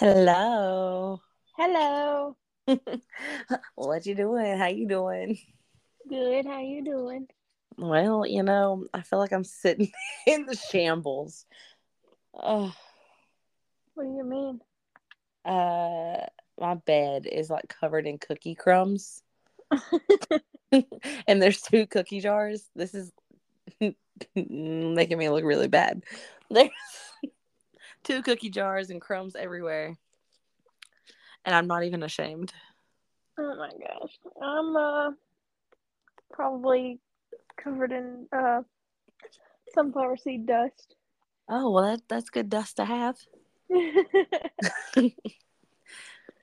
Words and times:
Hello. 0.00 1.20
Hello. 1.56 2.36
what 3.74 4.06
you 4.06 4.14
doing? 4.14 4.56
How 4.58 4.68
you 4.68 4.88
doing? 4.88 5.38
Good. 6.08 6.44
How 6.46 6.60
you 6.60 6.84
doing? 6.84 7.26
Well, 7.78 8.26
you 8.26 8.42
know, 8.42 8.86
I 8.92 9.02
feel 9.02 9.18
like 9.18 9.32
I'm 9.32 9.44
sitting 9.44 9.90
in 10.26 10.46
the 10.46 10.56
shambles. 10.56 11.46
Oh, 12.34 12.74
What 13.94 14.04
do 14.04 14.10
you 14.16 14.24
mean? 14.24 14.60
uh, 15.44 16.26
my 16.58 16.74
bed 16.74 17.26
is 17.26 17.50
like 17.50 17.68
covered 17.68 18.06
in 18.06 18.18
cookie 18.18 18.54
crumbs, 18.54 19.22
and 20.72 21.42
there's 21.42 21.62
two 21.62 21.86
cookie 21.86 22.20
jars. 22.20 22.68
This 22.74 22.94
is 22.94 23.12
making 24.34 25.18
me 25.18 25.28
look 25.28 25.44
really 25.44 25.68
bad. 25.68 26.04
There's 26.50 26.70
two 28.04 28.22
cookie 28.22 28.50
jars 28.50 28.90
and 28.90 29.00
crumbs 29.00 29.36
everywhere, 29.36 29.96
and 31.44 31.54
I'm 31.54 31.66
not 31.66 31.84
even 31.84 32.02
ashamed. 32.02 32.52
Oh 33.38 33.56
my 33.56 33.70
gosh. 33.70 34.18
I'm 34.42 34.76
uh 34.76 35.10
probably 36.32 37.00
covered 37.62 37.92
in 37.92 38.26
uh 38.36 38.62
sunflower 39.74 40.16
seed 40.16 40.46
dust. 40.46 40.94
Oh 41.52 41.72
well, 41.72 41.82
that 41.82 42.02
that's 42.06 42.30
good 42.30 42.48
dust 42.48 42.76
to 42.76 42.84
have. 42.84 43.16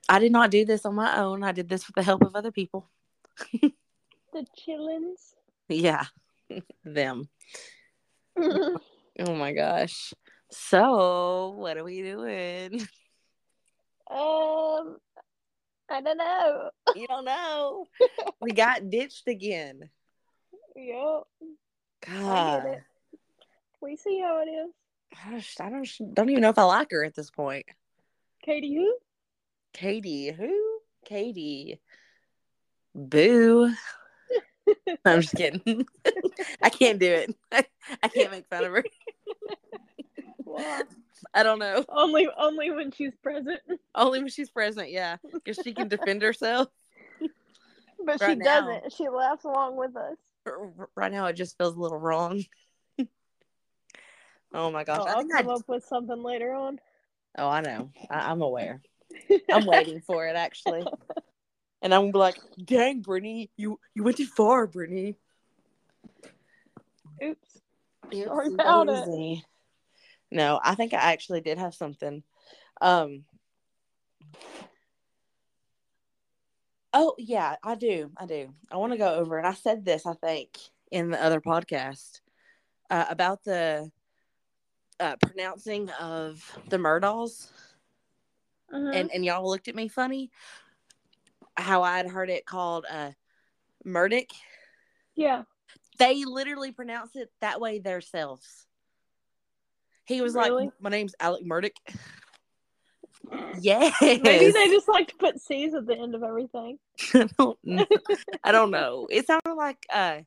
I 0.09 0.19
did 0.19 0.33
not 0.33 0.51
do 0.51 0.65
this 0.65 0.85
on 0.85 0.95
my 0.95 1.17
own. 1.17 1.43
I 1.43 1.53
did 1.53 1.69
this 1.69 1.87
with 1.87 1.95
the 1.95 2.03
help 2.03 2.23
of 2.25 2.35
other 2.35 2.51
people. 2.51 2.89
the 3.61 3.71
chillins. 4.33 5.35
Yeah, 5.69 6.03
them. 6.83 7.29
Oh 8.37 9.35
my 9.35 9.53
gosh. 9.53 10.13
So, 10.51 11.55
what 11.57 11.77
are 11.77 11.83
we 11.83 12.01
doing? 12.01 12.73
um 14.09 14.97
I 15.89 16.01
don't 16.01 16.17
know. 16.17 16.69
You 16.95 17.07
don't 17.07 17.25
know. 17.25 17.85
we 18.41 18.51
got 18.51 18.89
ditched 18.89 19.27
again. 19.27 19.89
Yep. 20.75 21.23
God. 22.05 22.81
We 23.81 23.95
see 23.95 24.19
how 24.19 24.41
it 24.41 24.49
is. 24.49 24.71
I 25.25 25.31
don't, 25.31 25.45
I 25.61 25.69
don't, 25.69 26.13
don't 26.13 26.29
even 26.29 26.41
know 26.41 26.49
if 26.49 26.57
I 26.57 26.63
like 26.63 26.91
her 26.91 27.05
at 27.05 27.15
this 27.15 27.31
point. 27.31 27.65
Katie 28.43 28.75
who? 28.75 28.97
Katie, 29.73 30.31
who? 30.31 30.79
Katie. 31.05 31.79
Boo. 32.93 33.71
I'm 35.05 35.21
just 35.21 35.35
kidding. 35.35 35.85
I 36.61 36.69
can't 36.69 36.99
do 36.99 37.11
it. 37.11 37.35
I 37.51 38.07
can't 38.09 38.31
make 38.31 38.47
fun 38.47 38.65
of 38.65 38.71
her. 38.73 38.83
I 41.33 41.43
don't 41.43 41.59
know. 41.59 41.83
Only 41.89 42.27
only 42.37 42.71
when 42.71 42.91
she's 42.91 43.13
present. 43.21 43.59
Only 43.95 44.19
when 44.19 44.29
she's 44.29 44.49
present, 44.49 44.91
yeah. 44.91 45.17
Because 45.33 45.57
she 45.63 45.73
can 45.73 45.87
defend 45.87 46.21
herself. 46.21 46.67
But 48.05 48.21
Right 48.21 48.29
she 48.29 48.35
now. 48.35 48.61
doesn't. 48.61 48.93
She 48.93 49.09
laughs 49.09 49.43
along 49.43 49.75
with 49.75 49.95
us. 49.95 50.17
Right 50.95 51.11
now, 51.11 51.25
it 51.25 51.33
just 51.33 51.57
feels 51.57 51.75
a 51.75 51.79
little 51.79 51.97
wrong. 51.97 52.43
oh 54.53 54.69
my 54.69 54.83
gosh. 54.83 54.99
Oh, 55.01 55.07
I'll 55.07 55.17
think 55.21 55.33
I, 55.33 55.41
come 55.41 55.49
up 55.49 55.67
with 55.67 55.83
something 55.83 56.21
later 56.21 56.53
on. 56.53 56.79
oh, 57.39 57.49
I 57.49 57.61
know. 57.61 57.89
I, 58.11 58.29
I'm 58.31 58.43
aware. 58.43 58.81
I'm 59.51 59.65
waiting 59.65 60.01
for 60.01 60.27
it, 60.27 60.35
actually. 60.35 60.85
And 61.81 61.91
I'm 61.91 62.01
gonna 62.01 62.11
be 62.13 62.19
like, 62.19 62.37
dang, 62.63 63.01
Brittany, 63.01 63.49
you, 63.57 63.79
you 63.95 64.03
went 64.03 64.17
too 64.17 64.27
far, 64.27 64.67
Brittany. 64.67 65.15
Oops. 67.23 67.61
Sorry 68.13 68.53
about 68.53 68.89
it. 68.89 69.43
No, 70.31 70.59
I 70.63 70.75
think 70.75 70.93
I 70.93 70.97
actually 71.13 71.41
did 71.41 71.57
have 71.57 71.73
something. 71.73 72.23
Um. 72.81 73.23
Oh 76.93 77.15
yeah, 77.17 77.55
I 77.63 77.75
do. 77.75 78.11
I 78.17 78.25
do. 78.25 78.53
I 78.71 78.77
want 78.77 78.93
to 78.93 78.97
go 78.97 79.13
over, 79.15 79.37
and 79.37 79.47
I 79.47 79.53
said 79.53 79.85
this, 79.85 80.05
I 80.05 80.13
think, 80.13 80.57
in 80.91 81.09
the 81.11 81.23
other 81.23 81.41
podcast 81.41 82.21
uh, 82.89 83.05
about 83.09 83.43
the 83.43 83.91
uh, 84.99 85.15
pronouncing 85.17 85.89
of 85.91 86.57
the 86.69 86.77
Murdaughs, 86.77 87.51
Mhm. 88.73 88.95
and 88.95 89.11
and 89.13 89.25
y'all 89.25 89.47
looked 89.47 89.67
at 89.67 89.75
me 89.75 89.87
funny. 89.87 90.31
How 91.55 91.83
I 91.83 91.97
had 91.97 92.07
heard 92.07 92.29
it 92.29 92.45
called 92.45 92.85
uh, 92.89 93.11
Murdick. 93.85 94.31
yeah. 95.15 95.43
They 95.97 96.25
literally 96.25 96.71
pronounce 96.71 97.15
it 97.15 97.31
that 97.41 97.59
way 97.59 97.79
themselves. 97.79 98.66
He 100.07 100.21
was 100.21 100.33
Really? 100.33 100.65
like, 100.65 100.81
"My 100.81 100.89
name's 100.89 101.15
Alec 101.19 101.43
Murdick." 101.45 101.75
Yeah. 103.59 103.91
Maybe 104.01 104.51
they 104.51 104.67
just 104.67 104.87
like 104.87 105.09
to 105.09 105.15
put 105.17 105.41
C's 105.41 105.73
at 105.73 105.85
the 105.85 105.97
end 105.97 106.15
of 106.15 106.23
everything. 106.23 106.79
I 107.13 107.27
don't 107.37 107.59
know. 107.61 107.85
I 108.41 108.51
don't 108.53 108.71
know. 108.71 109.07
It 109.09 109.27
sounded 109.27 109.53
like 109.53 109.85
uh 109.91 110.19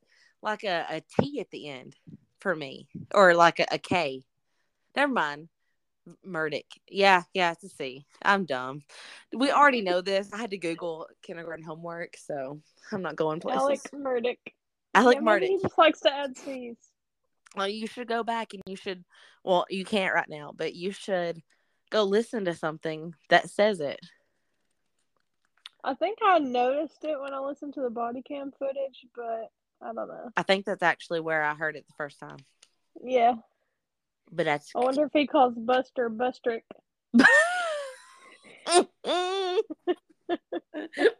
like 0.42 0.64
a, 0.64 0.84
a 0.90 1.02
T 1.18 1.40
at 1.40 1.50
the 1.50 1.68
end 1.68 1.96
for 2.40 2.54
me. 2.54 2.88
Or 3.14 3.34
like 3.34 3.58
a, 3.60 3.66
a 3.72 3.78
K. 3.78 4.22
Never 4.94 5.12
mind. 5.12 5.48
Murdick. 6.26 6.64
Yeah, 6.90 7.22
yeah, 7.32 7.52
it's 7.52 7.64
a 7.64 7.68
C. 7.68 8.04
I'm 8.22 8.44
dumb. 8.44 8.82
We 9.32 9.50
already 9.50 9.82
know 9.82 10.00
this. 10.00 10.30
I 10.32 10.38
had 10.38 10.50
to 10.50 10.58
Google 10.58 11.06
kindergarten 11.22 11.64
homework, 11.64 12.16
so 12.18 12.60
I'm 12.92 13.02
not 13.02 13.16
going 13.16 13.40
places. 13.40 13.62
Alec 13.62 13.80
Murdick. 13.94 14.38
Alec 14.94 15.18
yeah, 15.18 15.22
Murdick. 15.22 15.48
He 15.48 15.58
just 15.62 15.78
likes 15.78 16.00
to 16.00 16.12
add 16.12 16.36
C's. 16.36 16.76
Well, 17.56 17.68
you 17.68 17.86
should 17.86 18.08
go 18.08 18.22
back 18.22 18.54
and 18.54 18.62
you 18.66 18.76
should 18.76 19.04
well, 19.44 19.66
you 19.70 19.84
can't 19.84 20.14
right 20.14 20.28
now, 20.28 20.52
but 20.54 20.74
you 20.74 20.92
should 20.92 21.40
go 21.90 22.04
listen 22.04 22.44
to 22.44 22.54
something 22.54 23.14
that 23.28 23.50
says 23.50 23.80
it. 23.80 24.00
I 25.82 25.94
think 25.94 26.18
I 26.22 26.38
noticed 26.38 27.04
it 27.04 27.20
when 27.20 27.32
I 27.32 27.40
listened 27.40 27.74
to 27.74 27.80
the 27.80 27.90
body 27.90 28.22
cam 28.22 28.52
footage, 28.58 29.06
but 29.14 29.50
I 29.82 29.92
don't 29.92 30.08
know. 30.08 30.30
I 30.36 30.42
think 30.42 30.66
that's 30.66 30.82
actually 30.82 31.20
where 31.20 31.42
I 31.42 31.54
heard 31.54 31.76
it 31.76 31.86
the 31.86 31.94
first 31.96 32.20
time. 32.20 32.36
Yeah. 33.02 33.34
But 34.30 34.44
that's 34.44 34.70
I 34.76 34.80
wonder 34.80 35.04
if 35.04 35.12
he 35.12 35.26
calls 35.26 35.54
Buster 35.56 36.10
Bustrick. 36.10 36.62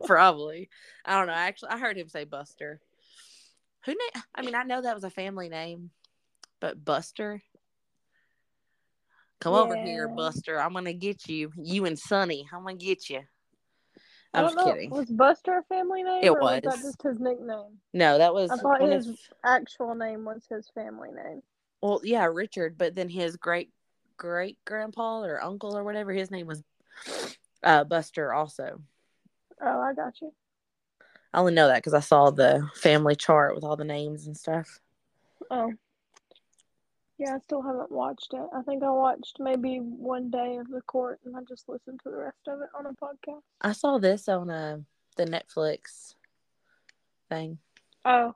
Probably. 0.04 0.69
I 1.04 1.19
don't 1.19 1.26
know. 1.26 1.32
Actually, 1.32 1.70
I 1.70 1.78
heard 1.78 1.97
him 1.97 2.09
say 2.09 2.25
Buster. 2.25 2.80
Who 3.86 3.92
na- 3.92 4.20
I 4.34 4.42
mean, 4.42 4.54
I 4.54 4.62
know 4.62 4.82
that 4.82 4.94
was 4.94 5.04
a 5.04 5.10
family 5.10 5.48
name, 5.48 5.91
but 6.60 6.84
Buster. 6.84 7.42
Come 9.41 9.55
over 9.55 9.77
here, 9.77 10.06
Buster. 10.09 10.61
I'm 10.61 10.73
gonna 10.75 10.93
get 10.93 11.28
you. 11.28 11.51
You 11.56 11.87
and 11.87 11.99
Sonny. 11.99 12.47
I'm 12.53 12.62
gonna 12.62 12.75
get 12.77 13.09
you. 13.09 13.21
I 14.33 14.39
I'm 14.39 14.45
don't 14.45 14.55
just 14.55 14.67
know. 14.67 14.73
kidding. 14.75 14.91
Was 14.91 15.11
Buster 15.11 15.59
a 15.59 15.62
family 15.65 16.03
name? 16.03 16.23
It 16.23 16.33
was. 16.33 16.61
that 16.62 16.65
was. 16.73 16.83
just 16.83 17.03
his 17.03 17.19
nickname? 17.19 17.78
No, 17.93 18.19
that 18.19 18.33
was 18.34 18.51
I 18.51 18.56
thought 18.59 18.83
his 18.83 19.09
of- 19.09 19.19
actual 19.45 19.95
name 19.95 20.25
was 20.25 20.45
his 20.49 20.69
family 20.75 21.11
name. 21.11 21.43
well, 21.83 22.01
yeah, 22.05 22.27
Richard. 22.27 22.77
But 22.78 22.95
then 22.95 23.09
his 23.09 23.37
great 23.37 23.71
great 24.17 24.59
grandpa 24.67 25.23
or 25.23 25.43
uncle 25.43 25.77
or 25.77 25.83
whatever 25.83 26.12
his 26.12 26.31
name 26.31 26.47
was, 26.47 26.62
uh, 27.62 27.84
Buster. 27.84 28.33
Also, 28.34 28.81
Oh, 29.62 29.81
I 29.81 29.95
got 29.95 30.21
you. 30.21 30.33
I 31.33 31.39
only 31.41 31.55
know 31.55 31.69
that 31.69 31.77
because 31.78 31.95
I 31.95 32.01
saw 32.01 32.31
the 32.31 32.69
family 32.75 33.15
chart 33.17 33.55
with 33.55 33.65
all 33.65 33.77
the 33.77 33.84
names 33.84 34.27
and 34.27 34.37
stuff. 34.37 34.78
Oh. 35.51 35.72
Yeah, 37.20 37.34
I 37.34 37.38
still 37.41 37.60
haven't 37.60 37.92
watched 37.92 38.32
it. 38.32 38.47
I 38.56 38.62
think 38.62 38.82
I 38.82 38.88
watched 38.88 39.36
maybe 39.41 39.76
one 39.76 40.31
day 40.31 40.56
of 40.56 40.69
the 40.69 40.81
court 40.81 41.20
and 41.26 41.36
I 41.36 41.41
just 41.47 41.69
listened 41.69 42.00
to 42.03 42.10
the 42.10 42.16
rest 42.16 42.48
of 42.48 42.62
it 42.62 42.70
on 42.75 42.86
a 42.86 42.94
podcast. 42.94 43.42
I 43.60 43.72
saw 43.72 43.98
this 43.98 44.26
on 44.26 44.48
uh, 44.48 44.78
the 45.19 45.26
Netflix 45.26 46.14
thing. 47.28 47.59
Oh, 48.06 48.34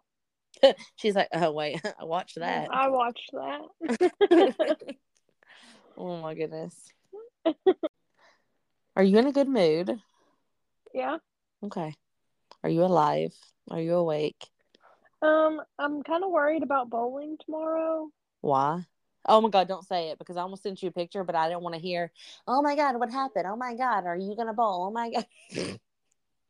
She's 0.96 1.14
like, 1.14 1.28
"Oh 1.32 1.52
wait, 1.52 1.80
I 1.98 2.04
watched 2.04 2.38
that." 2.38 2.68
I 2.70 2.88
watched 2.88 3.30
that. 3.32 4.66
oh 5.96 6.20
my 6.20 6.34
goodness. 6.34 6.92
Are 8.96 9.02
you 9.02 9.16
in 9.16 9.26
a 9.26 9.32
good 9.32 9.48
mood? 9.48 9.98
yeah. 10.92 11.16
Okay. 11.62 11.94
Are 12.62 12.70
you 12.70 12.84
alive? 12.84 13.32
Are 13.70 13.80
you 13.80 13.94
awake? 13.94 14.44
Um, 15.22 15.62
I'm 15.78 16.02
kind 16.02 16.22
of 16.22 16.30
worried 16.30 16.62
about 16.62 16.90
bowling 16.90 17.38
tomorrow. 17.42 18.10
Why? 18.44 18.84
Oh 19.26 19.40
my 19.40 19.48
god, 19.48 19.68
don't 19.68 19.86
say 19.86 20.10
it 20.10 20.18
because 20.18 20.36
I 20.36 20.42
almost 20.42 20.62
sent 20.62 20.82
you 20.82 20.90
a 20.90 20.92
picture, 20.92 21.24
but 21.24 21.34
I 21.34 21.48
didn't 21.48 21.62
want 21.62 21.76
to 21.76 21.80
hear. 21.80 22.12
Oh 22.46 22.60
my 22.60 22.76
god, 22.76 22.98
what 22.98 23.10
happened? 23.10 23.46
Oh 23.48 23.56
my 23.56 23.74
god, 23.74 24.04
are 24.04 24.18
you 24.18 24.36
gonna 24.36 24.52
bowl? 24.52 24.84
Oh 24.86 24.90
my 24.90 25.10
god, 25.10 25.24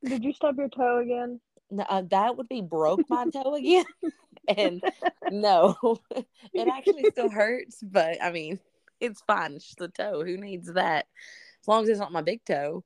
Did 0.04 0.24
you 0.24 0.32
stub 0.32 0.58
your 0.58 0.68
toe 0.68 0.98
again? 0.98 1.40
no, 1.70 1.84
uh, 1.88 2.02
that 2.10 2.36
would 2.36 2.48
be 2.48 2.62
broke 2.62 3.08
my 3.08 3.26
toe 3.26 3.54
again. 3.54 3.84
and 4.48 4.82
no, 5.30 5.76
it 6.52 6.66
actually 6.66 7.04
still 7.12 7.30
hurts, 7.30 7.80
but 7.80 8.20
I 8.20 8.32
mean, 8.32 8.58
it's 8.98 9.22
fine. 9.28 9.52
It's 9.52 9.66
just 9.66 9.80
a 9.80 9.86
toe. 9.86 10.24
Who 10.24 10.36
needs 10.36 10.72
that? 10.72 11.06
As 11.62 11.68
long 11.68 11.84
as 11.84 11.90
it's 11.90 12.00
not 12.00 12.10
my 12.10 12.22
big 12.22 12.44
toe. 12.44 12.82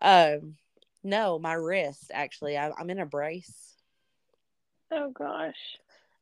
Um, 0.00 0.54
no, 1.02 1.40
my 1.40 1.54
wrist 1.54 2.12
actually. 2.14 2.56
I, 2.56 2.70
I'm 2.70 2.88
in 2.88 3.00
a 3.00 3.06
brace. 3.06 3.74
Oh 4.92 5.10
gosh. 5.10 5.56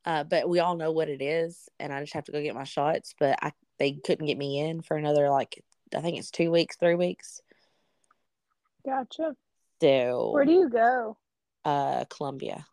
Uh, 0.07 0.23
but 0.23 0.49
we 0.49 0.61
all 0.61 0.77
know 0.77 0.93
what 0.93 1.09
it 1.09 1.21
is, 1.21 1.69
and 1.81 1.93
I 1.93 2.01
just 2.01 2.15
have 2.15 2.25
to 2.27 2.33
go 2.33 2.41
get 2.41 2.55
my 2.55 2.65
shots. 2.65 3.15
But 3.19 3.39
I 3.43 3.53
they 3.79 3.93
couldn't 3.93 4.27
get 4.27 4.39
me 4.39 4.61
in 4.61 4.81
for 4.81 4.97
another 4.97 5.29
like 5.29 5.63
I 5.95 6.01
think 6.01 6.17
it's 6.19 6.31
two 6.31 6.51
weeks, 6.51 6.77
three 6.77 6.95
weeks. 6.95 7.41
Gotcha. 8.85 9.35
So 9.83 10.31
Where 10.33 10.45
do 10.45 10.53
you 10.53 10.69
go? 10.71 11.17
uh 11.65 12.05
Columbia. 12.09 12.65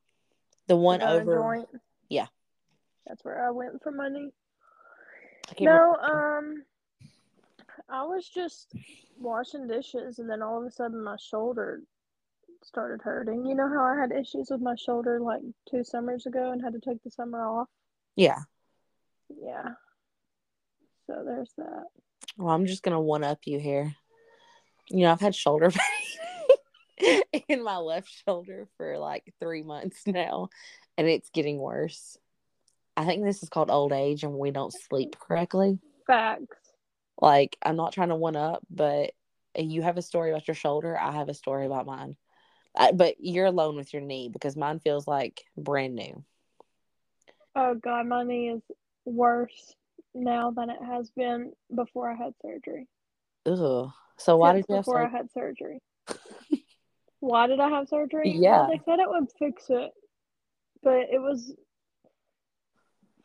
The 0.67 0.75
one 0.77 1.01
over 1.01 1.35
joint? 1.35 1.69
Yeah. 2.07 2.27
That's 3.07 3.25
where 3.25 3.45
I 3.45 3.49
went 3.49 3.81
for 3.83 3.91
money. 3.91 4.31
Can't 5.47 5.59
remember- 5.59 5.97
No, 6.01 6.37
um, 6.37 6.63
I 7.89 8.03
was 8.05 8.29
just 8.29 8.71
washing 9.19 9.67
dishes, 9.67 10.19
and 10.19 10.29
then 10.29 10.41
all 10.41 10.61
of 10.61 10.65
a 10.65 10.71
sudden 10.71 11.03
my 11.03 11.17
shoulder 11.17 11.81
started 12.65 13.01
hurting. 13.01 13.45
You 13.45 13.55
know 13.55 13.67
how 13.67 13.83
I 13.83 13.99
had 13.99 14.11
issues 14.11 14.47
with 14.49 14.61
my 14.61 14.75
shoulder 14.75 15.19
like 15.19 15.41
two 15.69 15.83
summers 15.83 16.25
ago 16.25 16.51
and 16.51 16.61
had 16.61 16.73
to 16.73 16.79
take 16.79 17.03
the 17.03 17.11
summer 17.11 17.45
off? 17.45 17.67
Yeah. 18.15 18.39
Yeah. 19.29 19.69
So 21.07 21.23
there's 21.25 21.51
that. 21.57 21.85
Well, 22.37 22.53
I'm 22.53 22.65
just 22.65 22.83
gonna 22.83 23.01
one 23.01 23.23
up 23.23 23.39
you 23.45 23.59
here. 23.59 23.95
You 24.89 25.01
know, 25.01 25.11
I've 25.11 25.21
had 25.21 25.35
shoulder 25.35 25.71
pain 26.99 27.21
in 27.47 27.63
my 27.63 27.77
left 27.77 28.09
shoulder 28.25 28.67
for 28.77 28.97
like 28.97 29.33
three 29.39 29.63
months 29.63 30.03
now, 30.07 30.49
and 30.97 31.07
it's 31.07 31.29
getting 31.29 31.57
worse. 31.57 32.17
I 32.95 33.05
think 33.05 33.23
this 33.23 33.41
is 33.43 33.49
called 33.49 33.71
old 33.71 33.91
age 33.91 34.23
and 34.23 34.33
we 34.33 34.51
don't 34.51 34.73
sleep 34.73 35.17
correctly. 35.19 35.79
Facts. 36.05 36.57
Like, 37.19 37.57
I'm 37.63 37.75
not 37.75 37.93
trying 37.93 38.09
to 38.09 38.15
one 38.15 38.35
up, 38.35 38.63
but 38.69 39.11
you 39.57 39.81
have 39.81 39.97
a 39.97 40.01
story 40.01 40.31
about 40.31 40.47
your 40.47 40.55
shoulder. 40.55 40.97
I 40.97 41.11
have 41.11 41.29
a 41.29 41.33
story 41.33 41.65
about 41.65 41.85
mine. 41.85 42.15
I, 42.75 42.91
but 42.91 43.15
you're 43.19 43.45
alone 43.45 43.75
with 43.75 43.93
your 43.93 44.01
knee 44.01 44.29
because 44.29 44.55
mine 44.55 44.79
feels 44.79 45.07
like 45.07 45.43
brand 45.57 45.95
new. 45.95 46.23
Oh 47.55 47.75
god, 47.75 48.07
my 48.07 48.23
knee 48.23 48.49
is 48.49 48.61
worse 49.05 49.75
now 50.15 50.51
than 50.51 50.69
it 50.69 50.81
has 50.83 51.09
been 51.11 51.53
before 51.73 52.09
I 52.11 52.15
had 52.15 52.33
surgery. 52.41 52.87
Ugh. 53.45 53.91
So 54.17 54.37
why 54.37 54.53
Since 54.53 54.65
did 54.67 54.71
you 54.71 54.75
have 54.75 54.85
before 54.85 55.01
I 55.01 55.05
surgery? 55.05 55.17
had 55.17 55.31
surgery? 55.33 55.81
why 57.19 57.47
did 57.47 57.59
I 57.59 57.69
have 57.69 57.87
surgery? 57.87 58.31
Yeah. 58.37 58.59
Well, 58.59 58.69
they 58.71 58.81
said 58.85 58.99
it 58.99 59.09
would 59.09 59.27
fix 59.37 59.65
it, 59.69 59.91
but 60.81 61.07
it 61.11 61.21
was 61.21 61.53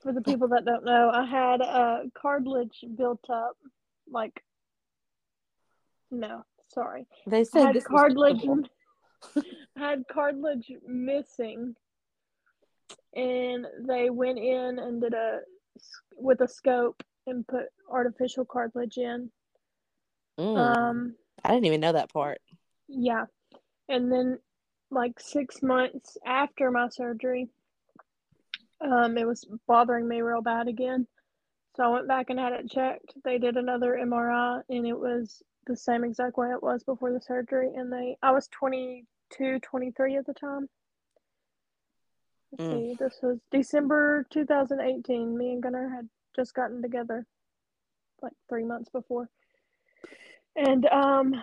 for 0.03 0.13
the 0.13 0.23
people 0.23 0.49
that 0.49 0.65
don't 0.65 0.85
know. 0.85 1.11
I 1.13 1.25
had 1.25 1.61
a 1.61 2.03
cartilage 2.15 2.85
built 2.97 3.25
up, 3.31 3.57
like 4.11 4.43
no, 6.11 6.45
sorry, 6.73 7.07
They 7.27 7.41
I 7.41 7.43
said 7.43 7.67
had 7.67 7.77
this 7.77 7.85
was 7.89 8.01
cartilage. 8.01 8.43
Had 9.77 10.05
cartilage 10.11 10.71
missing, 10.87 11.75
and 13.15 13.67
they 13.87 14.11
went 14.11 14.39
in 14.39 14.79
and 14.79 15.01
did 15.01 15.15
a 15.15 15.41
with 16.17 16.41
a 16.41 16.49
scope 16.49 17.03
and 17.27 17.47
put 17.47 17.67
artificial 17.91 18.45
cartilage 18.45 18.99
in. 18.99 19.31
Mm, 20.39 20.77
Um, 20.77 21.15
I 21.45 21.51
didn't 21.51 21.67
even 21.67 21.81
know 21.81 21.93
that 21.93 22.13
part. 22.13 22.39
yeah, 22.89 23.27
and 23.89 24.11
then 24.11 24.39
like 24.91 25.21
six 25.21 25.63
months 25.63 26.17
after 26.25 26.71
my 26.71 26.89
surgery, 26.89 27.49
um, 28.81 29.19
it 29.19 29.27
was 29.27 29.45
bothering 29.67 30.09
me 30.09 30.23
real 30.23 30.41
bad 30.41 30.69
again. 30.69 31.07
So 31.77 31.85
I 31.85 31.89
went 31.89 32.09
back 32.09 32.31
and 32.31 32.39
had 32.39 32.53
it 32.55 32.71
checked. 32.71 33.15
They 33.25 33.39
did 33.39 33.57
another 33.57 33.97
MRI, 34.01 34.63
and 34.69 34.87
it 34.87 34.99
was 34.99 35.43
the 35.69 35.77
same 35.77 36.03
exact 36.03 36.37
way 36.37 36.51
it 36.51 36.63
was 36.63 36.83
before 36.83 37.13
the 37.13 37.21
surgery. 37.21 37.71
And 37.77 37.93
they, 37.93 38.17
I 38.23 38.33
was 38.33 38.49
22, 38.49 39.61
23 39.61 40.17
at 40.17 40.27
the 40.27 40.35
time. 40.35 40.69
Let's 42.51 42.65
Mm. 42.65 42.73
see, 42.73 42.95
this 42.99 43.19
was 43.23 43.39
December 43.51 44.27
2018. 44.31 45.37
Me 45.37 45.53
and 45.53 45.63
Gunnar 45.63 45.91
had 45.91 46.09
just 46.35 46.55
gotten 46.55 46.83
together 46.83 47.27
like 48.23 48.33
three 48.49 48.65
months 48.65 48.89
before. 48.91 49.29
And 50.57 50.87
um, 50.87 51.35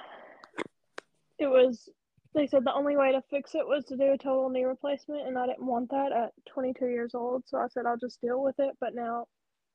it 1.40 1.48
was, 1.48 1.88
they 2.34 2.48
said 2.48 2.66
the 2.66 2.74
only 2.74 2.98
way 2.98 3.12
to 3.12 3.22
fix 3.30 3.56
it 3.56 3.66
was 3.66 3.86
to 3.86 3.96
do 3.96 4.12
a 4.12 4.18
total 4.18 4.50
knee 4.50 4.66
replacement, 4.66 5.28
and 5.28 5.38
I 5.38 5.46
didn't 5.46 5.66
want 5.66 5.90
that 5.92 6.12
at 6.12 6.34
22 6.50 6.88
years 6.88 7.14
old. 7.14 7.44
So 7.46 7.60
I 7.60 7.68
said 7.68 7.86
I'll 7.86 7.98
just 7.98 8.20
deal 8.20 8.42
with 8.44 8.56
it. 8.60 8.76
But 8.82 8.96
now 8.96 9.28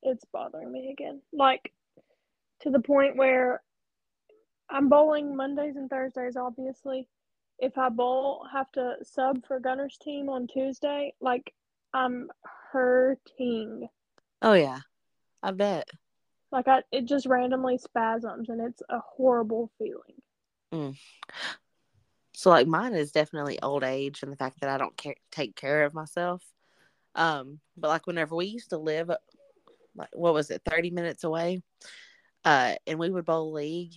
it's 0.03 0.25
bothering 0.33 0.71
me 0.71 0.91
again. 0.91 1.23
Like 1.33 1.73
to 2.63 2.71
the 2.71 2.81
point 2.81 3.17
where 3.17 3.63
I'm 4.71 4.89
bowling 4.89 5.37
Mondays 5.37 5.77
and 5.77 5.91
Thursdays, 5.91 6.37
obviously. 6.37 7.09
If 7.59 7.77
I 7.77 7.89
bowl, 7.89 8.47
have 8.53 8.71
to 8.73 8.95
sub 9.03 9.45
for 9.47 9.61
Gunner's 9.61 9.99
team 9.99 10.29
on 10.29 10.47
Tuesday, 10.47 11.13
like 11.21 11.53
I'm 11.93 12.29
hurting. 12.73 13.89
Oh 14.41 14.55
yeah, 14.55 14.79
I 15.43 15.51
bet. 15.51 15.89
Like 16.53 16.69
I, 16.69 16.83
it 16.91 17.05
just 17.05 17.27
randomly 17.27 17.79
spasms, 17.79 18.49
and 18.49 18.61
it's 18.61 18.83
a 18.89 18.99
horrible 18.99 19.71
feeling. 19.79 20.23
So 22.41 22.49
like 22.49 22.67
mine 22.67 22.95
is 22.95 23.13
definitely 23.13 23.61
old 23.61 23.85
age 23.85 24.23
and 24.23 24.33
the 24.33 24.37
fact 24.37 24.61
that 24.61 24.71
I 24.71 24.79
don't 24.79 24.97
care, 24.97 25.17
take 25.31 25.55
care 25.55 25.85
of 25.85 25.93
myself. 25.93 26.43
Um, 27.15 27.61
but 27.77 27.89
like 27.89 28.07
whenever 28.07 28.35
we 28.35 28.47
used 28.47 28.71
to 28.71 28.79
live, 28.79 29.11
like 29.95 30.09
what 30.15 30.33
was 30.33 30.51
it, 30.51 30.63
thirty 30.65 30.91
minutes 30.91 31.25
away, 31.25 31.61
uh, 32.45 32.77
and 32.87 32.99
we 32.99 33.11
would 33.11 33.27
bowl 33.27 33.53
league. 33.53 33.93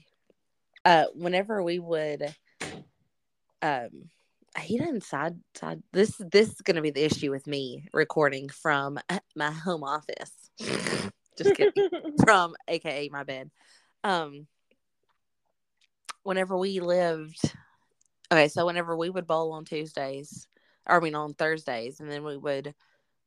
Uh, 0.86 1.06
whenever 1.14 1.64
we 1.64 1.80
would, 1.80 2.36
um, 3.62 4.10
he 4.60 4.78
doesn't 4.78 5.04
side 5.04 5.40
side. 5.56 5.82
This 5.92 6.20
this 6.32 6.50
is 6.50 6.62
gonna 6.62 6.82
be 6.82 6.92
the 6.92 7.06
issue 7.06 7.32
with 7.32 7.48
me 7.48 7.88
recording 7.94 8.50
from 8.50 9.00
my 9.36 9.52
home 9.52 9.84
office. 9.84 10.32
Just 11.38 11.56
kidding. 11.56 11.90
from 12.24 12.56
aka 12.68 13.10
my 13.12 13.24
bed 13.24 13.50
um 14.04 14.48
whenever 16.24 16.58
we 16.58 16.80
lived 16.80 17.54
okay 18.32 18.48
so 18.48 18.66
whenever 18.66 18.96
we 18.96 19.10
would 19.10 19.28
bowl 19.28 19.52
on 19.54 19.66
tuesdays 19.66 20.48
or 20.88 20.98
i 20.98 21.00
mean 21.00 21.16
on 21.16 21.34
thursdays 21.34 22.00
and 22.00 22.12
then 22.12 22.24
we 22.24 22.38
would 22.38 22.74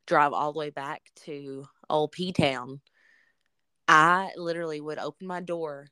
drive 0.06 0.32
all 0.32 0.53
the 0.53 0.58
way 0.58 0.70
back 0.70 1.03
to 1.17 1.67
old 1.91 2.12
p 2.12 2.32
town 2.32 2.81
i 3.88 4.31
literally 4.37 4.81
would 4.81 4.99
open 4.99 5.26
my 5.26 5.41
door 5.41 5.87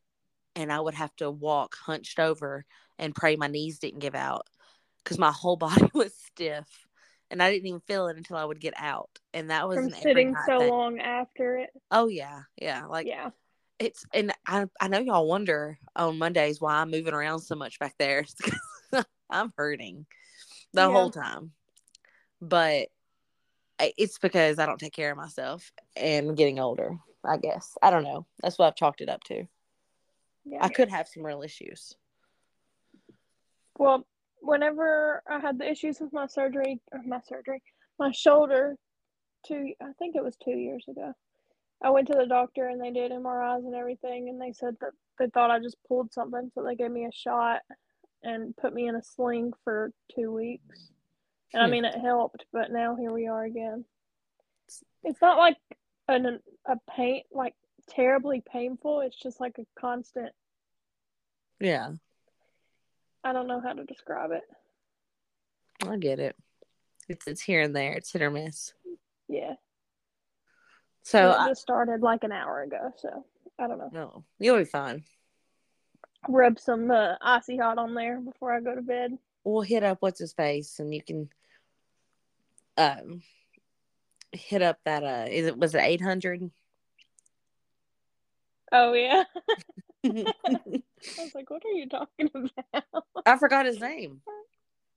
and 0.57 0.73
i 0.73 0.81
would 0.81 0.95
have 0.95 1.15
to 1.17 1.31
walk 1.31 1.77
hunched 1.77 2.19
over 2.19 2.65
and 2.99 3.15
pray 3.15 3.37
my 3.37 3.47
knees 3.49 3.79
didn't 3.79 4.01
give 4.01 4.15
out 4.15 4.47
because 5.03 5.19
my 5.19 5.31
whole 5.33 5.57
body 5.59 5.89
was 5.95 6.15
stiff 6.15 6.87
and 7.31 7.43
i 7.43 7.51
didn't 7.51 7.67
even 7.67 7.81
feel 7.81 8.07
it 8.09 8.17
until 8.17 8.37
i 8.37 8.45
would 8.45 8.61
get 8.61 8.75
out 8.77 9.11
and 9.33 9.51
that 9.51 9.69
was 9.69 9.79
From 9.79 9.91
sitting 9.91 10.35
so 10.47 10.59
thing. 10.59 10.71
long 10.71 10.99
after 11.01 11.59
it. 11.59 11.71
oh 11.91 12.09
yeah 12.09 12.43
yeah 12.61 12.87
like 12.87 13.07
yeah. 13.07 13.31
it's 13.79 14.05
and 14.13 14.33
I 14.47 14.67
I 14.81 14.89
know 14.89 15.01
y'all 15.01 15.27
wonder 15.27 15.79
on 15.97 16.19
Mondays 16.19 16.61
why 16.61 16.77
I'm 16.77 16.91
moving 16.91 17.15
around 17.15 17.41
so 17.41 17.55
much 17.57 17.79
back 17.79 17.95
there. 17.99 18.25
I'm 19.31 19.53
hurting 19.57 20.07
the 20.73 20.83
Yeah. 20.83 20.93
whole 20.93 21.11
time, 21.11 21.53
but 22.41 22.89
it's 23.81 24.19
because 24.19 24.59
I 24.59 24.67
don't 24.67 24.79
take 24.79 24.93
care 24.93 25.11
of 25.11 25.17
myself 25.17 25.73
and 25.97 26.37
getting 26.37 26.61
older. 26.61 26.99
I 27.25 27.37
guess 27.39 27.77
I 27.83 27.91
don't 27.91 28.05
know. 28.05 28.27
That's 28.43 28.59
what 28.59 28.67
I've 28.67 28.77
chalked 28.77 29.01
it 29.01 29.09
up 29.09 29.25
to. 29.25 29.47
Yeah. 30.45 30.59
I 30.61 30.69
could 30.69 30.89
have 30.91 31.09
some 31.09 31.25
real 31.25 31.43
issues. 31.43 31.95
Well, 33.79 34.07
whenever 34.41 35.23
I 35.29 35.39
had 35.41 35.59
the 35.59 35.71
issues 35.71 36.01
with 36.01 36.13
my 36.13 36.27
surgery, 36.27 36.81
or 36.93 37.03
my 37.03 37.21
surgery, 37.27 37.63
my 37.99 38.11
shoulder, 38.13 38.77
two, 39.47 39.73
I 39.81 39.93
think 39.99 40.17
it 40.17 40.23
was 40.25 40.37
two 40.37 40.53
years 40.53 40.85
ago. 40.89 41.13
I 41.83 41.91
went 41.91 42.09
to 42.09 42.15
the 42.19 42.27
doctor 42.27 42.69
and 42.69 42.81
they 42.81 42.91
did 42.91 43.11
MRIs 43.13 43.65
and 43.67 43.75
everything, 43.75 44.29
and 44.29 44.41
they 44.41 44.53
said 44.53 44.77
that 44.81 44.93
they 45.19 45.29
thought 45.29 45.51
I 45.51 45.59
just 45.59 45.77
pulled 45.89 46.13
something, 46.13 46.51
so 46.55 46.63
they 46.63 46.77
gave 46.77 46.91
me 46.91 47.05
a 47.05 47.13
shot 47.13 47.61
and 48.23 48.57
put 48.57 48.73
me 48.75 48.89
in 48.89 48.97
a 48.97 49.03
sling 49.03 49.53
for 49.65 49.93
two 50.15 50.33
weeks. 50.33 50.93
And 51.53 51.63
I 51.63 51.67
Hmm. 51.67 51.73
mean, 51.73 51.85
it 51.85 51.95
helped, 52.01 52.47
but 52.53 52.71
now 52.73 52.97
here 52.97 53.13
we 53.13 53.27
are 53.29 53.45
again. 53.45 53.85
It's 55.05 55.21
not 55.21 55.37
like 55.37 55.57
an 56.09 56.41
a 56.67 56.77
pain 56.91 57.23
like 57.31 57.55
terribly 57.89 58.43
painful. 58.51 59.01
It's 59.01 59.17
just 59.21 59.41
like 59.41 59.59
a 59.59 59.67
constant. 59.81 60.33
Yeah, 61.61 61.93
I 63.23 63.33
don't 63.33 63.47
know 63.47 63.61
how 63.61 63.73
to 63.73 63.85
describe 63.85 64.31
it. 64.33 64.43
I 65.87 65.97
get 65.97 66.19
it. 66.19 66.37
It's 67.09 67.27
it's 67.27 67.43
here 67.43 67.61
and 67.63 67.75
there. 67.75 67.93
It's 67.95 68.13
hit 68.13 68.23
or 68.23 68.31
miss. 68.31 68.73
Yeah. 69.29 69.55
So 71.03 71.19
And 71.19 71.29
it 71.33 71.39
I, 71.39 71.49
just 71.49 71.63
started 71.63 72.01
like 72.03 72.25
an 72.25 72.33
hour 72.33 72.63
ago, 72.63 72.93
so 72.97 73.25
I 73.59 73.67
don't 73.67 73.79
know. 73.79 73.91
no, 73.93 74.25
you'll 74.39 74.59
be 74.59 74.65
fine. 74.65 75.05
Rub 76.29 76.59
some 76.59 76.91
uh, 76.91 77.17
icy 77.21 77.59
hot 77.59 77.77
on 77.79 77.95
there 77.95 78.19
before 78.21 78.55
I 78.55 78.61
go 78.61 78.75
to 78.75 78.81
bed. 78.83 79.19
we'll 79.45 79.61
hit 79.61 79.83
up 79.83 79.99
what's 80.01 80.19
his 80.19 80.33
face 80.33 80.79
and 80.79 80.95
you 80.95 81.03
can 81.03 81.29
um 82.79 83.23
hit 84.33 84.63
up 84.63 84.79
that 84.87 85.05
uh 85.05 85.27
is 85.31 85.47
it 85.47 85.57
was 85.59 85.75
it 85.75 85.83
800 85.83 86.51
Oh 88.77 88.93
yeah. 88.93 89.23
I 90.05 90.25
was 91.17 91.31
like, 91.35 91.49
what 91.49 91.63
are 91.65 91.73
you 91.73 91.89
talking 91.89 92.29
about? 92.35 93.05
i 93.25 93.37
forgot 93.39 93.65
his 93.65 93.81
name 93.81 94.21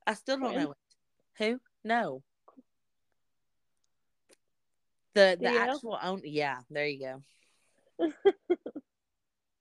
i 0.05 0.13
still 0.13 0.38
don't 0.38 0.51
Quinn? 0.51 0.63
know 0.63 0.72
it 0.72 0.77
who 1.38 1.60
no 1.84 2.24
the 5.13 5.38
the 5.39 5.46
know? 5.46 5.57
actual 5.60 5.98
own 6.01 6.22
yeah 6.25 6.57
there 6.69 6.88
you 6.88 7.22
go 8.00 8.10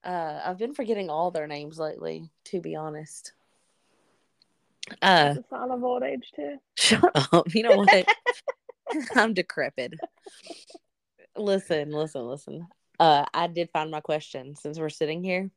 Uh, 0.04 0.40
I've 0.44 0.58
been 0.58 0.72
forgetting 0.72 1.10
all 1.10 1.32
their 1.32 1.48
names 1.48 1.80
lately, 1.80 2.30
to 2.44 2.60
be 2.60 2.76
honest. 2.76 3.32
Uh, 5.02 5.34
It's 5.36 5.44
a 5.44 5.48
sign 5.50 5.72
of 5.72 5.82
old 5.82 6.04
age 6.04 6.30
too. 6.36 6.58
shut 6.76 7.10
up. 7.32 7.52
You 7.52 7.64
know 7.64 7.76
what? 7.76 8.06
I'm 9.16 9.34
decrepit. 9.34 9.94
Listen, 11.36 11.90
listen, 11.90 12.22
listen. 12.22 12.68
Uh, 12.98 13.24
I 13.34 13.46
did 13.46 13.70
find 13.70 13.90
my 13.90 14.00
question 14.00 14.56
since 14.56 14.78
we're 14.78 14.88
sitting 14.88 15.22
here. 15.22 15.50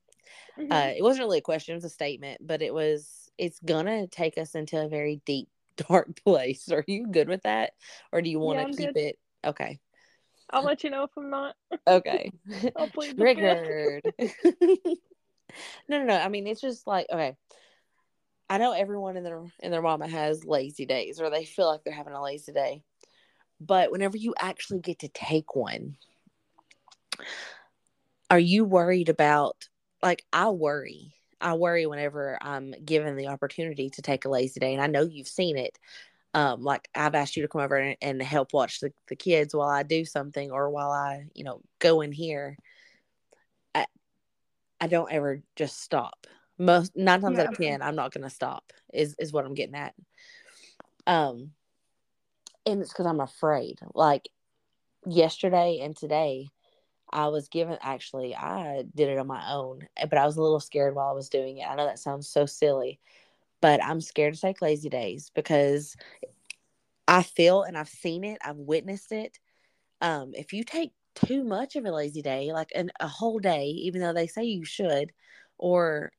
Mhm. 0.58 0.72
Uh, 0.72 0.94
it 0.98 1.02
wasn't 1.04 1.26
really 1.26 1.40
a 1.40 1.42
question; 1.42 1.74
it 1.74 1.78
was 1.78 1.86
a 1.86 1.90
statement, 1.90 2.46
but 2.46 2.62
it 2.62 2.74
was. 2.74 3.30
It's 3.38 3.60
gonna 3.60 4.08
take 4.08 4.38
us 4.38 4.56
into 4.56 4.84
a 4.84 4.90
very 4.90 5.22
deep, 5.26 5.48
dark 5.78 6.24
place. 6.24 6.70
Are 6.72 6.84
you 6.88 7.08
good 7.08 7.30
with 7.30 7.44
that, 7.44 7.74
or 8.12 8.22
do 8.22 8.30
you 8.30 8.40
want 8.40 8.60
to 8.60 8.66
I'm 8.66 8.72
keep 8.72 8.94
good. 8.94 8.98
it? 8.98 9.20
Okay. 9.46 9.80
I'll 10.50 10.64
let 10.64 10.84
you 10.84 10.90
know 10.90 11.04
if 11.04 11.12
I'm 11.16 11.30
not. 11.30 11.56
Okay. 11.88 12.32
I'll 12.76 12.88
plead 12.94 13.16
the 13.18 13.26
fifth. 13.26 13.36
Triggered. 13.36 14.14
no, 15.88 16.00
no, 16.00 16.06
no. 16.06 16.18
I 16.18 16.28
mean, 16.28 16.48
it's 16.48 16.62
just 16.62 16.86
like 16.88 17.08
okay. 17.12 17.36
I 18.50 18.58
know 18.58 18.72
everyone 18.72 19.16
in 19.16 19.24
their 19.24 19.44
in 19.60 19.72
their 19.72 19.82
mama 19.82 20.08
has 20.08 20.44
lazy 20.44 20.86
days, 20.86 21.22
or 21.22 21.30
they 21.30 21.46
feel 21.46 21.68
like 21.68 21.84
they're 21.84 21.94
having 21.94 22.14
a 22.14 22.22
lazy 22.22 22.52
day. 22.52 22.84
But 23.62 23.92
whenever 23.92 24.18
you 24.18 24.34
actually 24.40 24.80
get 24.80 25.00
to 25.00 25.08
take 25.10 25.56
one, 25.56 25.98
are 28.30 28.40
you 28.40 28.66
worried 28.66 29.10
about? 29.10 29.68
Like, 30.02 30.24
I 30.32 30.50
worry. 30.50 31.16
I 31.42 31.54
worry 31.54 31.86
whenever 31.86 32.38
I'm 32.42 32.74
given 32.84 33.16
the 33.16 33.28
opportunity 33.28 33.90
to 33.92 34.02
take 34.02 34.26
a 34.26 34.30
lazy 34.30 34.60
day, 34.60 34.74
and 34.74 34.82
I 34.82 34.88
know 34.88 35.04
you've 35.04 35.28
seen 35.28 35.58
it. 35.58 35.78
Um, 36.34 36.64
like 36.64 36.88
I've 36.94 37.16
asked 37.16 37.36
you 37.36 37.42
to 37.42 37.48
come 37.48 37.62
over 37.62 37.76
and, 37.76 37.98
and 38.02 38.22
help 38.22 38.54
watch 38.54 38.82
the, 38.82 38.94
the 39.08 39.16
kids 39.16 39.56
while 39.56 39.70
I 39.70 39.84
do 39.84 40.06
something, 40.06 40.52
or 40.52 40.70
while 40.70 40.92
I, 40.92 41.26
you 41.34 41.44
know, 41.44 41.62
go 41.80 42.02
in 42.02 42.12
here. 42.12 42.58
I, 43.74 43.86
I 44.80 44.88
don't 44.88 45.12
ever 45.12 45.42
just 45.56 45.82
stop. 45.82 46.28
Most 46.58 46.96
nine 46.96 47.22
times 47.22 47.40
out 47.40 47.48
of 47.48 47.58
ten, 47.58 47.82
I'm 47.82 47.96
not 47.96 48.14
gonna 48.14 48.30
stop. 48.30 48.74
Is 48.94 49.16
is 49.18 49.32
what 49.32 49.46
I'm 49.46 49.54
getting 49.54 49.76
at. 49.76 49.94
Um, 51.08 51.52
and 52.66 52.82
it's 52.82 52.92
because 52.92 53.06
I'm 53.06 53.22
afraid. 53.22 53.80
Like 53.94 54.30
yesterday 55.06 55.80
and 55.82 55.96
today, 55.96 56.50
I 57.12 57.28
was 57.28 57.48
given. 57.50 57.78
Actually, 57.82 58.36
I 58.36 58.84
did 58.96 59.10
it 59.10 59.18
on 59.18 59.28
my 59.28 59.52
own, 59.52 59.88
but 60.02 60.18
I 60.18 60.26
was 60.26 60.38
a 60.38 60.42
little 60.42 60.60
scared 60.60 60.96
while 60.96 61.10
I 61.10 61.14
was 61.14 61.30
doing 61.30 61.58
it. 61.58 61.68
I 61.68 61.76
know 61.76 61.86
that 61.86 62.00
sounds 62.00 62.28
so 62.30 62.46
silly, 62.46 63.00
but 63.62 63.84
I'm 63.84 64.02
scared 64.02 64.36
to 64.36 64.42
take 64.42 64.62
lazy 64.62 64.90
days 64.90 65.32
because 65.36 65.96
I 67.08 67.24
feel 67.24 67.64
and 67.64 67.78
I've 67.78 67.90
seen 67.90 68.24
it. 68.24 68.38
I've 68.44 68.58
witnessed 68.58 69.12
it. 69.12 69.40
Um, 70.02 70.34
if 70.36 70.54
you 70.54 70.64
take 70.64 70.94
too 71.16 71.44
much 71.44 71.76
of 71.76 71.86
a 71.86 71.92
lazy 71.92 72.22
day, 72.22 72.54
like 72.54 72.72
an, 72.76 72.92
a 73.00 73.08
whole 73.08 73.40
day, 73.40 73.68
even 73.68 74.02
though 74.02 74.14
they 74.14 74.28
say 74.28 74.44
you 74.46 74.66
should, 74.66 75.12
or 75.58 76.12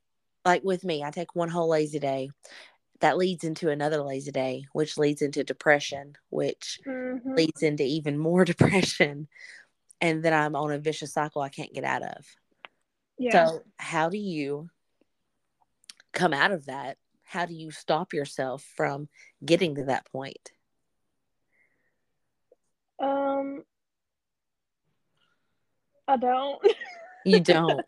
like 0.45 0.65
with 0.65 0.85
me, 0.85 1.05
I 1.05 1.11
take 1.11 1.35
one 1.37 1.51
whole 1.51 1.69
lazy 1.71 1.99
day. 2.01 2.31
That 3.01 3.19
leads 3.19 3.45
into 3.45 3.71
another 3.71 4.03
lazy 4.03 4.33
day, 4.33 4.65
which 4.73 4.99
leads 4.99 5.23
into 5.23 5.45
depression, 5.45 6.15
which 6.31 6.81
Mhm. 6.87 7.37
leads 7.37 7.63
into 7.63 7.85
even 7.85 8.19
more 8.19 8.45
depression. 8.47 9.29
And 10.01 10.23
then 10.23 10.33
I'm 10.33 10.57
on 10.57 10.73
a 10.73 10.79
vicious 10.79 11.13
cycle 11.13 11.43
I 11.43 11.49
can't 11.51 11.75
get 11.75 11.85
out 11.85 12.03
of. 12.03 12.27
Yeah. 13.19 13.47
So, 13.47 13.63
how 13.77 14.09
do 14.09 14.19
you 14.19 14.69
come 16.13 16.33
out 16.33 16.53
of 16.53 16.67
that? 16.67 16.97
How 17.25 17.47
do 17.47 17.55
you 17.55 17.71
stop 17.71 18.13
yourself 18.13 18.65
from 18.77 19.09
getting 19.45 19.75
to 19.77 19.85
that 19.85 20.07
point? 20.11 20.53
um, 23.01 23.65
I 26.07 26.17
don't. 26.17 26.61
You 27.27 27.39
don't. 27.39 27.83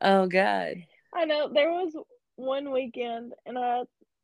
oh, 0.00 0.26
God. 0.26 0.76
I 1.12 1.26
know 1.26 1.50
there 1.52 1.70
was 1.70 1.92
one 2.36 2.72
weekend, 2.72 3.34
and 3.44 3.58
I 3.58 3.82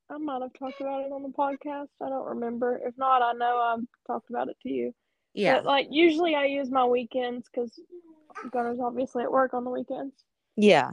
I 0.09 0.17
might 0.17 0.41
have 0.41 0.55
talked 0.59 0.81
about 0.81 1.03
it 1.03 1.13
on 1.13 1.23
the 1.23 1.29
podcast. 1.29 1.89
I 2.03 2.09
don't 2.09 2.27
remember. 2.27 2.81
If 2.83 2.97
not, 2.97 3.21
I 3.21 3.35
know 3.35 3.59
I've 3.59 3.85
talked 4.07 4.31
about 4.31 4.49
it 4.49 4.57
to 4.63 4.71
you. 4.71 4.95
Yeah. 5.35 5.57
But 5.57 5.65
like 5.65 5.87
usually, 5.91 6.35
I 6.35 6.47
use 6.47 6.71
my 6.71 6.85
weekends 6.85 7.49
because 7.53 7.79
Gunner's 8.51 8.81
obviously 8.81 9.23
at 9.23 9.33
work 9.33 9.55
on 9.55 9.65
the 9.65 9.71
weekends. 9.71 10.15
Yeah. 10.57 10.91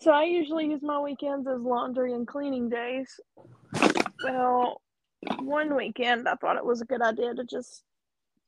So 0.00 0.10
I 0.10 0.24
usually 0.24 0.66
use 0.66 0.82
my 0.82 0.98
weekends 1.00 1.46
as 1.46 1.60
laundry 1.60 2.12
and 2.12 2.26
cleaning 2.26 2.68
days. 2.68 3.20
Well, 4.22 4.80
one 5.40 5.74
weekend 5.76 6.28
I 6.28 6.34
thought 6.34 6.56
it 6.56 6.64
was 6.64 6.80
a 6.80 6.86
good 6.86 7.02
idea 7.02 7.34
to 7.34 7.44
just 7.44 7.84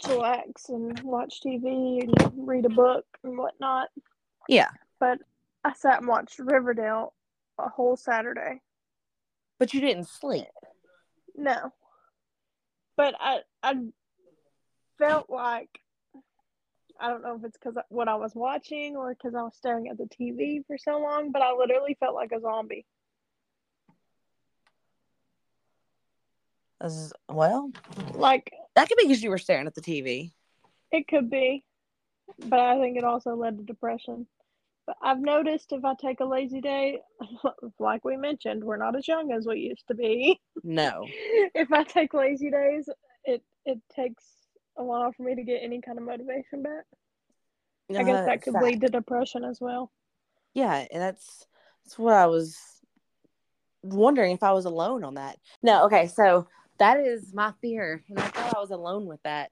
chillax 0.03 0.69
and 0.69 0.99
watch 1.01 1.41
TV 1.45 2.03
and 2.03 2.33
read 2.37 2.67
a 2.67 2.71
book 2.71 3.07
and 3.25 3.39
whatnot. 3.39 3.89
Yeah. 4.49 4.69
But 5.01 5.19
I 5.65 5.73
sat 5.73 6.01
and 6.01 6.09
watched 6.09 6.39
Riverdale 6.39 7.15
a 7.59 7.69
whole 7.69 7.97
Saturday. 7.97 8.61
But 9.59 9.73
you 9.73 9.81
didn't 9.81 10.09
sleep. 10.09 10.47
No. 11.35 11.73
But 12.97 13.15
I 13.19 13.41
I 13.63 13.75
felt 14.99 15.29
like 15.31 15.69
I 16.99 17.09
don't 17.11 17.23
know 17.23 17.35
if 17.37 17.45
it's 17.45 17.59
because 17.59 17.77
what 17.91 18.09
I 18.09 18.15
was 18.15 18.35
watching 18.35 18.97
or 18.97 19.15
because 19.15 19.35
I 19.35 19.43
was 19.43 19.55
staring 19.57 19.89
at 19.89 19.99
the 19.99 20.09
TV 20.09 20.65
for 20.67 20.79
so 20.79 20.99
long, 20.99 21.31
but 21.31 21.43
I 21.43 21.53
literally 21.53 21.97
felt 22.01 22.15
like 22.15 22.33
a 22.33 22.41
zombie. 22.41 22.87
As- 26.81 27.13
Well, 27.29 27.71
Like 28.15 28.51
that 28.75 28.89
could 28.89 28.99
be 28.99 29.05
because 29.05 29.23
you 29.23 29.31
were 29.31 29.39
staring 29.39 29.67
at 29.67 29.75
the 29.75 29.81
TV. 29.83 30.33
it 30.93 31.09
could 31.09 31.29
be, 31.31 31.65
but 32.39 32.61
I 32.61 32.79
think 32.79 32.97
it 32.97 33.05
also 33.05 33.35
led 33.35 33.59
to 33.59 33.65
depression. 33.65 34.27
But 34.87 34.97
I've 35.03 35.21
noticed 35.21 35.73
if 35.73 35.85
I 35.85 35.95
take 36.01 36.21
a 36.21 36.25
lazy 36.25 36.61
day, 36.61 37.01
like 37.81 38.05
we 38.05 38.17
mentioned, 38.17 38.63
we're 38.63 38.77
not 38.77 38.97
as 38.97 39.09
young 39.09 39.33
as 39.33 39.47
we 39.47 39.59
used 39.59 39.87
to 39.89 39.95
be. 39.95 40.41
No. 40.63 41.05
if 41.55 41.73
I 41.73 41.83
take 41.83 42.15
lazy 42.15 42.51
days, 42.51 42.89
it 43.25 43.43
it 43.65 43.81
takes 43.95 44.25
a 44.79 44.85
while 44.85 45.13
for 45.13 45.23
me 45.23 45.35
to 45.35 45.43
get 45.43 45.61
any 45.63 45.81
kind 45.81 45.99
of 45.99 46.05
motivation 46.05 46.63
back. 46.63 46.85
I 47.91 48.03
guess 48.03 48.21
Uh, 48.21 48.25
that 48.27 48.43
could 48.43 48.53
fact. 48.55 48.65
lead 48.65 48.81
to 48.81 48.89
depression 48.89 49.45
as 49.45 49.61
well. 49.61 49.91
Yeah, 50.55 50.87
and 50.91 51.03
that's 51.03 51.47
that's 51.85 51.99
what 51.99 52.15
I 52.15 52.27
was 52.27 52.59
wondering 53.83 54.33
if 54.33 54.43
I 54.43 54.53
was 54.53 54.65
alone 54.65 55.05
on 55.05 55.15
that. 55.15 55.39
No, 55.63 55.85
okay, 55.87 56.09
so 56.09 56.49
that 56.79 56.99
is 56.99 57.33
my 57.33 57.53
fear, 57.61 58.03
and 58.09 58.19
I 58.19 58.29
thought 58.29 58.57
I 58.57 58.61
was 58.61 58.71
alone 58.71 59.07
with 59.07 59.23
that. 59.23 59.51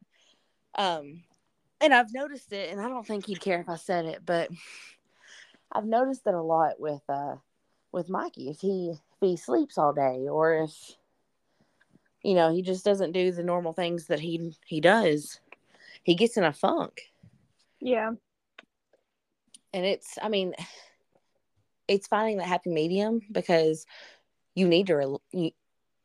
Um, 0.77 1.23
and 1.81 1.95
I've 1.95 2.13
noticed 2.13 2.53
it, 2.53 2.71
and 2.73 2.81
I 2.81 2.89
don't 2.89 3.07
think 3.07 3.27
he'd 3.27 3.41
care 3.41 3.61
if 3.61 3.69
I 3.69 3.77
said 3.77 4.07
it, 4.07 4.23
but 4.25 4.51
I've 5.71 5.87
noticed 5.87 6.27
it 6.27 6.35
a 6.35 6.43
lot 6.43 6.81
with 6.81 7.03
uh 7.09 7.37
with 7.93 8.09
Mikey. 8.09 8.51
If 8.51 8.61
he 8.61 8.91
if 8.91 8.99
he 9.21 9.37
sleeps 9.37 9.79
all 9.79 9.93
day, 9.93 10.27
or 10.29 10.65
if 10.65 10.97
you 12.25 12.35
know 12.35 12.53
he 12.53 12.63
just 12.63 12.85
doesn't 12.85 13.13
do 13.13 13.31
the 13.31 13.45
normal 13.45 13.73
things 13.73 14.07
that 14.07 14.19
he 14.21 14.55
he 14.67 14.81
does, 14.81 15.41
he 16.03 16.15
gets 16.15 16.37
in 16.37 16.45
a 16.45 16.53
funk. 16.53 17.03
Yeah. 17.81 18.13
and 19.75 19.85
it's 19.85 20.19
i 20.23 20.29
mean 20.29 20.55
it's 21.87 22.07
finding 22.07 22.39
that 22.39 22.47
happy 22.47 22.71
medium 22.71 23.21
because 23.31 23.85
you 24.55 24.67
need 24.67 24.87
to 24.87 24.95
rel- 24.95 25.23
you, 25.33 25.51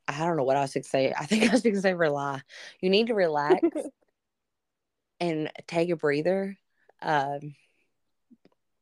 i 0.08 0.18
don't 0.26 0.36
know 0.36 0.44
what 0.44 0.58
i 0.58 0.62
was 0.62 0.74
going 0.74 0.84
to 0.84 0.90
say 0.90 1.14
i 1.18 1.26
think 1.26 1.48
i 1.48 1.52
was 1.52 1.62
going 1.62 1.76
to 1.76 1.82
say 1.82 1.94
rely 1.94 2.42
you 2.82 2.90
need 2.90 3.08
to 3.08 3.14
relax 3.14 3.62
and 5.22 5.50
take 5.68 5.90
a 5.90 5.96
breather 5.96 6.58
um 7.02 7.56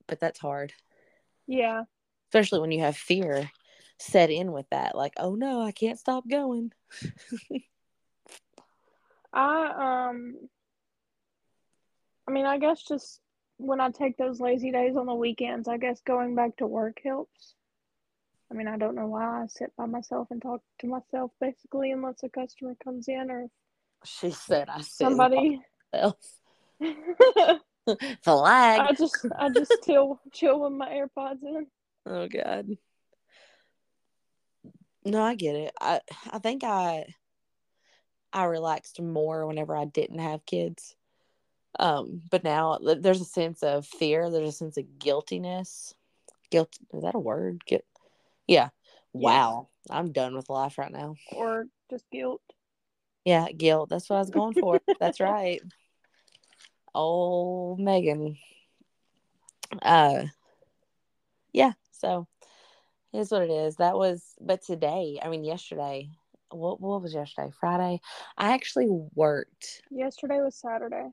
but 0.08 0.20
that's 0.20 0.39
hard 0.39 0.74
Yeah. 1.46 1.84
especially 2.29 2.62
when 2.62 2.72
you 2.72 2.79
have 2.79 2.98
fear 2.98 3.51
set 4.00 4.30
in 4.30 4.51
with 4.51 4.66
that 4.70 4.96
like 4.96 5.13
oh 5.18 5.36
no 5.36 5.62
i 5.62 5.72
can't 5.72 6.00
stop 6.00 6.27
going 6.30 6.72
I 9.34 10.12
um 10.12 10.50
I 12.27 12.32
mean, 12.32 12.46
I 12.46 12.58
guess 12.58 12.84
just 12.84 13.22
when 13.58 13.80
I 13.80 13.89
take 13.89 14.18
those 14.18 14.39
lazy 14.39 14.72
days 14.72 14.96
on 14.98 15.06
the 15.06 15.13
weekends, 15.13 15.68
I 15.68 15.77
guess 15.77 16.01
going 16.01 16.36
back 16.36 16.58
to 16.58 16.68
work 16.68 16.98
helps. 17.04 17.54
I 18.51 18.54
mean, 18.54 18.68
I 18.68 18.77
don't 18.77 18.96
know 18.96 19.08
why 19.08 19.44
I 19.44 19.46
sit 19.48 19.72
by 19.77 19.86
myself 19.86 20.27
and 20.32 20.42
talk 20.42 20.62
to 20.80 20.88
myself 20.88 21.32
basically 21.39 21.92
unless 21.92 22.24
a 22.24 22.30
customer 22.30 22.75
comes 22.84 23.08
in 23.08 23.30
or 23.30 23.48
she 24.06 24.30
said 24.30 24.70
i 24.70 24.77
said 24.77 25.08
somebody 25.08 25.60
the 25.92 26.16
lag 28.27 28.82
I 28.82 28.94
just 28.94 29.25
I 29.38 29.50
just 29.50 29.74
chill 29.84 30.22
chill 30.32 30.60
with 30.62 30.74
my 30.74 30.89
AirPods 30.89 31.42
in. 31.42 31.68
Oh 32.06 32.27
god. 32.27 32.68
No, 35.08 35.24
I 35.24 35.36
get 35.36 35.56
it. 35.56 35.74
I 35.80 36.02
I 36.32 36.40
think 36.40 36.66
I 36.66 37.06
I 38.34 38.44
relaxed 38.44 39.02
more 39.02 39.48
whenever 39.48 39.76
I 39.76 39.86
didn't 39.86 40.20
have 40.20 40.46
kids. 40.46 40.96
Um, 41.80 42.22
but 42.30 42.44
now 42.44 42.78
there's 42.82 43.22
a 43.22 43.26
sense 43.26 43.64
of 43.64 43.86
fear, 43.86 44.30
there's 44.30 44.50
a 44.50 44.52
sense 44.52 44.78
of 44.78 45.00
guiltiness. 45.00 45.94
Guilt 46.50 46.78
is 46.94 47.04
that 47.04 47.16
a 47.16 47.20
word? 47.20 47.64
Guilt. 47.66 47.86
Yeah. 48.48 48.70
Wow. 49.14 49.70
I'm 49.90 50.12
done 50.12 50.36
with 50.36 50.50
life 50.50 50.78
right 50.78 50.92
now. 50.92 51.16
Or 51.32 51.68
just 51.90 52.06
guilt. 52.12 52.42
Yeah, 53.24 53.48
guilt. 53.52 53.90
That's 53.90 54.10
what 54.10 54.18
I 54.18 54.20
was 54.20 54.30
going 54.30 54.54
for. 54.56 54.82
That's 55.00 55.22
right. 55.22 55.62
Oh, 56.94 57.78
Megan. 57.78 58.38
uh 59.82 60.26
yeah, 61.54 61.74
so 61.92 62.28
Here's 63.12 63.32
what 63.32 63.44
it 63.44 63.50
is. 63.50 63.78
That 63.78 63.96
was, 63.96 64.24
but 64.40 64.64
today, 64.64 65.20
I 65.22 65.30
mean, 65.30 65.44
yesterday, 65.44 66.10
what, 66.50 66.82
what 66.82 67.02
was 67.02 67.14
yesterday? 67.14 67.52
Friday. 67.60 68.02
I 68.38 68.54
actually 68.54 68.88
worked. 69.16 69.82
Yesterday 69.90 70.40
was 70.42 70.56
Saturday. 70.56 71.10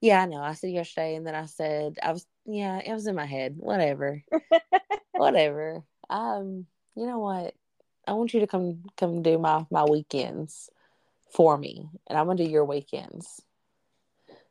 Yeah, 0.00 0.22
I 0.22 0.26
know. 0.26 0.42
I 0.42 0.52
said 0.52 0.70
yesterday, 0.70 1.14
and 1.14 1.26
then 1.26 1.34
I 1.34 1.46
said 1.46 1.98
I 2.02 2.12
was. 2.12 2.26
Yeah, 2.44 2.78
it 2.84 2.92
was 2.92 3.06
in 3.06 3.14
my 3.14 3.24
head. 3.24 3.54
Whatever. 3.56 4.22
Whatever. 5.12 5.82
Um, 6.10 6.66
you 6.94 7.06
know 7.06 7.20
what? 7.20 7.54
I 8.06 8.12
want 8.12 8.34
you 8.34 8.40
to 8.40 8.46
come 8.46 8.82
come 8.98 9.22
do 9.22 9.38
my 9.38 9.64
my 9.70 9.84
weekends 9.84 10.68
for 11.30 11.56
me, 11.56 11.88
and 12.06 12.18
I'm 12.18 12.26
gonna 12.26 12.44
do 12.44 12.50
your 12.50 12.66
weekends, 12.66 13.40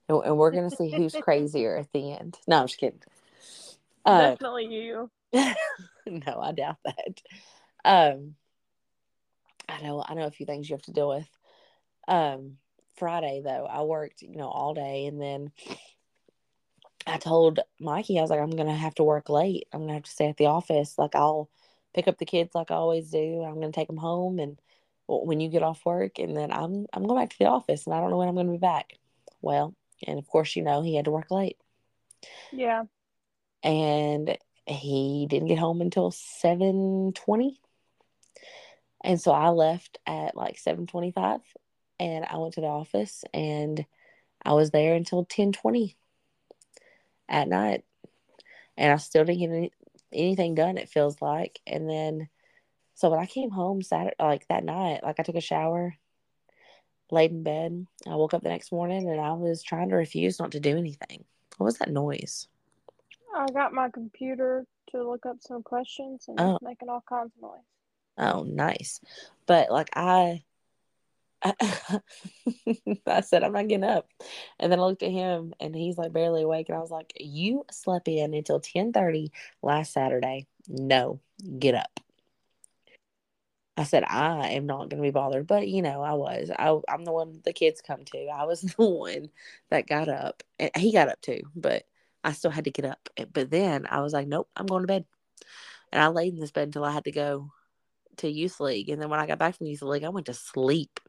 and, 0.09 0.23
and 0.25 0.37
we're 0.39 0.49
gonna 0.49 0.71
see 0.71 0.89
who's 0.89 1.13
crazier 1.21 1.77
at 1.77 1.91
the 1.93 2.13
end. 2.13 2.39
No, 2.47 2.61
I'm 2.61 2.67
just 2.67 2.79
kidding. 2.79 3.01
Uh, 4.05 4.31
Definitely 4.31 4.65
you. 4.73 5.11
no, 6.27 6.39
I 6.39 6.51
doubt 6.51 6.77
that. 6.85 7.21
Um, 7.85 8.35
I 9.67 9.81
know, 9.81 10.03
I 10.05 10.13
know 10.13 10.25
a 10.25 10.31
few 10.31 10.45
things 10.45 10.69
you 10.69 10.75
have 10.75 10.83
to 10.83 10.91
deal 10.91 11.09
with. 11.09 11.27
Um, 12.07 12.57
Friday 12.95 13.41
though, 13.43 13.65
I 13.65 13.81
worked, 13.81 14.21
you 14.21 14.35
know, 14.35 14.47
all 14.47 14.73
day, 14.73 15.05
and 15.05 15.21
then 15.21 15.51
I 17.07 17.17
told 17.17 17.59
Mikey, 17.79 18.17
I 18.17 18.21
was 18.21 18.29
like, 18.29 18.39
I'm 18.39 18.55
gonna 18.55 18.75
have 18.75 18.95
to 18.95 19.03
work 19.03 19.29
late. 19.29 19.67
I'm 19.73 19.81
gonna 19.81 19.93
have 19.93 20.03
to 20.03 20.11
stay 20.11 20.27
at 20.29 20.37
the 20.37 20.45
office. 20.47 20.97
Like, 20.97 21.15
I'll 21.15 21.49
pick 21.93 22.07
up 22.07 22.17
the 22.17 22.25
kids 22.25 22.55
like 22.55 22.71
I 22.71 22.75
always 22.75 23.09
do. 23.09 23.43
I'm 23.43 23.55
gonna 23.55 23.71
take 23.71 23.87
them 23.87 23.97
home, 23.97 24.39
and 24.39 24.59
when 25.07 25.39
you 25.39 25.49
get 25.49 25.63
off 25.63 25.85
work, 25.85 26.19
and 26.19 26.35
then 26.35 26.51
I'm 26.51 26.85
I'm 26.93 27.03
going 27.05 27.21
back 27.21 27.31
to 27.31 27.39
the 27.39 27.45
office, 27.45 27.85
and 27.85 27.93
I 27.93 27.99
don't 27.99 28.09
know 28.09 28.17
when 28.17 28.29
I'm 28.29 28.35
gonna 28.35 28.51
be 28.51 28.57
back. 28.57 28.93
Well, 29.41 29.75
and 30.07 30.19
of 30.19 30.27
course, 30.27 30.55
you 30.55 30.63
know, 30.63 30.81
he 30.81 30.95
had 30.95 31.05
to 31.05 31.11
work 31.11 31.31
late. 31.31 31.57
Yeah. 32.51 32.83
And 33.63 34.37
he 34.65 35.27
didn't 35.29 35.47
get 35.47 35.59
home 35.59 35.81
until 35.81 36.11
7.20 36.11 37.57
and 39.03 39.19
so 39.19 39.31
i 39.31 39.49
left 39.49 39.99
at 40.05 40.35
like 40.35 40.57
7.25 40.57 41.41
and 41.99 42.25
i 42.25 42.37
went 42.37 42.53
to 42.53 42.61
the 42.61 42.67
office 42.67 43.23
and 43.33 43.85
i 44.45 44.53
was 44.53 44.71
there 44.71 44.95
until 44.95 45.25
10.20 45.25 45.95
at 47.29 47.47
night. 47.47 47.83
And 48.77 48.91
i 48.91 48.97
still 48.97 49.25
didn't 49.25 49.39
get 49.39 49.49
any, 49.49 49.71
anything 50.11 50.55
done 50.55 50.77
it 50.77 50.89
feels 50.89 51.21
like. 51.21 51.59
And 51.65 51.89
then 51.89 52.29
so 52.95 53.09
when 53.09 53.19
i 53.19 53.25
came 53.25 53.49
home 53.49 53.81
saturday 53.81 54.15
like 54.19 54.47
that 54.47 54.63
night 54.63 55.01
like 55.03 55.19
i 55.19 55.23
took 55.23 55.35
a 55.35 55.41
shower 55.41 55.95
laid 57.09 57.31
in 57.31 57.41
bed 57.41 57.87
i 58.07 58.15
woke 58.15 58.35
up 58.35 58.43
the 58.43 58.49
next 58.49 58.71
morning 58.71 59.09
and 59.09 59.19
i 59.19 59.33
was 59.33 59.63
trying 59.63 59.89
to 59.89 59.95
refuse 59.95 60.39
not 60.39 60.51
to 60.51 60.59
do 60.59 60.77
anything. 60.77 61.25
What 61.57 61.65
was 61.65 61.77
that 61.79 61.91
noise 61.91 62.47
I 63.35 63.47
got 63.47 63.73
my 63.73 63.89
computer 63.89 64.65
to 64.91 65.09
look 65.09 65.25
up 65.25 65.37
some 65.41 65.63
questions 65.63 66.25
and 66.27 66.39
oh. 66.39 66.59
making 66.61 66.89
all 66.89 67.03
kinds 67.07 67.31
of 67.35 67.41
noise. 67.41 67.59
Oh, 68.17 68.43
nice. 68.43 68.99
But 69.45 69.71
like 69.71 69.89
I, 69.95 70.43
I, 71.43 71.53
I 73.07 73.21
said, 73.21 73.43
I'm 73.43 73.53
not 73.53 73.67
getting 73.67 73.83
up. 73.83 74.07
And 74.59 74.71
then 74.71 74.79
I 74.79 74.83
looked 74.83 75.03
at 75.03 75.11
him 75.11 75.53
and 75.59 75.75
he's 75.75 75.97
like 75.97 76.13
barely 76.13 76.43
awake. 76.43 76.69
And 76.69 76.77
I 76.77 76.81
was 76.81 76.91
like, 76.91 77.13
You 77.19 77.65
slept 77.71 78.07
in 78.07 78.33
until 78.33 78.59
10:30 78.59 79.29
last 79.61 79.93
Saturday. 79.93 80.47
No, 80.67 81.19
get 81.59 81.75
up. 81.75 81.99
I 83.75 83.83
said, 83.83 84.03
I 84.07 84.49
am 84.49 84.67
not 84.67 84.89
going 84.89 85.01
to 85.01 85.07
be 85.07 85.09
bothered. 85.09 85.47
But, 85.47 85.67
you 85.67 85.81
know, 85.81 86.01
I 86.01 86.13
was. 86.13 86.51
I, 86.51 86.79
I'm 86.87 87.05
the 87.05 87.11
one 87.11 87.41
the 87.43 87.53
kids 87.53 87.81
come 87.81 88.05
to. 88.05 88.27
I 88.27 88.45
was 88.45 88.61
the 88.77 88.85
one 88.85 89.29
that 89.69 89.87
got 89.87 90.09
up. 90.09 90.43
And 90.59 90.71
he 90.77 90.91
got 90.91 91.09
up 91.09 91.21
too. 91.21 91.41
But 91.55 91.85
I 92.23 92.31
still 92.31 92.51
had 92.51 92.65
to 92.65 92.71
get 92.71 92.85
up. 92.85 93.09
Eh, 93.17 93.25
but 93.31 93.49
then 93.49 93.85
I 93.89 94.01
was 94.01 94.13
like, 94.13 94.27
nope, 94.27 94.49
I'm 94.55 94.65
going 94.65 94.83
to 94.83 94.87
bed. 94.87 95.05
And 95.91 96.01
I 96.01 96.07
laid 96.07 96.33
in 96.33 96.39
this 96.39 96.51
bed 96.51 96.67
until 96.69 96.83
I 96.83 96.91
had 96.91 97.05
to 97.05 97.11
go 97.11 97.51
to 98.17 98.29
youth 98.29 98.59
league. 98.59 98.89
And 98.89 99.01
then 99.01 99.09
when 99.09 99.19
I 99.19 99.27
got 99.27 99.39
back 99.39 99.57
from 99.57 99.67
youth 99.67 99.81
league, 99.81 100.03
I 100.03 100.09
went 100.09 100.27
to 100.27 100.33
sleep. 100.33 100.99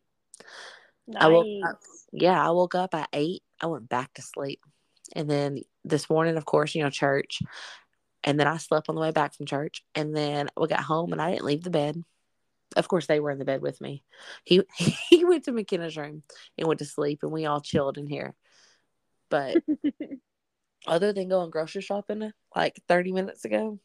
Nice. 1.06 1.22
I 1.22 1.28
woke 1.28 1.46
up, 1.66 1.80
yeah, 2.12 2.46
I 2.46 2.50
woke 2.50 2.74
up 2.74 2.94
at 2.94 3.08
eight. 3.12 3.42
I 3.60 3.66
went 3.66 3.88
back 3.88 4.12
to 4.14 4.22
sleep. 4.22 4.60
And 5.14 5.28
then 5.28 5.60
this 5.84 6.08
morning, 6.08 6.36
of 6.36 6.44
course, 6.44 6.74
you 6.74 6.82
know, 6.82 6.90
church. 6.90 7.40
And 8.22 8.40
then 8.40 8.46
I 8.46 8.56
slept 8.56 8.88
on 8.88 8.94
the 8.94 9.00
way 9.00 9.10
back 9.10 9.34
from 9.34 9.46
church. 9.46 9.82
And 9.94 10.16
then 10.16 10.48
we 10.56 10.66
got 10.66 10.80
home 10.80 11.12
and 11.12 11.20
I 11.20 11.30
didn't 11.32 11.44
leave 11.44 11.62
the 11.62 11.70
bed. 11.70 12.02
Of 12.76 12.88
course, 12.88 13.06
they 13.06 13.20
were 13.20 13.30
in 13.30 13.38
the 13.38 13.44
bed 13.44 13.62
with 13.62 13.80
me. 13.80 14.02
He 14.44 14.62
he 15.08 15.24
went 15.24 15.44
to 15.44 15.52
McKenna's 15.52 15.96
room 15.96 16.22
and 16.58 16.66
went 16.66 16.78
to 16.78 16.84
sleep, 16.84 17.20
and 17.22 17.30
we 17.30 17.46
all 17.46 17.60
chilled 17.60 17.98
in 17.98 18.06
here. 18.06 18.34
But 19.30 19.58
other 20.86 21.12
than 21.12 21.28
going 21.28 21.50
grocery 21.50 21.82
shopping 21.82 22.32
like 22.54 22.80
30 22.88 23.12
minutes 23.12 23.44
ago, 23.44 23.78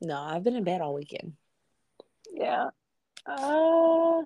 no, 0.00 0.18
I've 0.18 0.44
been 0.44 0.56
in 0.56 0.64
bed 0.64 0.80
all 0.80 0.94
weekend. 0.94 1.34
Yeah. 2.32 2.70
Uh, 3.26 4.22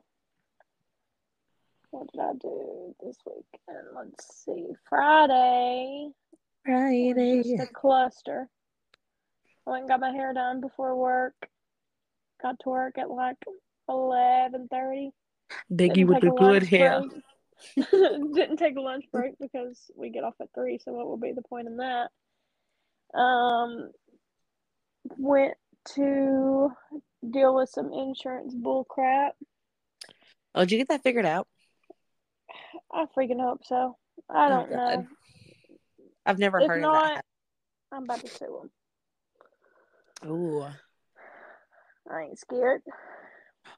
what 1.90 2.10
did 2.12 2.20
I 2.20 2.32
do 2.40 2.94
this 3.02 3.16
week? 3.26 3.46
And 3.68 3.86
let's 3.94 4.44
see. 4.44 4.68
Friday. 4.88 6.10
Friday. 6.64 7.42
Just 7.42 7.70
a 7.70 7.72
cluster. 7.72 8.48
I 9.66 9.70
went 9.70 9.82
and 9.82 9.88
got 9.88 10.00
my 10.00 10.10
hair 10.10 10.32
done 10.32 10.60
before 10.60 10.96
work. 10.96 11.34
Got 12.42 12.58
to 12.60 12.68
work 12.68 12.98
at 12.98 13.10
like 13.10 13.36
eleven 13.88 14.68
thirty. 14.68 15.10
Biggie 15.72 16.06
with 16.06 16.20
the 16.20 16.30
good 16.30 16.62
hair. 16.62 17.02
Didn't 17.76 18.56
take 18.56 18.76
a 18.76 18.80
lunch 18.80 19.04
break 19.12 19.34
because 19.38 19.90
we 19.94 20.10
get 20.10 20.24
off 20.24 20.34
at 20.40 20.48
three, 20.54 20.78
so 20.78 20.92
what 20.92 21.06
will 21.06 21.18
be 21.18 21.32
the 21.32 21.42
point 21.42 21.66
in 21.66 21.76
that? 21.78 22.10
Um, 23.14 23.90
went 25.18 25.54
to 25.94 26.70
deal 27.28 27.54
with 27.54 27.68
some 27.68 27.92
insurance 27.92 28.54
bull 28.54 28.84
crap. 28.84 29.34
Oh, 30.54 30.60
did 30.60 30.72
you 30.72 30.78
get 30.78 30.88
that 30.88 31.02
figured 31.02 31.26
out? 31.26 31.46
I 32.92 33.06
freaking 33.16 33.40
hope 33.40 33.64
so. 33.64 33.96
I 34.28 34.46
oh, 34.46 34.48
don't 34.48 34.72
oh, 34.72 34.76
know. 34.76 35.06
I've 36.26 36.38
never 36.38 36.60
if 36.60 36.68
heard 36.68 36.82
not, 36.82 37.02
of 37.02 37.08
that. 37.16 37.24
I'm 37.92 38.04
about 38.04 38.20
to 38.20 38.28
sue 38.28 38.68
them. 40.22 40.30
Ooh. 40.30 40.66
I 42.10 42.22
ain't 42.22 42.38
scared. 42.38 42.82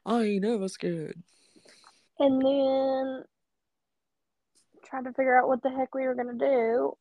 I 0.05 0.21
ain't 0.23 0.43
never 0.43 0.67
scared. 0.67 1.21
And 2.19 2.41
then 2.41 3.23
trying 4.85 5.05
to 5.05 5.13
figure 5.13 5.37
out 5.37 5.47
what 5.47 5.61
the 5.63 5.69
heck 5.69 5.93
we 5.95 6.05
were 6.05 6.15
gonna 6.15 6.33
do. 6.37 6.93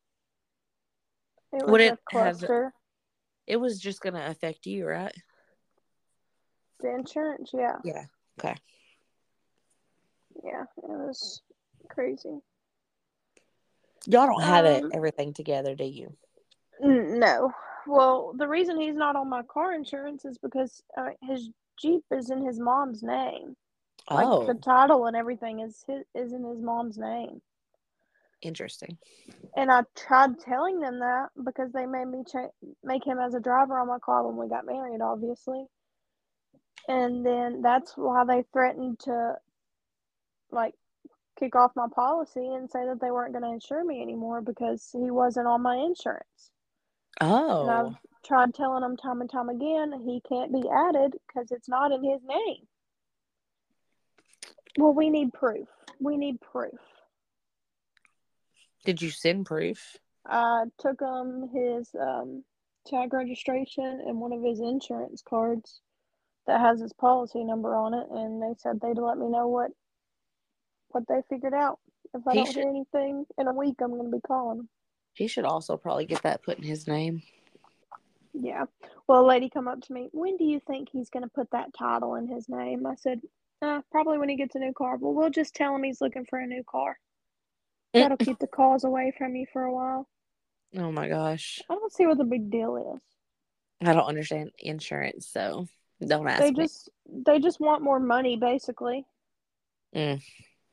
It 1.53 1.63
was 1.63 1.71
Would 1.71 1.81
it. 1.81 1.99
Have, 2.11 2.73
it 3.47 3.57
was 3.57 3.79
just 3.79 4.01
going 4.01 4.15
to 4.15 4.27
affect 4.27 4.67
you, 4.67 4.87
right? 4.87 5.15
The 6.81 6.95
insurance, 6.95 7.51
yeah. 7.53 7.77
Yeah. 7.85 8.05
Okay. 8.41 8.55
Yeah, 10.45 10.65
it 10.79 10.89
was 10.89 11.43
crazy. 11.89 12.41
Y'all 14.07 14.27
don't 14.27 14.43
have 14.43 14.65
um, 14.65 14.73
it 14.73 14.85
everything 14.95 15.33
together, 15.33 15.75
do 15.75 15.85
you? 15.85 16.17
No. 16.81 17.53
Well, 17.87 18.33
the 18.37 18.49
reason 18.49 18.81
he's 18.81 18.97
not 18.97 19.17
on 19.17 19.29
my 19.29 19.43
car 19.43 19.75
insurance 19.75 20.25
is 20.25 20.39
because 20.39 20.83
uh, 20.97 21.11
his 21.23 21.51
Jeep 21.81 22.03
is 22.11 22.31
in 22.31 22.45
his 22.45 22.59
mom's 22.59 23.03
name. 23.03 23.57
Like 24.11 24.27
oh. 24.27 24.47
the 24.47 24.55
title 24.55 25.07
and 25.07 25.17
everything 25.17 25.61
is 25.61 25.85
his, 25.87 26.03
is 26.15 26.33
in 26.33 26.45
his 26.45 26.61
mom's 26.61 26.99
name. 26.99 27.41
Interesting. 28.43 28.99
And 29.57 29.71
I 29.71 29.85
tried 29.97 30.41
telling 30.41 30.81
them 30.81 30.99
that 30.99 31.29
because 31.43 31.73
they 31.73 31.87
made 31.87 32.07
me 32.07 32.25
cha- 32.31 32.51
make 32.83 33.07
him 33.07 33.19
as 33.19 33.35
a 33.35 33.41
driver 33.41 33.79
on 33.79 33.87
my 33.87 33.99
car 33.99 34.27
when 34.27 34.37
we 34.37 34.49
got 34.49 34.67
married, 34.67 35.01
obviously. 35.01 35.65
And 36.89 37.25
then 37.25 37.63
that's 37.63 37.93
why 37.97 38.25
they 38.25 38.45
threatened 38.53 38.99
to, 39.01 39.37
like, 40.51 40.75
kick 41.39 41.55
off 41.55 41.71
my 41.77 41.87
policy 41.95 42.45
and 42.45 42.69
say 42.69 42.85
that 42.87 43.01
they 43.01 43.11
weren't 43.13 43.33
going 43.33 43.45
to 43.45 43.53
insure 43.53 43.85
me 43.85 44.03
anymore 44.03 44.41
because 44.43 44.89
he 44.93 45.11
wasn't 45.11 45.47
on 45.47 45.63
my 45.63 45.77
insurance. 45.77 46.51
Oh. 47.21 47.63
And 47.63 47.71
I've 47.71 47.87
oh. 47.87 47.99
tried 48.27 48.55
telling 48.55 48.83
him 48.83 48.97
time 48.97 49.21
and 49.21 49.31
time 49.31 49.49
again 49.49 49.93
he 50.05 50.21
can't 50.29 50.53
be 50.53 50.69
added 50.69 51.15
because 51.27 51.53
it's 51.53 51.69
not 51.69 51.93
in 51.93 52.03
his 52.03 52.21
name. 52.25 52.67
Well, 54.79 54.95
we 54.95 55.11
need 55.11 55.33
proof. 55.33 55.69
We 56.01 56.17
need 56.17 56.41
proof. 56.41 56.79
Did 58.85 59.01
you 59.01 59.11
send 59.11 59.47
proof? 59.47 59.97
I 60.27 60.65
took 60.79 61.01
him 61.01 61.49
his 61.53 61.91
um, 62.01 62.45
tag 62.87 63.13
registration 63.13 64.03
and 64.07 64.21
one 64.21 64.33
of 64.33 64.43
his 64.43 64.61
insurance 64.61 65.23
cards 65.29 65.81
that 66.47 66.61
has 66.61 66.81
his 66.81 66.93
policy 66.93 67.45
number 67.45 67.75
on 67.75 67.95
it, 67.95 68.07
and 68.11 68.43
they 68.43 68.55
said 68.59 68.81
they'd 68.81 68.99
let 68.99 69.19
me 69.19 69.29
know 69.29 69.49
what 69.49 69.71
what 70.89 71.05
they 71.09 71.23
figured 71.29 71.55
out. 71.55 71.79
If 72.15 72.27
I 72.27 72.33
he 72.33 72.39
don't 72.39 72.47
should, 72.47 72.57
hear 72.57 72.69
anything 72.69 73.25
in 73.39 73.49
a 73.49 73.53
week, 73.53 73.77
I'm 73.81 73.91
going 73.91 74.11
to 74.11 74.17
be 74.17 74.21
calling 74.21 74.61
him. 74.61 74.69
He 75.15 75.27
should 75.27 75.45
also 75.45 75.77
probably 75.77 76.07
get 76.07 76.23
that 76.23 76.43
put 76.43 76.59
in 76.59 76.65
his 76.65 76.87
name. 76.87 77.23
Yeah. 78.35 78.65
Well, 79.07 79.25
a 79.25 79.27
lady 79.27 79.49
come 79.49 79.69
up 79.69 79.81
to 79.83 79.93
me. 79.93 80.09
When 80.13 80.37
do 80.37 80.45
you 80.45 80.61
think 80.67 80.89
he's 80.91 81.11
going 81.11 81.23
to 81.23 81.31
put 81.35 81.51
that 81.53 81.75
title 81.79 82.15
in 82.17 82.27
his 82.27 82.49
name? 82.49 82.87
I 82.87 82.95
said, 82.97 83.21
uh, 83.61 83.81
probably 83.91 84.19
when 84.19 84.29
he 84.29 84.37
gets 84.37 84.55
a 84.55 84.59
new 84.59 84.73
car. 84.73 84.97
Well, 84.97 85.15
we'll 85.15 85.31
just 85.31 85.55
tell 85.55 85.75
him 85.75 85.83
he's 85.83 86.01
looking 86.01 86.27
for 86.29 86.39
a 86.39 86.47
new 86.47 86.63
car. 86.69 86.99
That'll 87.93 88.17
keep 88.17 88.39
the 88.39 88.47
calls 88.47 88.85
away 88.85 89.13
from 89.17 89.35
you 89.37 89.47
for 89.53 89.63
a 89.63 89.73
while. 89.73 90.09
Oh 90.77 90.91
my 90.91 91.09
gosh. 91.09 91.61
I 91.69 91.75
don't 91.75 91.93
see 91.93 92.07
what 92.07 92.19
the 92.19 92.25
big 92.25 92.51
deal 92.51 92.95
is. 92.95 93.03
I 93.87 93.93
don't 93.93 94.07
understand 94.07 94.53
insurance, 94.59 95.29
so 95.29 95.67
don't 96.07 96.27
ask 96.29 96.43
They 96.43 96.51
me. 96.51 96.57
just 96.57 96.91
they 97.07 97.39
just 97.39 97.61
want 97.61 97.83
more 97.83 98.01
money 98.01 98.37
basically. 98.37 99.05
Mm. 99.95 100.23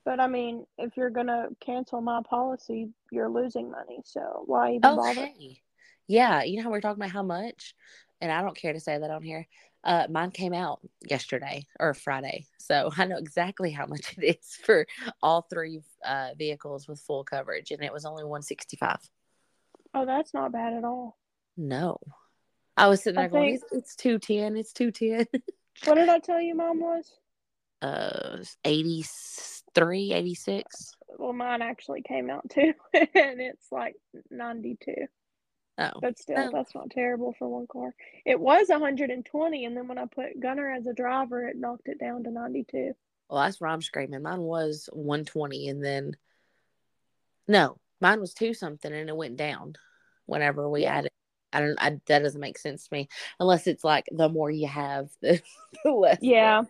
But 0.05 0.19
I 0.19 0.27
mean, 0.27 0.65
if 0.77 0.95
you're 0.95 1.09
gonna 1.09 1.47
cancel 1.59 2.01
my 2.01 2.21
policy, 2.29 2.89
you're 3.11 3.29
losing 3.29 3.69
money. 3.69 3.99
So 4.05 4.43
why 4.45 4.73
even 4.73 4.81
Oh, 4.91 4.95
bother? 4.95 5.25
hey. 5.25 5.61
Yeah, 6.07 6.43
you 6.43 6.57
know 6.57 6.63
how 6.63 6.71
we're 6.71 6.81
talking 6.81 7.01
about 7.01 7.11
how 7.11 7.23
much? 7.23 7.75
And 8.21 8.31
I 8.31 8.41
don't 8.41 8.57
care 8.57 8.73
to 8.73 8.79
say 8.79 8.97
that 8.97 9.11
on 9.11 9.21
here. 9.21 9.47
Uh, 9.83 10.07
mine 10.09 10.31
came 10.31 10.53
out 10.53 10.79
yesterday 11.09 11.65
or 11.79 11.93
Friday. 11.93 12.45
So 12.57 12.91
I 12.97 13.05
know 13.05 13.17
exactly 13.17 13.71
how 13.71 13.85
much 13.85 14.13
it 14.17 14.39
is 14.39 14.55
for 14.63 14.85
all 15.23 15.41
three 15.43 15.81
uh, 16.05 16.29
vehicles 16.37 16.87
with 16.87 16.99
full 16.99 17.23
coverage. 17.23 17.71
And 17.71 17.83
it 17.83 17.93
was 17.93 18.05
only 18.05 18.23
165 18.23 18.97
Oh, 19.93 20.05
that's 20.05 20.33
not 20.33 20.51
bad 20.51 20.73
at 20.73 20.83
all. 20.83 21.17
No. 21.57 21.97
I 22.77 22.87
was 22.87 23.03
sitting 23.03 23.17
I 23.17 23.23
there 23.23 23.29
going, 23.29 23.57
think- 23.59 23.63
it's, 23.71 23.93
it's 23.93 23.95
210. 23.95 24.57
It's 24.57 24.73
210. 24.73 25.27
What 25.85 25.95
did 25.95 26.09
I 26.09 26.19
tell 26.19 26.41
you 26.41 26.55
mom 26.55 26.81
was? 26.81 27.09
uh, 27.81 28.37
83, 28.65 30.13
86. 30.13 30.91
Well, 31.17 31.31
mine 31.31 31.61
actually 31.61 32.01
came 32.01 32.29
out 32.29 32.49
too, 32.49 32.73
and 32.93 33.39
it's 33.39 33.65
like 33.71 33.95
92. 34.29 34.93
Oh, 35.79 35.91
But 36.01 36.19
still, 36.19 36.37
Oh. 36.37 36.49
that's 36.51 36.75
not 36.75 36.89
terrible 36.89 37.33
for 37.39 37.47
one 37.47 37.65
car. 37.67 37.95
It 38.25 38.39
was 38.39 38.67
120, 38.69 39.65
and 39.65 39.77
then 39.77 39.87
when 39.87 39.97
I 39.97 40.05
put 40.05 40.39
Gunner 40.39 40.69
as 40.71 40.85
a 40.85 40.93
driver, 40.93 41.47
it 41.47 41.55
knocked 41.57 41.87
it 41.87 41.99
down 41.99 42.23
to 42.25 42.31
92. 42.31 42.93
well, 43.29 43.43
that's 43.43 43.61
what 43.61 43.69
I'm 43.69 43.81
screaming. 43.81 44.21
Mine 44.23 44.41
was 44.41 44.89
120 44.91 45.69
and 45.69 45.83
then, 45.83 46.17
no, 47.47 47.77
mine 48.01 48.19
was 48.19 48.33
two 48.33 48.53
something 48.53 48.91
and 48.91 49.09
it 49.09 49.15
went 49.15 49.37
down 49.37 49.75
whenever 50.25 50.67
we 50.69 50.83
Yeah. 50.83 50.95
added. 50.97 51.11
I 51.53 51.61
don't, 51.61 51.81
I, 51.81 51.99
that 52.07 52.19
doesn't 52.19 52.41
make 52.41 52.59
sense 52.59 52.87
to 52.87 52.93
me 52.93 53.07
unless 53.39 53.65
it's 53.67 53.83
like 53.83 54.05
the 54.11 54.29
more 54.29 54.51
you 54.51 54.67
have, 54.67 55.09
the, 55.21 55.41
the 55.83 55.91
less. 55.91 56.19
Yeah, 56.21 56.63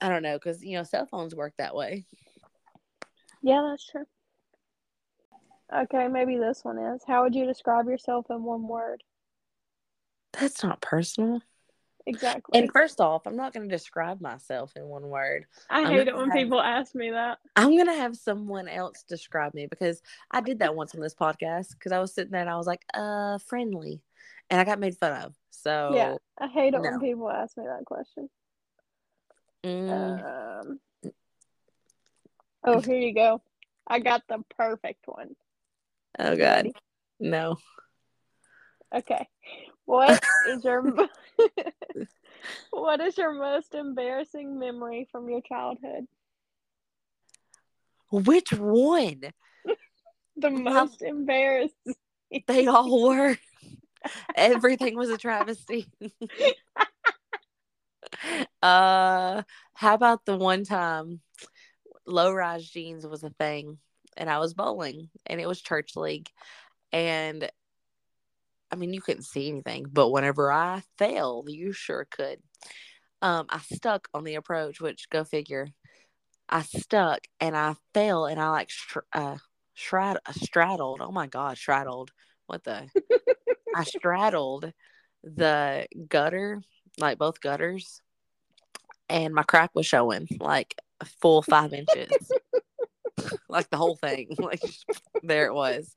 I 0.00 0.08
don't 0.08 0.22
know 0.22 0.38
because, 0.38 0.62
you 0.62 0.76
know, 0.78 0.84
cell 0.84 1.06
phones 1.06 1.34
work 1.34 1.54
that 1.58 1.74
way. 1.74 2.06
yeah, 3.42 3.66
that's 3.70 3.86
true. 3.86 4.04
Okay, 5.72 6.08
maybe 6.08 6.36
this 6.36 6.64
one 6.64 6.78
is. 6.78 7.02
How 7.06 7.22
would 7.22 7.34
you 7.34 7.46
describe 7.46 7.86
yourself 7.88 8.26
in 8.30 8.42
one 8.42 8.66
word? 8.66 9.02
That's 10.32 10.62
not 10.62 10.80
personal. 10.80 11.40
Exactly. 12.06 12.58
And 12.58 12.72
first 12.72 13.00
off, 13.00 13.26
I'm 13.26 13.36
not 13.36 13.52
going 13.52 13.68
to 13.68 13.74
describe 13.74 14.20
myself 14.20 14.72
in 14.74 14.84
one 14.86 15.08
word. 15.08 15.46
I 15.68 15.82
I'm 15.82 15.86
hate 15.88 16.08
it 16.08 16.16
when 16.16 16.30
have- 16.30 16.36
people 16.36 16.60
ask 16.60 16.94
me 16.94 17.10
that. 17.10 17.38
I'm 17.56 17.76
gonna 17.76 17.94
have 17.96 18.16
someone 18.16 18.68
else 18.68 19.04
describe 19.06 19.54
me 19.54 19.66
because 19.66 20.00
I 20.30 20.40
did 20.40 20.60
that 20.60 20.74
once 20.74 20.94
on 20.94 21.00
this 21.00 21.14
podcast 21.14 21.70
because 21.72 21.92
I 21.92 21.98
was 21.98 22.14
sitting 22.14 22.32
there 22.32 22.40
and 22.40 22.50
I 22.50 22.56
was 22.56 22.66
like, 22.66 22.82
uh, 22.94 23.38
friendly, 23.38 24.00
and 24.48 24.60
I 24.60 24.64
got 24.64 24.78
made 24.80 24.96
fun 24.96 25.12
of. 25.22 25.34
So 25.50 25.92
Yeah, 25.94 26.16
I 26.38 26.46
hate 26.48 26.74
it 26.74 26.78
no. 26.78 26.90
when 26.90 27.00
people 27.00 27.30
ask 27.30 27.56
me 27.56 27.64
that 27.64 27.84
question. 27.84 28.30
mm, 29.64 30.60
Um, 30.62 30.80
oh, 32.64 32.80
here 32.80 32.96
you 32.98 33.14
go. 33.14 33.42
I 33.86 33.98
got 33.98 34.22
the 34.28 34.42
perfect 34.56 35.06
one. 35.06 35.36
Oh 36.18 36.36
god, 36.36 36.68
no. 37.18 37.56
Okay. 38.94 39.28
What 39.84 40.22
is 40.48 40.64
your 40.64 40.82
What 42.70 43.00
is 43.00 43.18
your 43.18 43.32
most 43.32 43.74
embarrassing 43.74 44.58
memory 44.58 45.08
from 45.10 45.28
your 45.28 45.40
childhood? 45.42 46.06
Which 48.10 48.52
one? 48.52 49.22
The 50.36 50.50
most 50.50 51.02
embarrassing. 51.02 51.94
They 52.46 52.66
all 52.66 53.08
were. 53.08 53.36
Everything 54.34 54.96
was 54.96 55.10
a 55.10 55.18
travesty. 55.18 55.86
uh, 58.62 59.42
how 59.74 59.94
about 59.94 60.24
the 60.24 60.36
one 60.36 60.64
time 60.64 61.20
low 62.06 62.32
rise 62.32 62.68
jeans 62.68 63.06
was 63.06 63.22
a 63.22 63.30
thing, 63.30 63.78
and 64.16 64.30
I 64.30 64.38
was 64.38 64.54
bowling, 64.54 65.10
and 65.26 65.40
it 65.40 65.46
was 65.48 65.60
church 65.60 65.96
league, 65.96 66.28
and 66.92 67.50
I 68.70 68.76
mean 68.76 68.92
you 68.92 69.00
couldn't 69.00 69.24
see 69.24 69.48
anything, 69.48 69.86
but 69.90 70.10
whenever 70.10 70.52
I 70.52 70.82
fell, 70.98 71.44
you 71.46 71.72
sure 71.72 72.06
could. 72.10 72.40
Um, 73.22 73.46
I 73.50 73.58
stuck 73.58 74.08
on 74.14 74.24
the 74.24 74.36
approach, 74.36 74.80
which 74.80 75.10
go 75.10 75.24
figure. 75.24 75.68
I 76.48 76.62
stuck 76.62 77.20
and 77.38 77.56
I 77.56 77.74
fell 77.94 78.26
and 78.26 78.40
I 78.40 78.50
like 78.50 78.70
str- 78.70 79.00
uh 79.12 79.36
shrad- 79.74 80.18
straddled. 80.32 81.00
Oh 81.00 81.12
my 81.12 81.26
god, 81.26 81.56
straddled. 81.56 82.10
What 82.46 82.64
the? 82.64 82.88
I 83.74 83.84
straddled 83.84 84.72
the 85.22 85.86
gutter, 86.08 86.62
like 86.98 87.18
both 87.18 87.40
gutters, 87.40 88.00
and 89.08 89.34
my 89.34 89.42
crack 89.42 89.70
was 89.74 89.86
showing 89.86 90.26
like 90.40 90.74
a 91.00 91.04
full 91.04 91.42
five 91.42 91.72
inches, 91.72 92.10
like 93.48 93.70
the 93.70 93.76
whole 93.76 93.96
thing. 93.96 94.28
Like 94.38 94.62
there 95.22 95.46
it 95.46 95.54
was, 95.54 95.94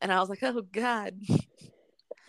and 0.00 0.12
I 0.12 0.20
was 0.20 0.28
like, 0.28 0.42
"Oh 0.42 0.62
God." 0.62 1.14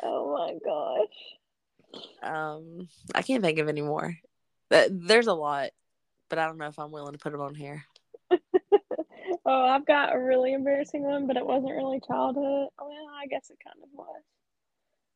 Oh 0.02 0.34
my 0.34 0.54
gosh. 0.64 2.24
Um, 2.24 2.88
I 3.14 3.22
can't 3.22 3.44
think 3.44 3.60
of 3.60 3.68
any 3.68 3.82
more. 3.82 4.16
There's 4.70 5.28
a 5.28 5.34
lot, 5.34 5.72
but 6.30 6.40
I 6.40 6.46
don't 6.46 6.58
know 6.58 6.68
if 6.68 6.80
I'm 6.80 6.92
willing 6.92 7.14
to 7.14 7.20
put 7.20 7.32
them 7.32 7.42
on 7.42 7.56
here. 7.56 7.84
Oh, 9.46 9.64
I've 9.66 9.86
got 9.86 10.14
a 10.14 10.20
really 10.20 10.54
embarrassing 10.54 11.02
one, 11.02 11.26
but 11.26 11.36
it 11.38 11.46
wasn't 11.46 11.76
really 11.76 12.00
childhood. 12.06 12.68
Well, 12.78 13.10
I 13.20 13.26
guess 13.28 13.50
it 13.50 13.58
kind 13.64 13.78
of 13.82 13.90
was. 13.94 14.22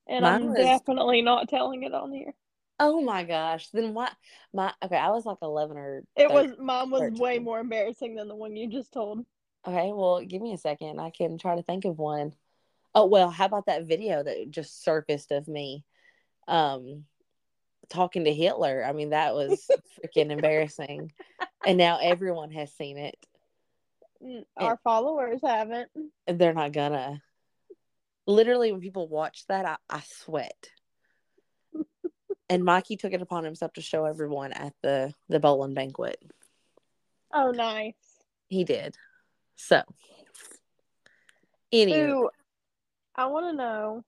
And 0.07 0.23
Mine 0.23 0.33
I'm 0.33 0.47
was- 0.47 0.55
definitely 0.57 1.21
not 1.21 1.49
telling 1.49 1.83
it 1.83 1.93
on 1.93 2.11
here. 2.11 2.33
Oh 2.79 3.01
my 3.01 3.23
gosh! 3.23 3.69
Then 3.69 3.93
what? 3.93 4.11
My 4.53 4.73
okay, 4.83 4.97
I 4.97 5.09
was 5.09 5.25
like 5.25 5.37
11 5.41 5.77
or. 5.77 6.03
It 6.15 6.29
13. 6.29 6.35
was 6.35 6.57
mine 6.59 6.89
was 6.89 7.19
way 7.19 7.39
more 7.39 7.59
embarrassing 7.59 8.15
than 8.15 8.27
the 8.27 8.35
one 8.35 8.55
you 8.55 8.67
just 8.67 8.91
told. 8.91 9.25
Okay, 9.65 9.91
well, 9.93 10.21
give 10.21 10.41
me 10.41 10.53
a 10.53 10.57
second. 10.57 10.99
I 10.99 11.09
can 11.09 11.37
try 11.37 11.55
to 11.55 11.63
think 11.63 11.85
of 11.85 11.97
one. 11.97 12.33
Oh, 12.95 13.05
well, 13.05 13.29
how 13.29 13.45
about 13.45 13.67
that 13.67 13.85
video 13.87 14.21
that 14.21 14.51
just 14.51 14.83
surfaced 14.83 15.31
of 15.31 15.47
me 15.47 15.83
um 16.47 17.05
talking 17.89 18.25
to 18.25 18.33
Hitler? 18.33 18.83
I 18.85 18.91
mean, 18.91 19.11
that 19.11 19.33
was 19.33 19.65
freaking 20.03 20.31
embarrassing. 20.31 21.11
And 21.65 21.77
now 21.77 21.99
everyone 22.01 22.51
has 22.51 22.73
seen 22.73 22.97
it. 22.97 23.15
Mm, 24.21 24.43
Our 24.57 24.77
followers 24.83 25.39
haven't. 25.43 25.89
They're 26.27 26.53
not 26.53 26.71
gonna. 26.73 27.21
Literally, 28.25 28.71
when 28.71 28.81
people 28.81 29.07
watch 29.07 29.45
that, 29.47 29.65
I, 29.65 29.77
I 29.89 30.01
sweat. 30.05 30.69
And 32.49 32.63
Mikey 32.63 32.97
took 32.97 33.13
it 33.13 33.21
upon 33.21 33.43
himself 33.43 33.73
to 33.73 33.81
show 33.81 34.05
everyone 34.05 34.53
at 34.53 34.73
the 34.81 35.13
the 35.29 35.39
bowling 35.39 35.73
banquet. 35.73 36.17
Oh, 37.33 37.51
nice. 37.51 37.95
He 38.47 38.63
did. 38.63 38.95
So, 39.55 39.81
anyway, 41.71 41.99
Ooh, 41.99 42.29
I 43.15 43.25
want 43.25 43.51
to 43.51 43.57
know. 43.57 44.03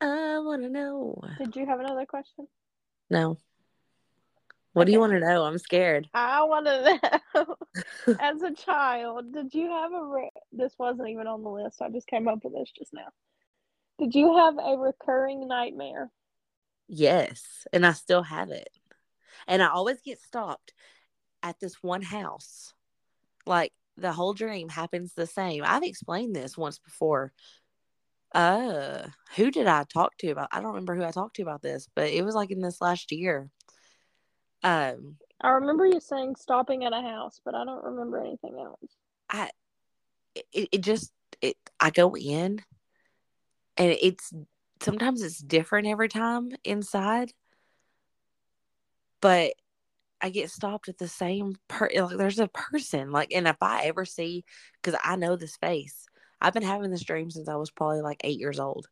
I 0.00 0.38
want 0.38 0.62
to 0.62 0.68
know. 0.68 1.20
Did 1.38 1.56
you 1.56 1.66
have 1.66 1.80
another 1.80 2.06
question? 2.06 2.46
No. 3.10 3.38
What 4.74 4.86
do 4.86 4.92
you 4.92 5.00
want 5.00 5.12
to 5.12 5.18
know? 5.18 5.42
I'm 5.42 5.58
scared. 5.58 6.08
I 6.14 6.44
want 6.44 6.66
to 6.66 7.20
know. 7.34 7.56
As 8.20 8.42
a 8.42 8.54
child, 8.54 9.32
did 9.32 9.52
you 9.52 9.70
have 9.70 9.92
a? 9.92 10.04
Re- 10.04 10.30
this 10.52 10.74
wasn't 10.78 11.08
even 11.08 11.26
on 11.26 11.42
the 11.42 11.48
list. 11.48 11.82
I 11.82 11.88
just 11.90 12.06
came 12.06 12.28
up 12.28 12.44
with 12.44 12.52
this 12.52 12.70
just 12.70 12.92
now. 12.94 13.08
Did 13.98 14.14
you 14.14 14.36
have 14.36 14.54
a 14.58 14.76
recurring 14.76 15.48
nightmare? 15.48 16.10
Yes, 16.88 17.66
and 17.72 17.86
I 17.86 17.92
still 17.92 18.22
have 18.22 18.50
it. 18.50 18.68
And 19.46 19.62
I 19.62 19.68
always 19.68 20.00
get 20.00 20.20
stopped 20.20 20.72
at 21.42 21.60
this 21.60 21.82
one 21.82 22.02
house. 22.02 22.72
Like 23.46 23.72
the 23.96 24.12
whole 24.12 24.34
dream 24.34 24.68
happens 24.68 25.12
the 25.14 25.26
same. 25.26 25.62
I've 25.64 25.82
explained 25.82 26.34
this 26.34 26.56
once 26.56 26.78
before. 26.78 27.32
Uh, 28.34 29.06
who 29.36 29.50
did 29.50 29.66
I 29.66 29.84
talk 29.84 30.16
to 30.18 30.30
about? 30.30 30.48
I 30.52 30.60
don't 30.60 30.68
remember 30.74 30.94
who 30.94 31.04
I 31.04 31.10
talked 31.10 31.36
to 31.36 31.42
about 31.42 31.62
this, 31.62 31.88
but 31.94 32.10
it 32.10 32.24
was 32.24 32.34
like 32.34 32.50
in 32.50 32.60
this 32.60 32.80
last 32.80 33.12
year. 33.12 33.50
Um, 34.62 35.16
I 35.40 35.50
remember 35.50 35.86
you 35.86 36.00
saying 36.00 36.36
stopping 36.36 36.84
at 36.84 36.92
a 36.92 37.00
house, 37.00 37.40
but 37.44 37.54
I 37.54 37.64
don't 37.64 37.84
remember 37.84 38.20
anything 38.20 38.58
else. 38.58 38.96
I 39.30 39.50
it, 40.34 40.68
it 40.72 40.80
just 40.80 41.12
it 41.40 41.56
I 41.78 41.90
go 41.90 42.16
in 42.16 42.60
and 43.76 43.96
it's 44.00 44.32
sometimes 44.80 45.22
it's 45.22 45.38
different 45.38 45.86
every 45.86 46.08
time 46.08 46.50
inside 46.64 47.32
but 49.20 49.52
I 50.20 50.30
get 50.30 50.50
stopped 50.50 50.88
at 50.88 50.98
the 50.98 51.08
same 51.08 51.56
per 51.68 51.88
eh, 51.92 52.02
like 52.02 52.16
there's 52.16 52.38
a 52.38 52.48
person 52.48 53.10
like 53.10 53.32
and 53.32 53.48
if 53.48 53.56
I 53.62 53.84
ever 53.84 54.04
see 54.04 54.44
because 54.82 54.98
I 55.02 55.16
know 55.16 55.36
this 55.36 55.56
face 55.56 56.06
I've 56.40 56.54
been 56.54 56.62
having 56.62 56.90
this 56.90 57.04
dream 57.04 57.30
since 57.30 57.48
I 57.48 57.56
was 57.56 57.70
probably 57.70 58.00
like 58.00 58.20
eight 58.24 58.38
years 58.38 58.60
old 58.60 58.88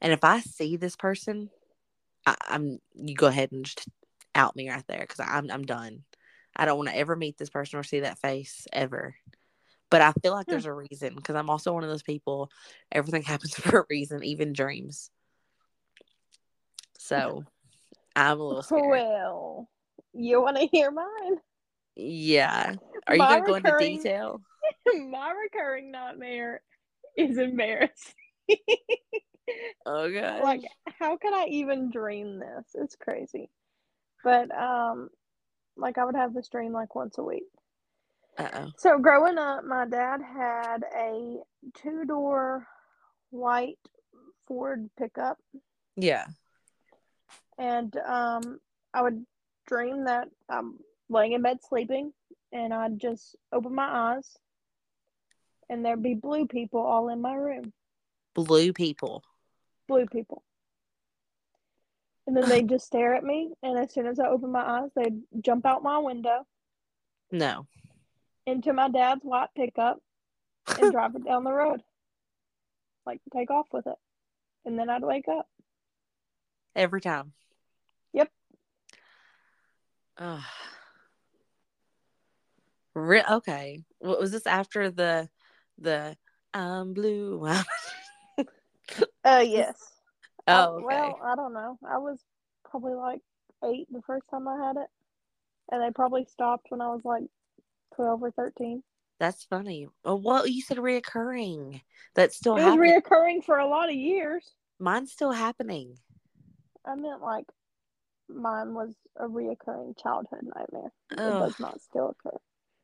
and 0.00 0.12
if 0.12 0.24
I 0.24 0.40
see 0.40 0.76
this 0.76 0.96
person 0.96 1.50
I, 2.26 2.36
I'm 2.48 2.78
you 2.94 3.14
go 3.14 3.26
ahead 3.26 3.52
and 3.52 3.64
just 3.64 3.88
out 4.34 4.56
me 4.56 4.70
right 4.70 4.84
there 4.88 5.00
because 5.06 5.20
I'm 5.20 5.50
I'm 5.50 5.64
done. 5.64 6.04
I 6.54 6.64
don't 6.64 6.76
want 6.76 6.90
to 6.90 6.96
ever 6.96 7.16
meet 7.16 7.38
this 7.38 7.50
person 7.50 7.78
or 7.78 7.82
see 7.82 8.00
that 8.00 8.18
face 8.18 8.66
ever 8.72 9.14
But 9.92 10.00
I 10.00 10.12
feel 10.22 10.32
like 10.32 10.46
there's 10.46 10.64
a 10.64 10.72
reason 10.72 11.14
because 11.14 11.36
I'm 11.36 11.50
also 11.50 11.74
one 11.74 11.84
of 11.84 11.90
those 11.90 12.02
people. 12.02 12.50
Everything 12.90 13.22
happens 13.32 13.54
for 13.54 13.80
a 13.80 13.84
reason, 13.90 14.24
even 14.24 14.54
dreams. 14.54 15.10
So 16.98 17.44
I'm 18.16 18.40
a 18.40 18.42
little 18.42 18.62
scared. 18.62 18.84
Well, 18.88 19.68
you 20.14 20.40
want 20.40 20.56
to 20.56 20.66
hear 20.66 20.90
mine? 20.90 21.36
Yeah. 21.94 22.74
Are 23.06 23.14
you 23.16 23.22
gonna 23.22 23.46
go 23.46 23.54
into 23.56 23.76
detail? 23.78 24.40
My 25.10 25.32
recurring 25.32 25.90
nightmare 25.92 26.62
is 27.16 27.38
embarrassing. 27.38 28.14
Oh 29.84 30.10
god. 30.10 30.42
like, 30.42 30.62
how 31.00 31.16
could 31.16 31.34
I 31.34 31.46
even 31.46 31.90
dream 31.90 32.38
this? 32.38 32.64
It's 32.74 32.94
crazy. 32.94 33.50
But 34.22 34.56
um, 34.56 35.10
like 35.76 35.98
I 35.98 36.04
would 36.04 36.14
have 36.14 36.32
this 36.32 36.48
dream 36.48 36.72
like 36.72 36.94
once 36.94 37.18
a 37.18 37.22
week. 37.22 37.42
So 38.78 38.98
growing 38.98 39.38
up, 39.38 39.64
my 39.64 39.86
dad 39.86 40.20
had 40.22 40.84
a 40.96 41.36
two 41.74 42.04
door 42.04 42.66
white 43.30 43.78
Ford 44.46 44.90
pickup, 44.98 45.38
Yeah. 45.96 46.26
and 47.58 47.94
um, 47.98 48.58
I 48.92 49.02
would 49.02 49.24
dream 49.66 50.04
that 50.04 50.28
I'm 50.48 50.78
laying 51.08 51.32
in 51.32 51.42
bed 51.42 51.58
sleeping, 51.62 52.12
and 52.52 52.74
I'd 52.74 52.98
just 52.98 53.36
open 53.52 53.74
my 53.74 54.14
eyes, 54.16 54.36
and 55.70 55.84
there'd 55.84 56.02
be 56.02 56.14
blue 56.14 56.46
people 56.46 56.80
all 56.80 57.08
in 57.10 57.20
my 57.20 57.34
room, 57.34 57.72
Blue 58.34 58.72
people. 58.72 59.22
blue 59.86 60.06
people. 60.06 60.42
And 62.26 62.36
then 62.36 62.48
they'd 62.48 62.68
just 62.68 62.86
stare 62.86 63.14
at 63.14 63.24
me, 63.24 63.52
and 63.62 63.78
as 63.78 63.92
soon 63.92 64.06
as 64.06 64.18
I 64.18 64.26
opened 64.28 64.52
my 64.52 64.80
eyes, 64.80 64.90
they'd 64.96 65.20
jump 65.40 65.66
out 65.66 65.82
my 65.82 65.98
window 65.98 66.46
No. 67.30 67.66
Into 68.46 68.72
my 68.72 68.88
dad's 68.88 69.22
white 69.22 69.50
pickup 69.56 70.00
and 70.80 70.92
drive 70.92 71.14
it 71.14 71.24
down 71.24 71.44
the 71.44 71.52
road. 71.52 71.82
Like 73.06 73.20
take 73.32 73.50
off 73.50 73.66
with 73.72 73.86
it. 73.86 73.96
And 74.64 74.78
then 74.78 74.88
I'd 74.88 75.02
wake 75.02 75.28
up. 75.28 75.48
Every 76.74 77.00
time. 77.00 77.32
Yep. 78.12 78.30
Ugh. 80.18 80.40
Re- 82.94 83.24
okay. 83.30 83.84
What 83.98 84.20
was 84.20 84.30
this 84.30 84.46
after 84.46 84.90
the 84.90 85.28
the 85.78 86.16
I'm 86.54 86.94
blue? 86.94 87.44
I'm- 87.46 87.64
Uh 89.24 89.44
yes. 89.46 89.76
Oh, 90.48 90.74
okay. 90.74 90.84
Well, 90.86 91.20
I 91.24 91.36
don't 91.36 91.54
know. 91.54 91.78
I 91.88 91.98
was 91.98 92.18
probably 92.68 92.94
like 92.94 93.20
eight 93.64 93.86
the 93.90 94.02
first 94.02 94.28
time 94.28 94.48
I 94.48 94.66
had 94.66 94.76
it. 94.76 94.88
And 95.70 95.82
they 95.82 95.90
probably 95.92 96.24
stopped 96.24 96.66
when 96.70 96.80
I 96.80 96.88
was 96.88 97.00
like 97.04 97.22
twelve 97.94 98.22
or 98.22 98.30
thirteen. 98.30 98.82
That's 99.20 99.44
funny. 99.44 99.86
Oh, 100.04 100.16
well, 100.16 100.46
you 100.46 100.62
said 100.62 100.78
reoccurring. 100.78 101.80
That's 102.14 102.36
still 102.36 102.56
It 102.56 102.64
was 102.64 102.74
reoccurring 102.74 103.44
for 103.44 103.58
a 103.58 103.68
lot 103.68 103.88
of 103.88 103.94
years. 103.94 104.52
Mine's 104.80 105.12
still 105.12 105.30
happening. 105.30 105.96
I 106.84 106.96
meant 106.96 107.22
like 107.22 107.46
mine 108.28 108.74
was 108.74 108.94
a 109.16 109.26
reoccurring 109.28 109.96
childhood 110.02 110.50
nightmare. 110.56 110.92
It 111.12 111.18
Ugh. 111.20 111.38
does 111.38 111.60
not 111.60 111.80
still 111.80 112.10
occur. 112.10 112.36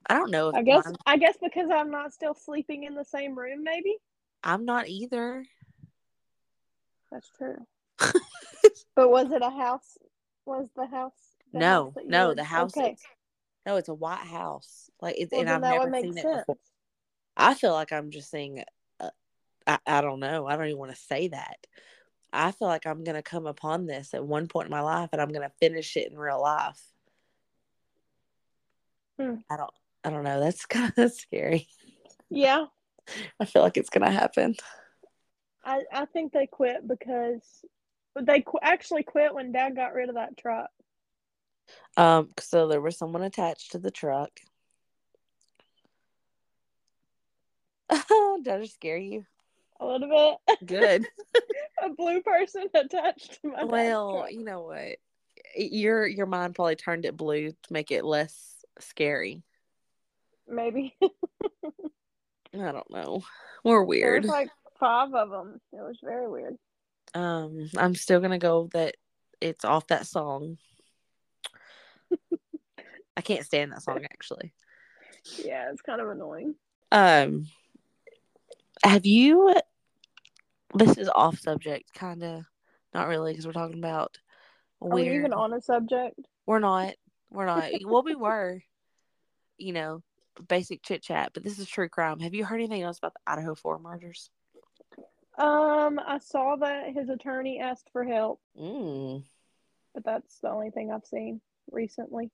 I 0.06 0.14
don't 0.14 0.30
know 0.30 0.50
if 0.50 0.54
I 0.54 0.62
guess 0.62 0.84
mine- 0.84 0.96
I 1.06 1.16
guess 1.16 1.36
because 1.42 1.70
I'm 1.70 1.90
not 1.90 2.12
still 2.12 2.34
sleeping 2.34 2.84
in 2.84 2.94
the 2.94 3.04
same 3.04 3.36
room, 3.36 3.64
maybe. 3.64 3.96
I'm 4.44 4.64
not 4.64 4.88
either. 4.88 5.44
That's 7.10 7.28
true. 7.36 7.66
But 8.94 9.10
was 9.10 9.30
it 9.30 9.42
a 9.42 9.50
house? 9.50 9.96
Was 10.44 10.68
the 10.74 10.86
house? 10.86 11.12
the 11.52 11.60
no, 11.60 11.84
house 11.84 12.04
no, 12.04 12.34
the 12.34 12.42
house. 12.44 12.76
Okay. 12.76 12.96
No, 13.68 13.76
it's 13.76 13.90
a 13.90 13.94
white 13.94 14.26
house. 14.26 14.90
Like 15.02 15.16
it's, 15.18 15.30
Well, 15.30 15.42
and 15.42 15.50
I've 15.50 15.60
never 15.60 15.92
seen 16.00 16.16
it 16.16 16.24
before. 16.24 16.56
I 17.36 17.52
feel 17.52 17.72
like 17.72 17.92
I'm 17.92 18.10
just 18.10 18.30
seeing. 18.30 18.64
Uh, 18.98 19.10
I 19.66 19.78
I 19.86 20.00
don't 20.00 20.20
know. 20.20 20.46
I 20.46 20.56
don't 20.56 20.68
even 20.68 20.78
want 20.78 20.90
to 20.92 20.96
say 20.96 21.28
that. 21.28 21.66
I 22.32 22.52
feel 22.52 22.66
like 22.66 22.86
I'm 22.86 23.04
gonna 23.04 23.22
come 23.22 23.46
upon 23.46 23.84
this 23.84 24.14
at 24.14 24.24
one 24.24 24.48
point 24.48 24.68
in 24.68 24.70
my 24.70 24.80
life, 24.80 25.10
and 25.12 25.20
I'm 25.20 25.32
gonna 25.32 25.52
finish 25.60 25.98
it 25.98 26.10
in 26.10 26.18
real 26.18 26.40
life. 26.40 26.80
Hmm. 29.20 29.34
I 29.50 29.58
don't. 29.58 29.70
I 30.02 30.08
don't 30.08 30.24
know. 30.24 30.40
That's 30.40 30.64
kind 30.66 30.94
of 30.96 31.12
scary. 31.12 31.68
Yeah, 32.30 32.64
I 33.38 33.44
feel 33.44 33.60
like 33.60 33.76
it's 33.76 33.90
gonna 33.90 34.10
happen. 34.10 34.54
I 35.62 35.82
I 35.92 36.06
think 36.06 36.32
they 36.32 36.46
quit 36.46 36.88
because 36.88 37.42
they 38.18 38.40
qu- 38.40 38.60
actually 38.62 39.02
quit 39.02 39.34
when 39.34 39.52
Dad 39.52 39.76
got 39.76 39.92
rid 39.92 40.08
of 40.08 40.14
that 40.14 40.38
truck. 40.38 40.70
Um. 41.96 42.30
So 42.40 42.68
there 42.68 42.80
was 42.80 42.96
someone 42.96 43.22
attached 43.22 43.72
to 43.72 43.78
the 43.78 43.90
truck. 43.90 44.30
Did 47.90 48.48
I 48.48 48.60
just 48.60 48.74
scare 48.74 48.98
you? 48.98 49.24
A 49.80 49.86
little 49.86 50.38
bit. 50.48 50.66
Good. 50.66 51.06
a 51.84 51.90
blue 51.90 52.20
person 52.22 52.64
attached 52.74 53.40
to 53.42 53.48
my 53.48 53.64
Well, 53.64 54.18
truck. 54.20 54.32
you 54.32 54.44
know 54.44 54.62
what? 54.62 54.96
Your 55.56 56.06
your 56.06 56.26
mind 56.26 56.54
probably 56.54 56.76
turned 56.76 57.04
it 57.04 57.16
blue 57.16 57.50
to 57.50 57.72
make 57.72 57.90
it 57.90 58.04
less 58.04 58.64
scary. 58.80 59.42
maybe 60.46 60.94
I 61.02 62.72
don't 62.72 62.90
know. 62.90 63.22
We're 63.64 63.78
there 63.80 63.84
weird. 63.84 64.22
was 64.24 64.30
like 64.30 64.50
five 64.78 65.14
of 65.14 65.30
them. 65.30 65.60
It 65.72 65.76
was 65.76 65.98
very 66.02 66.28
weird. 66.28 66.56
Um, 67.14 67.70
I'm 67.76 67.94
still 67.94 68.20
gonna 68.20 68.38
go 68.38 68.68
that 68.72 68.96
it's 69.40 69.64
off 69.64 69.86
that 69.88 70.06
song. 70.06 70.58
I 73.18 73.20
can't 73.20 73.44
stand 73.44 73.72
that 73.72 73.82
song 73.82 74.04
actually. 74.04 74.54
Yeah, 75.44 75.70
it's 75.72 75.82
kind 75.82 76.00
of 76.00 76.08
annoying. 76.08 76.54
Um, 76.92 77.48
have 78.84 79.04
you? 79.04 79.54
This 80.72 80.96
is 80.96 81.08
off 81.08 81.40
subject, 81.40 81.92
kind 81.92 82.22
of. 82.22 82.44
Not 82.94 83.08
really, 83.08 83.32
because 83.32 83.44
we're 83.44 83.52
talking 83.52 83.80
about. 83.80 84.16
Are 84.80 84.88
we 84.88 85.12
even 85.12 85.32
on 85.32 85.52
a 85.52 85.60
subject? 85.60 86.20
We're 86.46 86.60
not. 86.60 86.94
We're 87.30 87.46
not. 87.46 87.70
well, 87.84 88.04
we 88.04 88.14
were. 88.14 88.62
You 89.58 89.72
know, 89.72 90.02
basic 90.46 90.84
chit 90.84 91.02
chat, 91.02 91.32
but 91.34 91.42
this 91.42 91.58
is 91.58 91.66
true 91.66 91.88
crime. 91.88 92.20
Have 92.20 92.34
you 92.34 92.44
heard 92.44 92.60
anything 92.60 92.82
else 92.82 92.98
about 92.98 93.14
the 93.14 93.32
Idaho 93.32 93.56
Four 93.56 93.80
murders? 93.80 94.30
Um, 95.36 95.98
I 96.06 96.18
saw 96.18 96.54
that 96.60 96.94
his 96.94 97.08
attorney 97.08 97.58
asked 97.58 97.90
for 97.92 98.04
help, 98.04 98.40
Mm. 98.56 99.24
but 99.92 100.04
that's 100.04 100.38
the 100.38 100.50
only 100.50 100.70
thing 100.70 100.92
I've 100.92 101.04
seen 101.04 101.40
recently. 101.72 102.30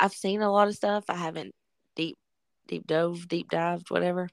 I've 0.00 0.12
seen 0.12 0.42
a 0.42 0.50
lot 0.50 0.68
of 0.68 0.74
stuff. 0.74 1.04
I 1.08 1.16
haven't 1.16 1.54
deep, 1.96 2.18
deep 2.66 2.86
dove, 2.86 3.28
deep 3.28 3.50
dived, 3.50 3.90
whatever, 3.90 4.28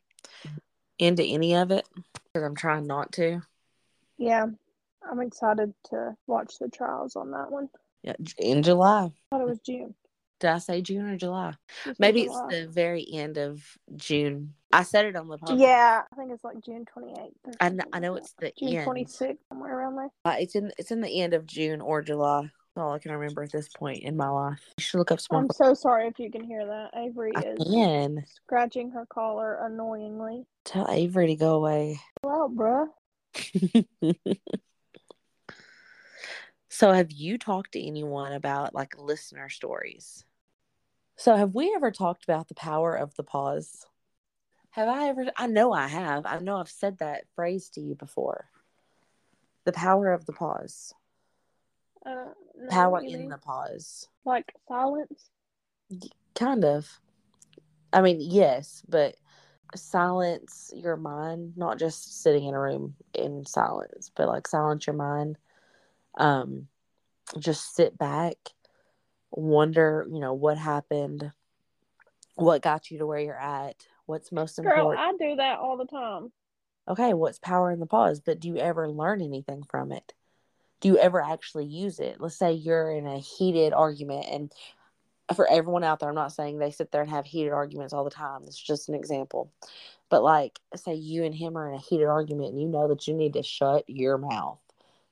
into 0.99 1.23
any 1.23 1.55
of 1.55 1.71
it 1.71 1.87
because 2.13 2.43
I'm 2.45 2.55
trying 2.55 2.87
not 2.87 3.11
to. 3.13 3.41
Yeah, 4.17 4.45
I'm 5.09 5.21
excited 5.21 5.73
to 5.89 6.15
watch 6.27 6.59
the 6.59 6.69
trials 6.69 7.15
on 7.15 7.31
that 7.31 7.51
one. 7.51 7.69
Yeah, 8.03 8.13
in 8.37 8.63
July. 8.63 9.05
I 9.05 9.11
thought 9.35 9.41
it 9.41 9.47
was 9.47 9.59
June. 9.59 9.95
Did 10.39 10.49
I 10.49 10.57
say 10.59 10.81
June 10.81 11.09
or 11.09 11.17
July? 11.17 11.53
Was 11.85 11.97
Maybe 11.97 12.23
it's 12.23 12.39
the 12.49 12.67
very 12.69 13.05
end 13.11 13.37
of 13.37 13.63
June. 13.95 14.53
I 14.71 14.83
said 14.83 15.05
it 15.05 15.15
on 15.15 15.27
the 15.29 15.37
podcast. 15.37 15.59
Yeah, 15.59 16.01
I 16.11 16.15
think 16.15 16.31
it's 16.31 16.43
like 16.43 16.61
June 16.61 16.85
28th. 16.93 17.55
I 17.61 17.69
know, 17.69 17.83
I 17.93 17.99
know 17.99 18.15
it's 18.15 18.33
the 18.39 18.51
June 18.59 18.75
end. 18.75 18.87
26th, 18.87 19.37
somewhere 19.47 19.79
around 19.79 19.95
there. 19.95 20.09
Uh, 20.25 20.35
It's 20.37 20.55
in 20.55 20.71
it's 20.77 20.91
in 20.91 20.99
the 21.01 21.21
end 21.21 21.33
of 21.33 21.45
June 21.45 21.79
or 21.79 22.01
July. 22.01 22.51
All 22.77 22.91
I 22.91 22.99
can 22.99 23.11
remember 23.13 23.43
at 23.43 23.53
this 23.53 23.69
point 23.69 24.03
in 24.03 24.17
my 24.17 24.27
life. 24.27 24.59
You 24.77 24.81
should 24.83 24.97
look 24.97 25.11
up 25.11 25.21
some. 25.21 25.37
I'm 25.37 25.49
so 25.49 25.73
sorry 25.73 26.07
if 26.07 26.19
you 26.19 26.29
can 26.29 26.43
hear 26.43 26.65
that. 26.65 26.89
Avery 26.93 27.31
I 27.33 27.41
is 27.41 27.63
can 27.63 28.25
scratching 28.35 28.91
her 28.91 29.05
collar 29.05 29.65
annoyingly. 29.65 30.45
tell 30.65 30.85
Avery 30.89 31.27
to 31.27 31.35
go 31.35 31.55
away. 31.55 32.01
Well, 32.21 32.49
bruh. 32.49 32.87
so, 36.69 36.91
have 36.91 37.11
you 37.13 37.37
talked 37.37 37.71
to 37.73 37.81
anyone 37.81 38.33
about 38.33 38.75
like 38.75 38.99
listener 38.99 39.47
stories? 39.47 40.25
So, 41.15 41.37
have 41.37 41.55
we 41.55 41.73
ever 41.77 41.91
talked 41.91 42.25
about 42.25 42.49
the 42.49 42.55
power 42.55 42.93
of 42.93 43.15
the 43.15 43.23
pause? 43.23 43.85
Have 44.71 44.89
I 44.89 45.07
ever? 45.07 45.27
I 45.37 45.47
know 45.47 45.71
I 45.71 45.87
have. 45.87 46.25
I 46.25 46.39
know 46.39 46.57
I've 46.57 46.67
said 46.69 46.97
that 46.97 47.23
phrase 47.35 47.69
to 47.69 47.81
you 47.81 47.95
before. 47.95 48.49
The 49.63 49.71
power 49.71 50.11
of 50.11 50.25
the 50.25 50.33
pause. 50.33 50.93
Uh, 52.05 52.29
no, 52.57 52.69
Power 52.69 53.03
you 53.03 53.17
in 53.17 53.29
the 53.29 53.37
pause. 53.37 54.07
like 54.25 54.45
silence. 54.67 55.29
Kind 56.35 56.63
of. 56.65 56.99
I 57.91 58.01
mean, 58.01 58.17
yes, 58.19 58.83
but 58.87 59.15
silence 59.75 60.71
your 60.75 60.97
mind, 60.97 61.53
not 61.55 61.79
just 61.79 62.21
sitting 62.21 62.45
in 62.45 62.53
a 62.53 62.59
room 62.59 62.95
in 63.13 63.45
silence, 63.45 64.11
but 64.15 64.27
like 64.27 64.47
silence 64.47 64.85
your 64.85 64.95
mind. 64.95 65.37
Um, 66.17 66.67
just 67.39 67.75
sit 67.75 67.97
back, 67.97 68.35
wonder, 69.31 70.05
you 70.11 70.19
know, 70.19 70.33
what 70.33 70.57
happened, 70.57 71.31
what 72.35 72.61
got 72.61 72.91
you 72.91 72.99
to 72.99 73.07
where 73.07 73.19
you're 73.19 73.39
at, 73.39 73.85
what's 74.05 74.31
most 74.31 74.59
Girl, 74.59 74.91
important. 74.91 74.99
I 74.99 75.11
do 75.17 75.35
that 75.37 75.59
all 75.59 75.77
the 75.77 75.85
time. 75.85 76.31
okay, 76.87 77.13
what's 77.13 77.39
power 77.39 77.71
in 77.71 77.79
the 77.79 77.85
pause? 77.85 78.19
But 78.19 78.39
do 78.39 78.47
you 78.47 78.57
ever 78.57 78.89
learn 78.89 79.21
anything 79.21 79.63
from 79.63 79.91
it? 79.91 80.13
Do 80.81 80.89
you 80.89 80.97
ever 80.97 81.21
actually 81.21 81.65
use 81.65 81.99
it? 81.99 82.17
Let's 82.19 82.37
say 82.37 82.53
you're 82.53 82.91
in 82.91 83.07
a 83.07 83.19
heated 83.19 83.73
argument 83.73 84.25
and 84.29 84.51
for 85.33 85.49
everyone 85.49 85.83
out 85.83 85.99
there, 85.99 86.09
I'm 86.09 86.15
not 86.15 86.33
saying 86.33 86.59
they 86.59 86.71
sit 86.71 86.91
there 86.91 87.01
and 87.01 87.09
have 87.09 87.25
heated 87.25 87.51
arguments 87.51 87.93
all 87.93 88.03
the 88.03 88.11
time. 88.11 88.43
It's 88.43 88.61
just 88.61 88.89
an 88.89 88.95
example. 88.95 89.51
But 90.09 90.21
like, 90.21 90.59
say 90.75 90.93
you 90.93 91.23
and 91.23 91.33
him 91.33 91.57
are 91.57 91.67
in 91.67 91.75
a 91.75 91.81
heated 91.81 92.05
argument 92.05 92.51
and 92.51 92.61
you 92.61 92.67
know 92.67 92.87
that 92.89 93.07
you 93.07 93.15
need 93.15 93.33
to 93.33 93.41
shut 93.41 93.85
your 93.87 94.17
mouth. 94.17 94.59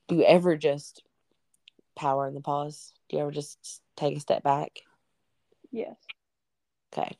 Do 0.08 0.16
you 0.16 0.24
ever 0.26 0.56
just 0.56 1.04
power 1.96 2.28
in 2.28 2.36
the 2.36 2.42
pause? 2.42 2.94
Do 3.10 3.18
you 3.18 3.24
ever 3.24 3.32
just 3.32 3.82
take 3.96 4.16
a 4.16 4.20
step 4.20 4.44
back? 4.44 4.82
Yes. 5.72 5.96
Okay. 6.94 7.18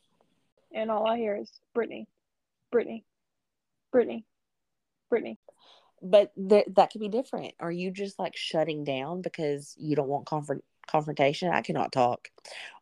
And 0.72 0.92
all 0.92 1.08
I 1.08 1.18
hear 1.18 1.36
is 1.36 1.52
Brittany, 1.74 2.08
Brittany, 2.72 3.04
Brittany, 3.92 4.26
Brittany. 5.10 5.40
But 6.06 6.34
th- 6.36 6.68
that 6.76 6.92
could 6.92 7.00
be 7.00 7.08
different. 7.08 7.54
Are 7.62 7.72
you 7.72 7.90
just 7.90 8.20
like 8.20 8.36
shutting 8.36 8.84
down 8.84 9.22
because 9.22 9.74
you 9.78 9.96
don't 9.96 10.10
want 10.10 10.26
confront 10.26 10.64
confrontation? 10.86 11.50
I 11.50 11.62
cannot 11.62 11.94
talk. 11.94 12.30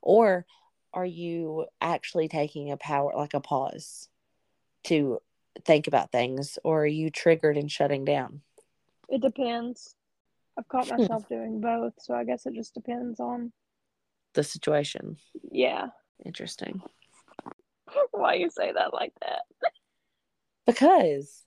Or 0.02 0.46
are 0.92 1.06
you 1.06 1.68
actually 1.80 2.28
taking 2.28 2.72
a 2.72 2.78
power, 2.78 3.14
like 3.16 3.36
a 3.36 3.40
pause 3.40 4.10
to 4.86 5.20
think 5.64 5.88
about 5.88 6.12
things? 6.12 6.58
Or 6.64 6.82
are 6.84 6.88
you 6.88 7.12
triggered 7.12 7.58
and 7.58 7.72
shutting 7.72 8.06
down? 8.06 8.42
It 9.08 9.22
depends. 9.22 9.96
I've 10.58 10.68
caught 10.68 10.88
Hmm. 10.88 10.98
myself 10.98 11.30
doing 11.30 11.62
both, 11.62 11.94
so 12.00 12.16
I 12.16 12.24
guess 12.24 12.48
it 12.48 12.56
just 12.56 12.74
depends 12.74 13.20
on. 13.20 13.54
The 14.34 14.44
situation. 14.44 15.18
Yeah. 15.52 15.88
Interesting. 16.26 16.82
Why 18.12 18.34
you 18.36 18.50
say 18.50 18.72
that 18.72 18.94
like 18.94 19.14
that? 19.22 19.42
Because 20.66 21.44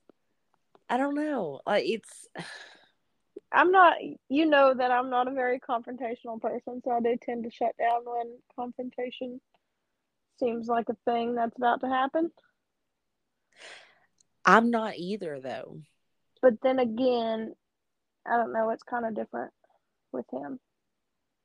I 0.89 0.97
don't 0.97 1.15
know. 1.15 1.61
Like 1.67 1.85
it's 1.87 2.29
I'm 3.53 3.71
not. 3.71 3.97
You 4.29 4.47
know 4.47 4.75
that 4.75 4.91
I'm 4.91 5.11
not 5.11 5.29
a 5.29 5.33
very 5.33 5.61
confrontational 5.61 6.41
person, 6.41 6.83
so 6.85 6.91
I 6.91 7.01
do 7.01 7.17
tend 7.21 7.45
to 7.45 7.51
shut 7.51 7.77
down 7.79 8.03
when 8.05 8.39
confrontation 8.57 9.41
seems 10.39 10.67
like 10.69 10.89
a 10.89 10.97
thing 11.05 11.35
that's 11.35 11.57
about 11.57 11.81
to 11.81 11.89
happen. 11.89 12.31
I'm 14.45 14.71
not 14.71 14.97
either 14.97 15.41
though. 15.41 15.81
But 16.43 16.61
then 16.63 16.79
again, 16.79 17.55
I 18.27 18.37
don't 18.37 18.53
know. 18.53 18.71
It's 18.71 18.83
kind 18.83 19.07
of 19.07 19.15
different 19.15 19.53
with 20.13 20.27
him. 20.33 20.61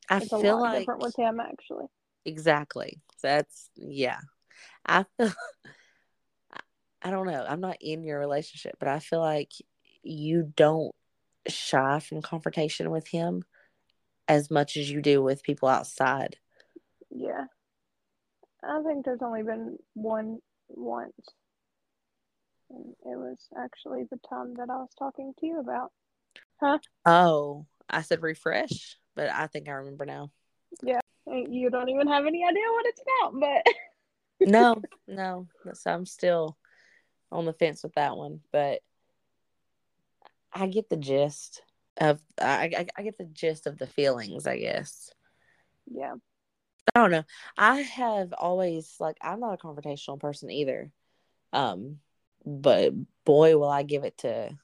I 0.10 0.20
It's 0.20 0.34
a 0.34 0.38
feel 0.40 0.60
like 0.60 0.80
different 0.80 1.02
with 1.02 1.16
him, 1.16 1.40
actually. 1.40 1.86
exactly. 2.26 3.00
That's 3.22 3.70
yeah. 3.76 4.20
I 4.86 5.06
feel 5.18 5.32
I 7.02 7.12
don't 7.12 7.28
know. 7.28 7.46
I'm 7.48 7.62
not 7.62 7.78
in 7.82 8.04
your 8.04 8.20
relationship, 8.20 8.76
but 8.80 8.90
I 8.90 9.00
feel 9.00 9.20
like 9.20 9.52
you 10.04 10.52
don't 10.56 10.94
shy 11.48 12.00
from 12.00 12.22
confrontation 12.22 12.92
with 12.92 13.08
him 13.08 13.44
as 14.28 14.52
much 14.52 14.78
as 14.78 14.90
you 14.90 15.02
do 15.02 15.22
with 15.22 15.44
people 15.44 15.70
outside. 15.70 16.38
Yeah. 17.10 17.46
I 18.64 18.82
think 18.86 19.06
there's 19.06 19.22
only 19.22 19.44
been 19.44 19.78
one 19.94 20.40
once. 20.68 21.14
And 22.70 22.94
it 23.04 23.18
was 23.18 23.48
actually 23.58 24.04
the 24.12 24.20
time 24.30 24.56
that 24.56 24.70
I 24.70 24.76
was 24.76 24.94
talking 24.98 25.34
to 25.40 25.46
you 25.46 25.60
about. 25.60 25.92
Huh? 26.60 26.80
Oh, 27.06 27.66
I 27.90 28.02
said 28.02 28.22
refresh, 28.22 28.98
but 29.16 29.30
I 29.30 29.48
think 29.48 29.68
I 29.68 29.72
remember 29.72 30.06
now. 30.06 30.32
And 31.26 31.54
You 31.54 31.70
don't 31.70 31.90
even 31.90 32.08
have 32.08 32.26
any 32.26 32.44
idea 32.44 32.64
what 32.72 32.86
it's 32.86 33.02
about, 33.02 33.40
but 33.40 33.74
No, 34.50 34.82
no. 35.08 35.48
So 35.74 35.92
I'm 35.92 36.06
still 36.06 36.58
on 37.32 37.46
the 37.46 37.54
fence 37.54 37.84
with 37.84 37.94
that 37.96 38.18
one, 38.18 38.42
but 38.52 38.82
I 40.54 40.68
get 40.68 40.90
the 40.90 40.98
gist 40.98 41.62
of 41.98 42.22
I, 42.42 42.72
I, 42.78 42.88
I 42.98 43.02
get 43.04 43.18
the 43.18 43.26
gist 43.26 43.68
of 43.68 43.78
the 43.78 43.88
feelings, 43.88 44.48
I 44.48 44.58
guess. 44.58 45.12
yeah. 45.92 46.16
I 46.96 47.02
don't 47.02 47.12
know. 47.12 47.24
I 47.58 47.82
have 47.82 48.34
always 48.34 48.96
like 49.00 49.18
I'm 49.22 49.40
not 49.40 49.54
a 49.54 49.58
confrontational 49.58 50.20
person 50.20 50.50
either. 50.50 50.92
Um, 51.54 52.00
but 52.46 52.94
boy, 53.26 53.58
will 53.58 53.70
I 53.70 53.84
give 53.84 54.04
it 54.04 54.18
to 54.20 54.58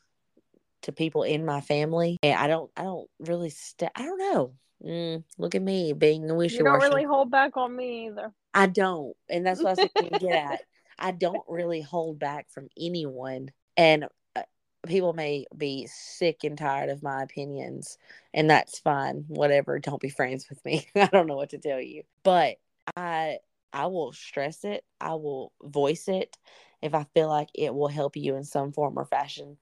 to 0.86 0.92
people 0.92 1.24
in 1.24 1.46
my 1.46 1.62
family. 1.62 2.18
And 2.24 2.40
I 2.40 2.48
don't 2.48 2.72
I 2.78 2.84
don't 2.84 3.10
really 3.20 3.50
st- 3.50 3.92
I 3.96 4.04
don't 4.04 4.20
know. 4.20 4.54
Mm, 4.84 5.24
look 5.38 5.56
at 5.56 5.62
me 5.62 5.94
being 5.94 6.36
wishy 6.36 6.58
You 6.58 6.64
don't 6.64 6.82
really 6.82 7.04
hold 7.04 7.32
back 7.32 7.58
on 7.58 7.76
me 7.76 8.08
either. 8.08 8.32
I 8.54 8.68
don't, 8.68 9.16
and 9.30 9.46
that's 9.46 9.64
what 9.64 9.70
I 9.70 9.72
was 9.72 9.92
going 9.98 10.12
to 10.12 10.20
get 10.20 10.34
at. 10.34 10.62
I 10.98 11.12
don't 11.12 11.44
really 11.48 11.82
hold 11.82 12.20
back 12.20 12.50
from 12.50 12.70
anyone, 12.80 13.52
and 13.78 14.06
uh, 14.36 14.44
people 14.88 15.14
may 15.14 15.46
be 15.56 15.88
sick 15.92 16.44
and 16.44 16.58
tired 16.58 16.90
of 16.90 17.04
my 17.04 17.24
opinions, 17.24 17.98
and 18.34 18.50
that's 18.50 18.80
fine. 18.80 19.26
Whatever. 19.28 19.80
Don't 19.80 20.02
be 20.02 20.10
friends 20.10 20.48
with 20.50 20.64
me. 20.66 20.88
I 20.96 21.08
don't 21.08 21.28
know 21.28 21.36
what 21.38 21.50
to 21.52 21.58
tell 21.58 21.82
you, 21.82 22.04
but 22.24 22.58
I 22.96 23.40
I 23.74 23.88
will 23.88 24.14
stress 24.14 24.64
it. 24.64 24.84
I 25.02 25.16
will 25.16 25.52
voice 25.64 26.08
it 26.08 26.38
if 26.82 26.94
I 26.94 27.06
feel 27.14 27.28
like 27.30 27.50
it 27.54 27.74
will 27.74 27.88
help 27.90 28.16
you 28.16 28.36
in 28.36 28.44
some 28.44 28.72
form 28.72 28.98
or 28.98 29.06
fashion. 29.06 29.58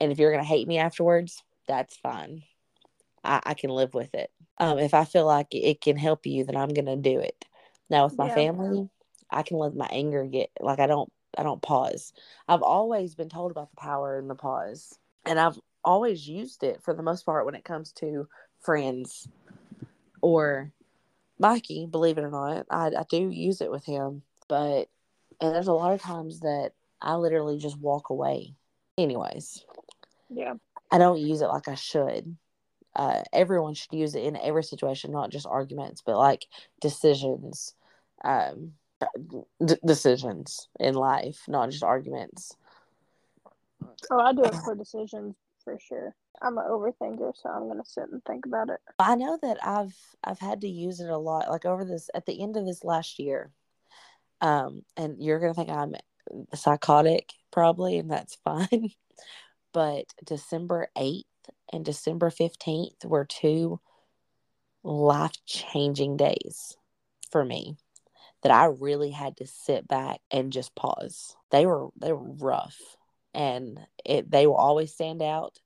And 0.00 0.12
if 0.12 0.18
you're 0.18 0.32
going 0.32 0.42
to 0.44 0.48
hate 0.48 0.68
me 0.68 0.78
afterwards, 0.78 1.42
that's 1.68 1.96
fine. 1.96 2.42
I, 3.22 3.40
I 3.44 3.54
can 3.54 3.70
live 3.70 3.94
with 3.94 4.14
it. 4.14 4.30
Um, 4.58 4.78
if 4.78 4.94
I 4.94 5.04
feel 5.04 5.26
like 5.26 5.48
it 5.52 5.80
can 5.80 5.96
help 5.96 6.26
you, 6.26 6.44
then 6.44 6.56
I'm 6.56 6.68
going 6.68 6.86
to 6.86 6.96
do 6.96 7.20
it. 7.20 7.44
Now 7.90 8.04
with 8.04 8.18
my 8.18 8.28
Yeah. 8.28 8.34
family, 8.34 8.88
I 9.30 9.42
can 9.42 9.58
let 9.58 9.74
my 9.74 9.88
anger 9.90 10.24
get 10.24 10.50
like 10.60 10.78
I 10.78 10.86
don't 10.86 11.10
I 11.36 11.42
don't 11.42 11.62
pause. 11.62 12.12
I've 12.48 12.62
always 12.62 13.14
been 13.14 13.28
told 13.28 13.50
about 13.50 13.70
the 13.70 13.76
power 13.80 14.18
in 14.18 14.28
the 14.28 14.34
pause, 14.34 14.98
and 15.24 15.38
I've 15.38 15.58
always 15.84 16.26
used 16.28 16.62
it 16.62 16.82
for 16.82 16.94
the 16.94 17.02
most 17.02 17.26
part 17.26 17.44
when 17.44 17.54
it 17.54 17.64
comes 17.64 17.92
to 17.92 18.28
friends 18.60 19.28
or 20.22 20.72
Mikey. 21.38 21.86
Believe 21.90 22.18
it 22.18 22.24
or 22.24 22.30
not, 22.30 22.66
I, 22.70 22.86
I 22.86 23.04
do 23.08 23.30
use 23.30 23.60
it 23.60 23.70
with 23.70 23.84
him, 23.84 24.22
but 24.48 24.88
and 25.40 25.54
there's 25.54 25.66
a 25.66 25.72
lot 25.72 25.92
of 25.92 26.00
times 26.00 26.40
that 26.40 26.72
I 27.00 27.16
literally 27.16 27.58
just 27.58 27.78
walk 27.78 28.10
away. 28.10 28.54
Anyways, 28.96 29.64
Yeah. 30.30 30.54
I 30.90 30.98
don't 30.98 31.18
use 31.18 31.42
it 31.42 31.48
like 31.48 31.68
I 31.68 31.74
should. 31.74 32.36
Uh, 32.94 33.22
everyone 33.32 33.74
should 33.74 33.92
use 33.92 34.14
it 34.14 34.22
in 34.22 34.36
every 34.36 34.62
situation, 34.62 35.10
not 35.10 35.30
just 35.30 35.46
arguments, 35.46 36.00
but 36.06 36.16
like 36.16 36.46
decisions, 36.80 37.74
um, 38.24 38.74
d- 39.64 39.76
decisions 39.84 40.68
in 40.80 40.94
life, 40.94 41.42
not 41.48 41.70
just 41.70 41.82
arguments. 41.82 42.56
Oh, 44.10 44.20
I 44.20 44.32
do 44.32 44.44
it 44.44 44.54
for 44.64 44.74
decisions 44.74 45.34
for 45.64 45.78
sure. 45.78 46.14
I'm 46.42 46.58
an 46.58 46.64
overthinker, 46.64 47.32
so 47.34 47.48
I'm 47.48 47.68
gonna 47.68 47.84
sit 47.84 48.10
and 48.10 48.22
think 48.24 48.46
about 48.46 48.68
it. 48.68 48.80
I 48.98 49.14
know 49.14 49.38
that 49.42 49.58
I've 49.64 49.96
I've 50.22 50.38
had 50.38 50.60
to 50.62 50.68
use 50.68 51.00
it 51.00 51.08
a 51.08 51.16
lot, 51.16 51.48
like 51.48 51.64
over 51.64 51.84
this 51.84 52.10
at 52.14 52.26
the 52.26 52.42
end 52.42 52.56
of 52.56 52.66
this 52.66 52.84
last 52.84 53.18
year. 53.18 53.52
Um, 54.40 54.82
and 54.96 55.22
you're 55.22 55.40
gonna 55.40 55.54
think 55.54 55.70
I'm 55.70 55.94
psychotic 56.54 57.32
probably, 57.50 57.98
and 57.98 58.10
that's 58.10 58.34
fine. 58.44 58.90
but 59.72 60.06
December 60.24 60.88
eighth 60.96 61.26
and 61.72 61.84
December 61.84 62.30
fifteenth 62.30 63.04
were 63.04 63.24
two 63.24 63.80
life 64.82 65.32
changing 65.46 66.16
days 66.16 66.76
for 67.30 67.44
me 67.44 67.76
that 68.44 68.52
I 68.52 68.66
really 68.66 69.10
had 69.10 69.38
to 69.38 69.46
sit 69.46 69.88
back 69.88 70.20
and 70.30 70.52
just 70.52 70.74
pause. 70.76 71.34
They 71.50 71.66
were 71.66 71.88
they 72.00 72.12
were 72.12 72.30
rough, 72.34 72.78
and 73.32 73.80
it 74.04 74.30
they 74.30 74.46
will 74.46 74.54
always 74.54 74.92
stand 74.92 75.22
out. 75.22 75.58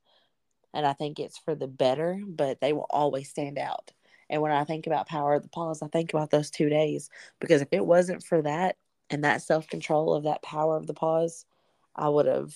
And 0.72 0.86
I 0.86 0.92
think 0.92 1.18
it's 1.18 1.38
for 1.38 1.54
the 1.54 1.66
better, 1.66 2.20
but 2.26 2.60
they 2.60 2.72
will 2.72 2.86
always 2.88 3.28
stand 3.28 3.58
out. 3.58 3.92
And 4.30 4.40
when 4.42 4.52
I 4.52 4.64
think 4.64 4.86
about 4.86 5.08
power 5.08 5.34
of 5.34 5.42
the 5.42 5.48
pause, 5.48 5.82
I 5.82 5.88
think 5.88 6.12
about 6.12 6.30
those 6.30 6.50
two 6.50 6.68
days 6.68 7.10
because 7.40 7.62
if 7.62 7.68
it 7.72 7.84
wasn't 7.84 8.22
for 8.22 8.42
that 8.42 8.76
and 9.10 9.24
that 9.24 9.42
self 9.42 9.66
control 9.66 10.14
of 10.14 10.22
that 10.24 10.42
power 10.42 10.76
of 10.76 10.86
the 10.86 10.94
pause, 10.94 11.44
I 11.96 12.08
would 12.08 12.26
have. 12.26 12.54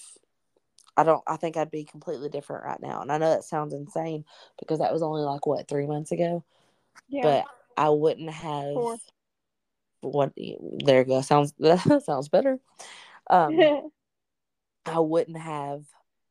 I 0.96 1.02
don't. 1.02 1.24
I 1.26 1.36
think 1.36 1.56
I'd 1.56 1.70
be 1.70 1.84
completely 1.84 2.28
different 2.28 2.64
right 2.64 2.80
now. 2.80 3.00
And 3.00 3.10
I 3.10 3.18
know 3.18 3.30
that 3.30 3.44
sounds 3.44 3.74
insane 3.74 4.24
because 4.58 4.78
that 4.78 4.92
was 4.92 5.02
only 5.02 5.22
like 5.22 5.46
what 5.46 5.66
three 5.66 5.86
months 5.86 6.12
ago, 6.12 6.44
Yeah. 7.08 7.22
but 7.22 7.44
I 7.76 7.88
wouldn't 7.88 8.30
have. 8.30 8.74
Four. 8.74 8.98
What? 10.02 10.32
There 10.36 10.98
you 11.00 11.04
go. 11.04 11.20
Sounds 11.22 11.54
that 11.58 12.02
sounds 12.04 12.28
better. 12.28 12.58
Um, 13.30 13.58
I 14.86 14.98
wouldn't 14.98 15.38
have 15.38 15.84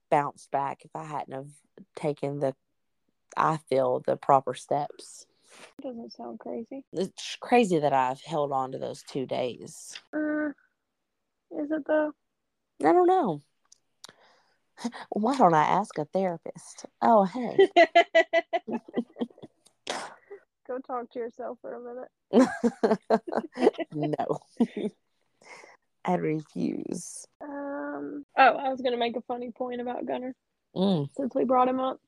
bounced 0.10 0.52
back 0.52 0.84
if 0.84 0.92
I 0.96 1.06
hadn't 1.06 1.34
have 1.34 1.50
taken 1.96 2.40
the. 2.40 2.54
I 3.36 3.58
feel 3.70 4.04
the 4.06 4.18
proper 4.18 4.54
steps. 4.54 5.26
Doesn't 5.82 6.14
sound 6.14 6.40
crazy. 6.40 6.84
It's 6.92 7.38
crazy 7.40 7.80
that 7.80 7.94
I've 7.94 8.22
held 8.22 8.52
on 8.52 8.74
to 8.74 8.78
those 8.78 9.04
two 9.04 9.26
days. 9.26 9.98
Uh, 10.14 10.50
is 11.58 11.72
it 11.72 11.86
though? 11.88 12.12
I 12.82 12.92
don't 12.92 13.08
know. 13.08 13.42
Why 15.10 15.38
don't 15.38 15.54
I 15.54 15.64
ask 15.64 15.98
a 15.98 16.06
therapist? 16.06 16.86
Oh, 17.02 17.24
hey. 17.24 17.70
Go 20.72 20.80
talk 20.80 21.12
to 21.12 21.20
yourself 21.20 21.58
for 21.62 22.08
a 22.32 22.40
minute. 22.40 22.50
no. 23.92 24.40
I 26.06 26.14
refuse. 26.14 27.28
Um. 27.42 28.26
Oh, 28.38 28.56
I 28.56 28.70
was 28.70 28.80
gonna 28.80 28.96
make 28.96 29.18
a 29.18 29.22
funny 29.22 29.52
point 29.52 29.82
about 29.82 30.06
Gunner 30.06 30.34
Mm. 30.74 31.10
since 31.18 31.36
we 31.36 31.44
brought 31.44 31.68
him 31.68 31.82
up 31.82 32.00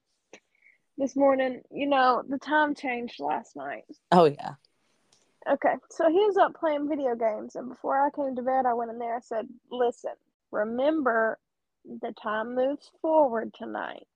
this 0.97 1.14
morning. 1.18 1.61
You 1.72 1.88
know, 1.88 2.24
the 2.26 2.38
time 2.38 2.74
changed 2.74 3.20
last 3.20 3.57
night, 3.57 3.84
Oh, 4.14 4.24
yeah. 4.26 4.53
Okay, 5.51 5.74
so 5.89 6.09
he 6.09 6.20
was 6.26 6.38
up 6.38 6.57
playing 6.57 6.88
video 6.88 7.16
games, 7.16 7.57
and 7.57 7.68
before 7.68 7.99
I 7.99 8.11
came 8.11 8.38
to 8.38 8.41
bed, 8.41 8.66
I 8.66 8.74
went 8.76 8.91
in 8.91 8.97
there. 8.97 9.18
I 9.18 9.20
said, 9.20 9.49
"Listen, 9.70 10.14
remember, 10.51 11.38
the 11.84 12.14
time 12.14 12.55
moves 12.55 12.89
forward 13.01 13.53
tonight, 13.53 14.07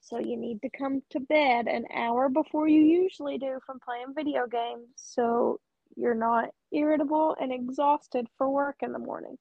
so 0.00 0.18
you 0.18 0.36
need 0.36 0.62
to 0.62 0.70
come 0.70 1.02
to 1.10 1.20
bed 1.20 1.66
an 1.66 1.86
hour 1.94 2.28
before 2.28 2.68
you 2.68 2.80
usually 2.82 3.38
do 3.38 3.58
from 3.64 3.80
playing 3.80 4.14
video 4.14 4.46
games, 4.46 4.88
so 4.96 5.60
you're 5.96 6.14
not 6.14 6.50
irritable 6.72 7.36
and 7.40 7.52
exhausted 7.52 8.26
for 8.38 8.48
work 8.48 8.76
in 8.80 8.92
the 8.92 8.98
morning." 8.98 9.36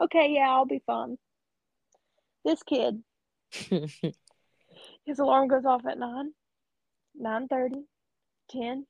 Okay, 0.00 0.30
yeah, 0.30 0.50
I'll 0.50 0.66
be 0.66 0.82
fine. 0.86 1.18
This 2.44 2.62
kid, 2.62 3.02
his 5.04 5.18
alarm 5.18 5.48
goes 5.48 5.64
off 5.64 5.86
at 5.86 5.98
9, 5.98 6.32
9.30, 7.20 7.84
10, 8.50 8.86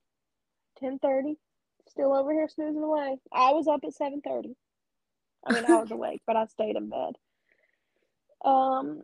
10.30, 0.82 1.36
still 1.88 2.14
over 2.14 2.32
here 2.32 2.48
snoozing 2.48 2.82
away. 2.82 3.16
I 3.32 3.52
was 3.52 3.68
up 3.68 3.80
at 3.84 3.94
7.30. 3.94 4.54
I 5.46 5.52
mean, 5.52 5.64
I 5.66 5.80
was 5.80 5.90
awake, 5.92 6.22
but 6.26 6.36
I 6.36 6.46
stayed 6.46 6.76
in 6.76 6.88
bed. 6.88 7.14
Um, 8.44 9.02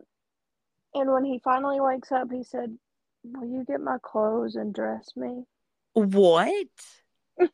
and 0.93 1.11
when 1.11 1.23
he 1.25 1.39
finally 1.39 1.79
wakes 1.79 2.11
up, 2.11 2.31
he 2.31 2.43
said, 2.43 2.77
will 3.23 3.47
you 3.47 3.63
get 3.65 3.81
my 3.81 3.97
clothes 4.01 4.55
and 4.55 4.73
dress 4.73 5.11
me? 5.15 5.43
What? 5.93 6.67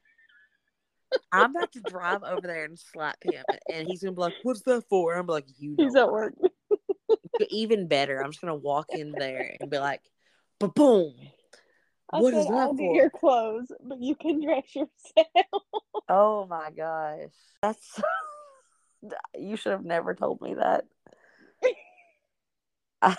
I'm 1.31 1.51
about 1.51 1.73
to 1.73 1.81
drive 1.81 2.23
over 2.23 2.47
there 2.47 2.65
and 2.65 2.79
slap 2.79 3.23
him, 3.23 3.43
and 3.69 3.87
he's 3.87 4.01
gonna 4.01 4.13
be 4.13 4.21
like, 4.21 4.33
"What's 4.43 4.61
that 4.61 4.83
for?" 4.89 5.13
I'm 5.13 5.27
like, 5.27 5.45
"You 5.57 5.71
know." 5.71 5.83
He's 5.83 5.95
at 5.95 6.11
work. 6.11 6.33
Even 7.49 7.87
better, 7.87 8.19
I'm 8.23 8.31
just 8.31 8.41
gonna 8.41 8.55
walk 8.55 8.93
in 8.93 9.11
there 9.13 9.55
and 9.59 9.69
be 9.69 9.77
like, 9.77 10.01
"Ba 10.59 10.69
boom." 10.69 11.15
I 12.11 12.21
What 12.21 12.33
said, 12.33 12.39
is 12.41 12.47
that 12.47 12.53
I'll 12.53 12.69
for? 12.69 12.77
get 12.77 12.95
your 12.95 13.09
clothes, 13.09 13.71
but 13.83 14.01
you 14.01 14.15
can 14.15 14.41
dress 14.41 14.73
yourself. 14.73 15.63
Oh 16.07 16.45
my 16.47 16.71
gosh, 16.71 17.31
that's 17.61 18.01
you 19.37 19.57
should 19.57 19.73
have 19.73 19.85
never 19.85 20.15
told 20.15 20.39
me 20.41 20.53
that. 20.53 20.85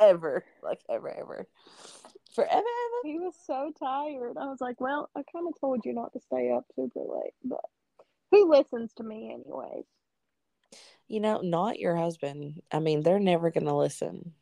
ever, 0.00 0.44
like 0.62 0.80
ever, 0.88 1.10
ever, 1.10 1.46
forever, 2.34 2.54
ever. 2.54 2.64
he 3.04 3.18
was 3.18 3.34
so 3.46 3.72
tired. 3.78 4.36
I 4.36 4.46
was 4.46 4.60
like, 4.60 4.80
well, 4.80 5.10
I 5.16 5.22
kind 5.32 5.46
of 5.48 5.58
told 5.60 5.84
you 5.84 5.92
not 5.92 6.12
to 6.12 6.20
stay 6.20 6.50
up 6.50 6.64
super 6.74 7.00
late, 7.00 7.34
but 7.44 7.64
who 8.30 8.50
listens 8.50 8.92
to 8.94 9.02
me 9.02 9.32
anyways? 9.32 9.84
You 11.08 11.20
know, 11.20 11.40
not 11.40 11.78
your 11.78 11.96
husband. 11.96 12.62
I 12.72 12.80
mean, 12.80 13.02
they're 13.02 13.20
never 13.20 13.50
gonna 13.50 13.76
listen. 13.76 14.32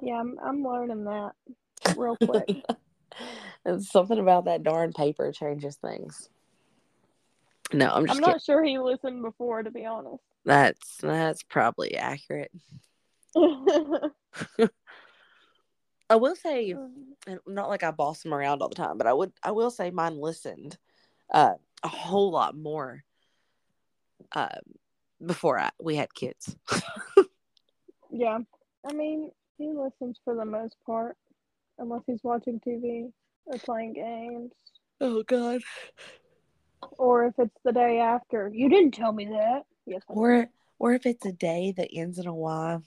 Yeah, 0.00 0.20
I'm, 0.20 0.38
I'm 0.42 0.64
learning 0.64 1.04
that 1.04 1.32
real 1.96 2.16
quick. 2.24 2.64
and 3.64 3.84
something 3.84 4.18
about 4.18 4.46
that 4.46 4.62
darn 4.62 4.92
paper 4.92 5.30
changes 5.32 5.76
things. 5.76 6.28
No, 7.72 7.86
I'm 7.86 8.06
just 8.06 8.16
I'm 8.16 8.22
kidding. 8.22 8.32
not 8.32 8.42
sure 8.42 8.64
he 8.64 8.78
listened 8.78 9.22
before, 9.22 9.62
to 9.62 9.70
be 9.70 9.84
honest. 9.86 10.22
That's 10.44 10.96
that's 10.96 11.42
probably 11.42 11.96
accurate. 11.96 12.50
I 16.10 16.16
will 16.16 16.34
say, 16.36 16.74
not 17.46 17.68
like 17.68 17.82
I 17.82 17.90
boss 17.92 18.22
them 18.22 18.34
around 18.34 18.62
all 18.62 18.68
the 18.68 18.74
time, 18.74 18.98
but 18.98 19.06
I 19.06 19.12
would 19.12 19.32
I 19.42 19.52
will 19.52 19.70
say 19.70 19.90
mine 19.90 20.16
listened 20.16 20.76
uh, 21.32 21.54
a 21.82 21.88
whole 21.88 22.30
lot 22.30 22.56
more 22.56 23.04
uh, 24.32 24.48
before 25.24 25.58
I, 25.58 25.70
we 25.80 25.96
had 25.96 26.12
kids. 26.14 26.56
yeah, 28.10 28.38
I 28.88 28.92
mean, 28.92 29.30
he 29.58 29.72
listens 29.72 30.18
for 30.24 30.34
the 30.34 30.44
most 30.44 30.76
part, 30.84 31.16
unless 31.78 32.02
he's 32.06 32.20
watching 32.22 32.60
TV 32.60 33.10
or 33.46 33.58
playing 33.58 33.92
games, 33.94 34.52
Oh 35.00 35.22
God. 35.22 35.62
or 36.98 37.26
if 37.26 37.34
it's 37.38 37.56
the 37.64 37.72
day 37.72 38.00
after. 38.00 38.50
You 38.52 38.68
didn't 38.68 38.92
tell 38.92 39.12
me 39.12 39.26
that. 39.26 39.62
Yes, 39.86 40.02
Or 40.08 40.48
or 40.78 40.94
if 40.94 41.06
it's 41.06 41.26
a 41.26 41.32
day 41.32 41.72
that 41.76 41.90
ends 41.92 42.18
in 42.18 42.26
a 42.26 42.34
Y. 42.34 42.78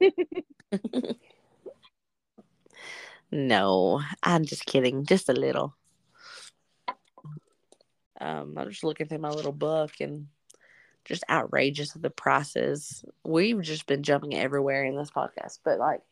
No, 3.32 4.02
I'm 4.22 4.44
just 4.44 4.66
kidding, 4.66 5.04
just 5.04 5.28
a 5.28 5.32
little. 5.32 5.74
Um, 8.20 8.56
I'm 8.56 8.70
just 8.70 8.84
looking 8.84 9.08
through 9.08 9.18
my 9.18 9.30
little 9.30 9.52
book 9.52 9.92
and 10.00 10.28
just 11.04 11.24
outrageous 11.28 11.94
of 11.94 12.02
the 12.02 12.10
prices. 12.10 13.04
We've 13.24 13.60
just 13.60 13.86
been 13.86 14.02
jumping 14.02 14.34
everywhere 14.34 14.84
in 14.84 14.96
this 14.96 15.10
podcast, 15.10 15.58
but 15.64 15.78
like 15.78 16.02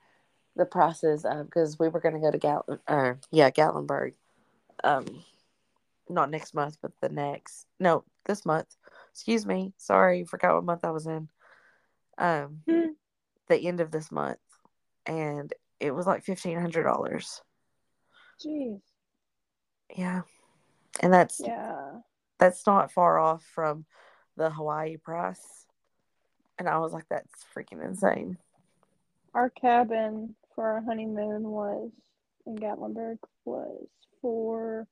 the 0.57 0.67
prices 0.67 1.25
because 1.45 1.79
we 1.79 1.89
were 1.89 2.01
going 2.01 2.15
to 2.15 2.21
go 2.21 2.31
to 2.31 2.39
Gal, 2.39 2.65
uh, 2.89 3.15
yeah, 3.31 3.51
Gatlinburg, 3.51 4.15
um, 4.83 5.07
not 6.09 6.31
next 6.31 6.53
month, 6.53 6.79
but 6.83 6.93
the 7.01 7.09
next, 7.09 7.67
no, 7.79 8.05
this 8.27 8.45
month. 8.45 8.77
Excuse 9.13 9.47
me, 9.47 9.73
sorry, 9.79 10.25
forgot 10.25 10.57
what 10.57 10.65
month 10.65 10.85
I 10.85 10.91
was 10.91 11.07
in. 11.07 11.29
Um, 12.19 12.63
Hmm. 12.69 12.91
The 13.49 13.67
end 13.67 13.81
of 13.81 13.91
this 13.91 14.11
month, 14.11 14.39
and 15.07 15.53
it 15.81 15.91
was 15.93 16.07
like 16.07 16.25
fifteen 16.25 16.59
hundred 16.59 16.85
dollars. 16.85 17.43
Jeez. 18.45 18.81
Yeah, 19.95 20.23
and 21.01 21.13
that's 21.13 21.41
Yeah. 21.41 22.01
that's 22.39 22.67
not 22.67 22.93
far 22.93 23.19
off 23.19 23.45
from 23.45 23.85
the 24.37 24.51
Hawaii 24.51 24.97
price. 24.97 25.67
And 26.59 26.69
I 26.69 26.79
was 26.79 26.93
like, 26.93 27.05
that's 27.09 27.45
freaking 27.55 27.85
insane. 27.85 28.39
Our 29.35 29.51
cabin 29.51 30.37
for 30.55 30.65
our 30.65 30.83
honeymoon 30.83 31.43
was 31.43 31.91
in 32.47 32.57
Gatlinburg 32.57 33.19
was 33.45 33.87
for 34.23 34.87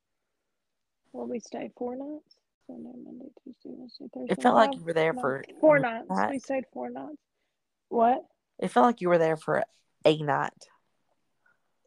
well 1.13 1.27
we 1.27 1.39
stayed 1.41 1.73
four 1.77 1.97
nights. 1.97 2.37
Sunday, 2.67 2.93
Monday, 3.05 3.27
Tuesday, 3.43 3.71
Wednesday, 3.77 4.07
Thursday. 4.15 4.33
It 4.33 4.43
felt 4.43 4.55
like 4.55 4.75
you 4.75 4.85
were 4.85 4.93
there 4.93 5.13
nights. 5.13 5.23
for 5.23 5.45
four 5.61 5.81
one 5.81 5.83
nights. 5.83 6.31
We 6.31 6.39
stayed 6.39 6.65
four 6.73 6.91
nights. 6.91 7.19
What? 7.89 8.25
It 8.63 8.71
felt 8.71 8.87
like 8.87 9.01
you 9.01 9.09
were 9.09 9.19
there 9.19 9.37
for 9.37 9.65
a 10.05 10.17
night. 10.19 10.53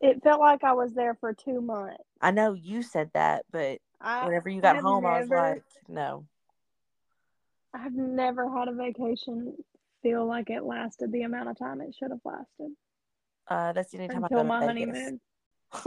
It 0.01 0.21
felt 0.21 0.41
like 0.41 0.65
I 0.65 0.73
was 0.73 0.93
there 0.93 1.15
for 1.15 1.34
two 1.34 1.61
months. 1.61 2.03
I 2.19 2.32
know 2.32 2.51
you 2.53 2.84
said 2.84 3.09
that, 3.13 3.45
but 3.49 3.80
I 4.01 4.26
whenever 4.26 4.49
you 4.49 4.61
got 4.61 4.76
home, 4.78 5.05
I 5.05 5.21
was 5.21 5.30
like, 5.30 5.63
no. 5.88 6.26
I've 7.73 7.93
never 7.93 8.49
had 8.51 8.67
a 8.67 8.73
vacation 8.73 9.55
feel 10.03 10.26
like 10.28 10.49
it 10.49 10.63
lasted 10.63 11.11
the 11.11 11.23
amount 11.23 11.49
of 11.49 11.57
time 11.57 11.82
it 11.82 11.95
should 11.97 12.11
have 12.11 12.19
lasted 12.23 12.71
Uh, 13.47 13.73
that's 13.73 13.91
the 13.91 13.97
only 13.97 14.09
time 14.09 14.23
I 14.23 14.28
until 14.28 14.39
to 14.39 14.43
my 14.43 14.59
honeymoon. 14.59 15.19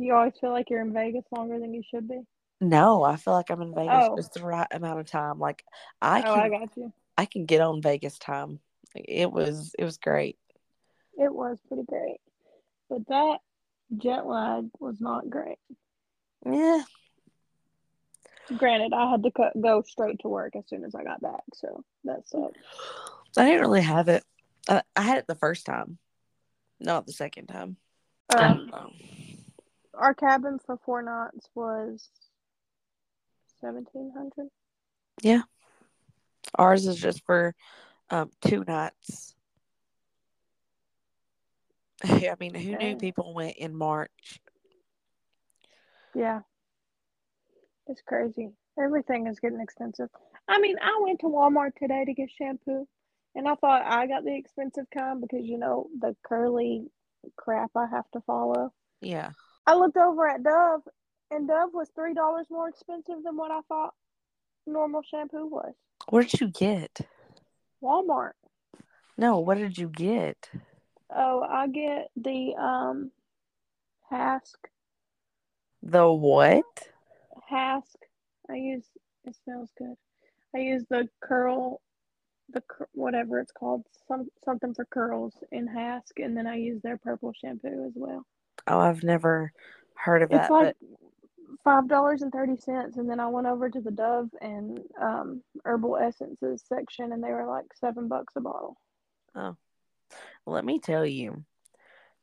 You 0.00 0.14
always 0.14 0.32
feel 0.40 0.52
like 0.52 0.70
you're 0.70 0.80
in 0.80 0.92
Vegas 0.92 1.24
longer 1.32 1.58
than 1.58 1.74
you 1.74 1.82
should 1.92 2.08
be. 2.08 2.20
No, 2.60 3.02
I 3.02 3.16
feel 3.16 3.34
like 3.34 3.50
I'm 3.50 3.62
in 3.62 3.74
Vegas 3.74 4.06
Oh. 4.10 4.16
just 4.16 4.32
the 4.32 4.44
right 4.44 4.66
amount 4.70 5.00
of 5.00 5.06
time. 5.06 5.40
Like 5.40 5.64
I 6.00 6.20
oh, 6.20 6.22
can, 6.22 6.40
I 6.40 6.48
got 6.48 6.76
you. 6.76 6.92
I 7.16 7.24
can 7.24 7.46
get 7.46 7.60
on 7.60 7.82
Vegas 7.82 8.16
time. 8.18 8.60
It 8.94 9.30
was, 9.30 9.74
it 9.78 9.84
was 9.84 9.98
great. 9.98 10.38
It 11.18 11.32
was 11.32 11.58
pretty 11.68 11.84
great, 11.84 12.20
but 12.88 13.06
that 13.08 13.38
jet 13.96 14.26
lag 14.26 14.68
was 14.78 15.00
not 15.00 15.28
great. 15.28 15.58
Yeah, 16.46 16.82
Granted, 18.56 18.94
I 18.94 19.10
had 19.10 19.22
to 19.24 19.30
go 19.60 19.82
straight 19.82 20.20
to 20.20 20.28
work 20.28 20.56
as 20.56 20.66
soon 20.68 20.84
as 20.84 20.94
I 20.94 21.04
got 21.04 21.20
back, 21.20 21.42
so 21.54 21.84
that 22.04 22.26
sucked. 22.26 22.56
I 23.36 23.44
didn't 23.44 23.60
really 23.60 23.82
have 23.82 24.08
it. 24.08 24.24
I, 24.68 24.82
I 24.96 25.02
had 25.02 25.18
it 25.18 25.26
the 25.26 25.34
first 25.34 25.66
time, 25.66 25.98
not 26.80 27.06
the 27.06 27.12
second 27.12 27.48
time. 27.48 27.76
Um, 28.34 28.70
our 29.94 30.14
cabin 30.14 30.58
for 30.64 30.78
four 30.84 31.02
knots 31.02 31.48
was 31.54 32.08
seventeen 33.60 34.12
hundred. 34.16 34.48
Yeah, 35.22 35.42
Ours 36.54 36.86
is 36.86 36.96
just 36.96 37.24
for 37.26 37.54
um, 38.10 38.30
two 38.40 38.64
nights. 38.66 39.34
I 42.04 42.34
mean, 42.38 42.54
who 42.54 42.76
knew 42.76 42.96
people 42.96 43.34
went 43.34 43.56
in 43.56 43.74
March? 43.74 44.40
Yeah, 46.14 46.40
it's 47.86 48.02
crazy. 48.06 48.50
Everything 48.80 49.26
is 49.26 49.40
getting 49.40 49.60
expensive. 49.60 50.08
I 50.48 50.58
mean, 50.60 50.76
I 50.80 50.98
went 51.02 51.20
to 51.20 51.26
Walmart 51.26 51.74
today 51.76 52.04
to 52.04 52.14
get 52.14 52.30
shampoo, 52.30 52.86
and 53.34 53.48
I 53.48 53.54
thought 53.56 53.82
I 53.84 54.06
got 54.06 54.24
the 54.24 54.36
expensive 54.36 54.86
kind 54.96 55.20
because 55.20 55.44
you 55.44 55.58
know 55.58 55.88
the 56.00 56.16
curly 56.24 56.86
crap 57.36 57.70
I 57.76 57.86
have 57.90 58.10
to 58.12 58.20
follow. 58.22 58.72
Yeah. 59.00 59.30
I 59.66 59.74
looked 59.74 59.96
over 59.96 60.28
at 60.28 60.42
Dove, 60.42 60.82
and 61.30 61.48
Dove 61.48 61.70
was 61.72 61.88
three 61.94 62.14
dollars 62.14 62.46
more 62.50 62.68
expensive 62.68 63.22
than 63.24 63.36
what 63.36 63.50
I 63.50 63.60
thought 63.68 63.94
normal 64.66 65.02
shampoo 65.02 65.46
was. 65.46 65.74
Where'd 66.08 66.40
you 66.40 66.48
get? 66.48 67.00
Walmart. 67.82 68.32
No, 69.16 69.38
what 69.38 69.58
did 69.58 69.76
you 69.78 69.88
get? 69.88 70.48
Oh, 71.14 71.42
I 71.42 71.68
get 71.68 72.08
the 72.16 72.54
um 72.58 73.10
Hask. 74.10 74.56
The 75.82 76.10
what? 76.10 76.64
Hask. 77.48 77.96
I 78.50 78.54
use. 78.54 78.84
It 79.24 79.36
smells 79.44 79.70
good. 79.76 79.94
I 80.54 80.58
use 80.58 80.84
the 80.88 81.08
curl, 81.20 81.80
the 82.50 82.62
cur- 82.62 82.88
whatever 82.92 83.38
it's 83.40 83.52
called, 83.52 83.84
some 84.06 84.28
something 84.44 84.72
for 84.74 84.86
curls 84.86 85.34
in 85.52 85.66
Hask, 85.66 86.18
and 86.18 86.36
then 86.36 86.46
I 86.46 86.56
use 86.56 86.80
their 86.82 86.96
purple 86.96 87.32
shampoo 87.32 87.84
as 87.86 87.92
well. 87.94 88.24
Oh, 88.66 88.78
I've 88.78 89.02
never 89.02 89.52
heard 89.94 90.22
of 90.22 90.30
It's 90.30 90.48
that. 90.48 90.50
like 90.50 90.76
five 91.64 91.88
dollars 91.88 92.22
and 92.22 92.32
thirty 92.32 92.56
cents, 92.56 92.96
and 92.96 93.08
then 93.08 93.20
I 93.20 93.26
went 93.26 93.46
over 93.46 93.68
to 93.68 93.80
the 93.80 93.90
Dove 93.90 94.30
and 94.40 94.80
um, 95.00 95.42
herbal 95.64 95.96
essences 95.96 96.64
section, 96.68 97.12
and 97.12 97.22
they 97.22 97.30
were 97.30 97.46
like 97.46 97.66
seven 97.74 98.08
bucks 98.08 98.34
a 98.36 98.40
bottle. 98.40 98.76
Oh, 99.34 99.56
let 100.46 100.64
me 100.64 100.78
tell 100.78 101.04
you, 101.04 101.44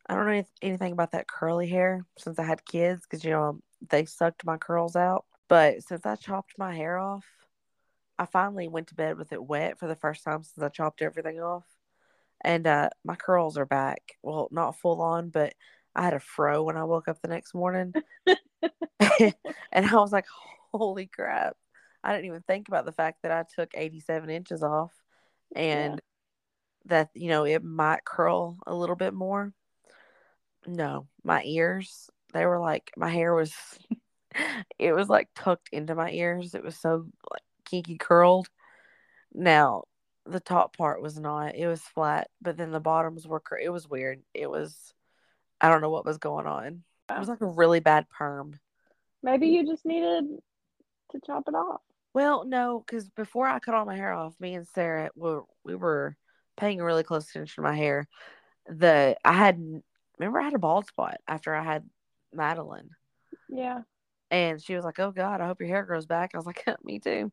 I 0.07 0.15
don't 0.15 0.25
know 0.25 0.43
anything 0.61 0.91
about 0.91 1.11
that 1.11 1.27
curly 1.27 1.67
hair 1.67 2.05
since 2.17 2.39
I 2.39 2.43
had 2.43 2.65
kids 2.65 3.03
because 3.03 3.23
you 3.23 3.31
know 3.31 3.59
they 3.89 4.05
sucked 4.05 4.45
my 4.45 4.57
curls 4.57 4.95
out. 4.95 5.25
But 5.47 5.83
since 5.83 6.05
I 6.05 6.15
chopped 6.15 6.53
my 6.57 6.75
hair 6.75 6.97
off, 6.97 7.25
I 8.17 8.25
finally 8.25 8.67
went 8.67 8.87
to 8.87 8.95
bed 8.95 9.17
with 9.17 9.31
it 9.31 9.43
wet 9.43 9.77
for 9.77 9.87
the 9.87 9.95
first 9.95 10.23
time 10.23 10.43
since 10.43 10.63
I 10.63 10.69
chopped 10.69 11.01
everything 11.01 11.39
off, 11.39 11.65
and 12.41 12.65
uh, 12.65 12.89
my 13.03 13.15
curls 13.15 13.57
are 13.57 13.65
back. 13.65 14.01
Well, 14.23 14.47
not 14.51 14.77
full 14.79 15.01
on, 15.01 15.29
but 15.29 15.53
I 15.95 16.03
had 16.03 16.13
a 16.13 16.19
fro 16.19 16.63
when 16.63 16.77
I 16.77 16.83
woke 16.83 17.07
up 17.07 17.21
the 17.21 17.27
next 17.27 17.53
morning. 17.53 17.93
and 19.71 19.85
I 19.85 19.95
was 19.95 20.11
like, 20.11 20.25
holy 20.71 21.07
crap. 21.07 21.55
I 22.03 22.13
didn't 22.13 22.27
even 22.27 22.43
think 22.43 22.67
about 22.67 22.85
the 22.85 22.91
fact 22.91 23.23
that 23.23 23.31
I 23.31 23.43
took 23.55 23.71
87 23.73 24.29
inches 24.29 24.61
off 24.61 24.93
and 25.55 25.95
yeah. 25.95 25.99
that, 26.85 27.09
you 27.15 27.29
know, 27.29 27.45
it 27.45 27.63
might 27.63 28.05
curl 28.05 28.57
a 28.67 28.75
little 28.75 28.95
bit 28.95 29.13
more. 29.13 29.53
No, 30.67 31.07
my 31.23 31.41
ears, 31.43 32.09
they 32.33 32.45
were 32.45 32.59
like, 32.59 32.91
my 32.95 33.09
hair 33.09 33.33
was, 33.33 33.53
it 34.79 34.93
was 34.93 35.09
like 35.09 35.29
tucked 35.35 35.69
into 35.71 35.95
my 35.95 36.11
ears. 36.11 36.53
It 36.53 36.63
was 36.63 36.77
so 36.77 37.07
like 37.31 37.43
kinky 37.65 37.97
curled. 37.97 38.47
Now, 39.33 39.83
the 40.25 40.39
top 40.39 40.77
part 40.77 41.01
was 41.01 41.19
not, 41.19 41.55
it 41.55 41.67
was 41.67 41.81
flat, 41.81 42.29
but 42.41 42.57
then 42.57 42.71
the 42.71 42.79
bottoms 42.79 43.27
were, 43.27 43.39
cur- 43.39 43.59
it 43.59 43.69
was 43.69 43.89
weird. 43.89 44.21
It 44.33 44.49
was, 44.49 44.93
I 45.59 45.69
don't 45.69 45.81
know 45.81 45.89
what 45.89 46.05
was 46.05 46.17
going 46.17 46.45
on. 46.45 46.83
It 47.09 47.19
was 47.19 47.29
like 47.29 47.41
a 47.41 47.45
really 47.45 47.79
bad 47.79 48.09
perm. 48.09 48.59
Maybe 49.21 49.47
you 49.47 49.65
just 49.65 49.85
needed 49.85 50.25
to 51.11 51.19
chop 51.25 51.47
it 51.47 51.55
off. 51.55 51.81
Well, 52.13 52.45
no, 52.45 52.83
because 52.85 53.09
before 53.09 53.47
I 53.47 53.59
cut 53.59 53.75
all 53.75 53.85
my 53.85 53.95
hair 53.95 54.13
off, 54.13 54.39
me 54.39 54.55
and 54.55 54.67
Sarah 54.67 55.09
were 55.15 55.43
we 55.63 55.75
were 55.75 56.15
paying 56.57 56.79
really 56.79 57.03
close 57.03 57.29
attention 57.29 57.55
to 57.55 57.69
my 57.69 57.75
hair. 57.75 58.07
The 58.67 59.17
I 59.23 59.33
had 59.33 59.59
remember 60.17 60.39
I 60.39 60.45
had 60.45 60.53
a 60.53 60.59
bald 60.59 60.87
spot 60.87 61.17
after 61.27 61.53
I 61.53 61.63
had 61.63 61.89
Madeline. 62.33 62.89
Yeah. 63.49 63.81
And 64.31 64.61
she 64.61 64.75
was 64.75 64.85
like, 64.85 64.99
"Oh 64.99 65.11
God, 65.11 65.41
I 65.41 65.47
hope 65.47 65.59
your 65.59 65.69
hair 65.69 65.83
grows 65.83 66.05
back." 66.05 66.31
I 66.33 66.37
was 66.37 66.45
like, 66.45 66.63
"Me 66.83 66.99
too." 66.99 67.31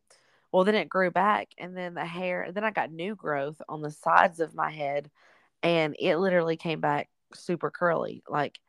Well, 0.51 0.65
then 0.65 0.75
it 0.75 0.89
grew 0.89 1.09
back, 1.09 1.49
and 1.57 1.75
then 1.75 1.95
the 1.95 2.05
hair. 2.05 2.51
Then 2.51 2.63
I 2.63 2.71
got 2.71 2.91
new 2.91 3.15
growth 3.15 3.61
on 3.67 3.81
the 3.81 3.89
sides 3.91 4.39
of 4.39 4.53
my 4.53 4.69
head, 4.69 5.09
and 5.63 5.95
it 5.99 6.17
literally 6.17 6.57
came 6.57 6.79
back 6.79 7.09
super 7.33 7.71
curly. 7.71 8.23
Like 8.29 8.59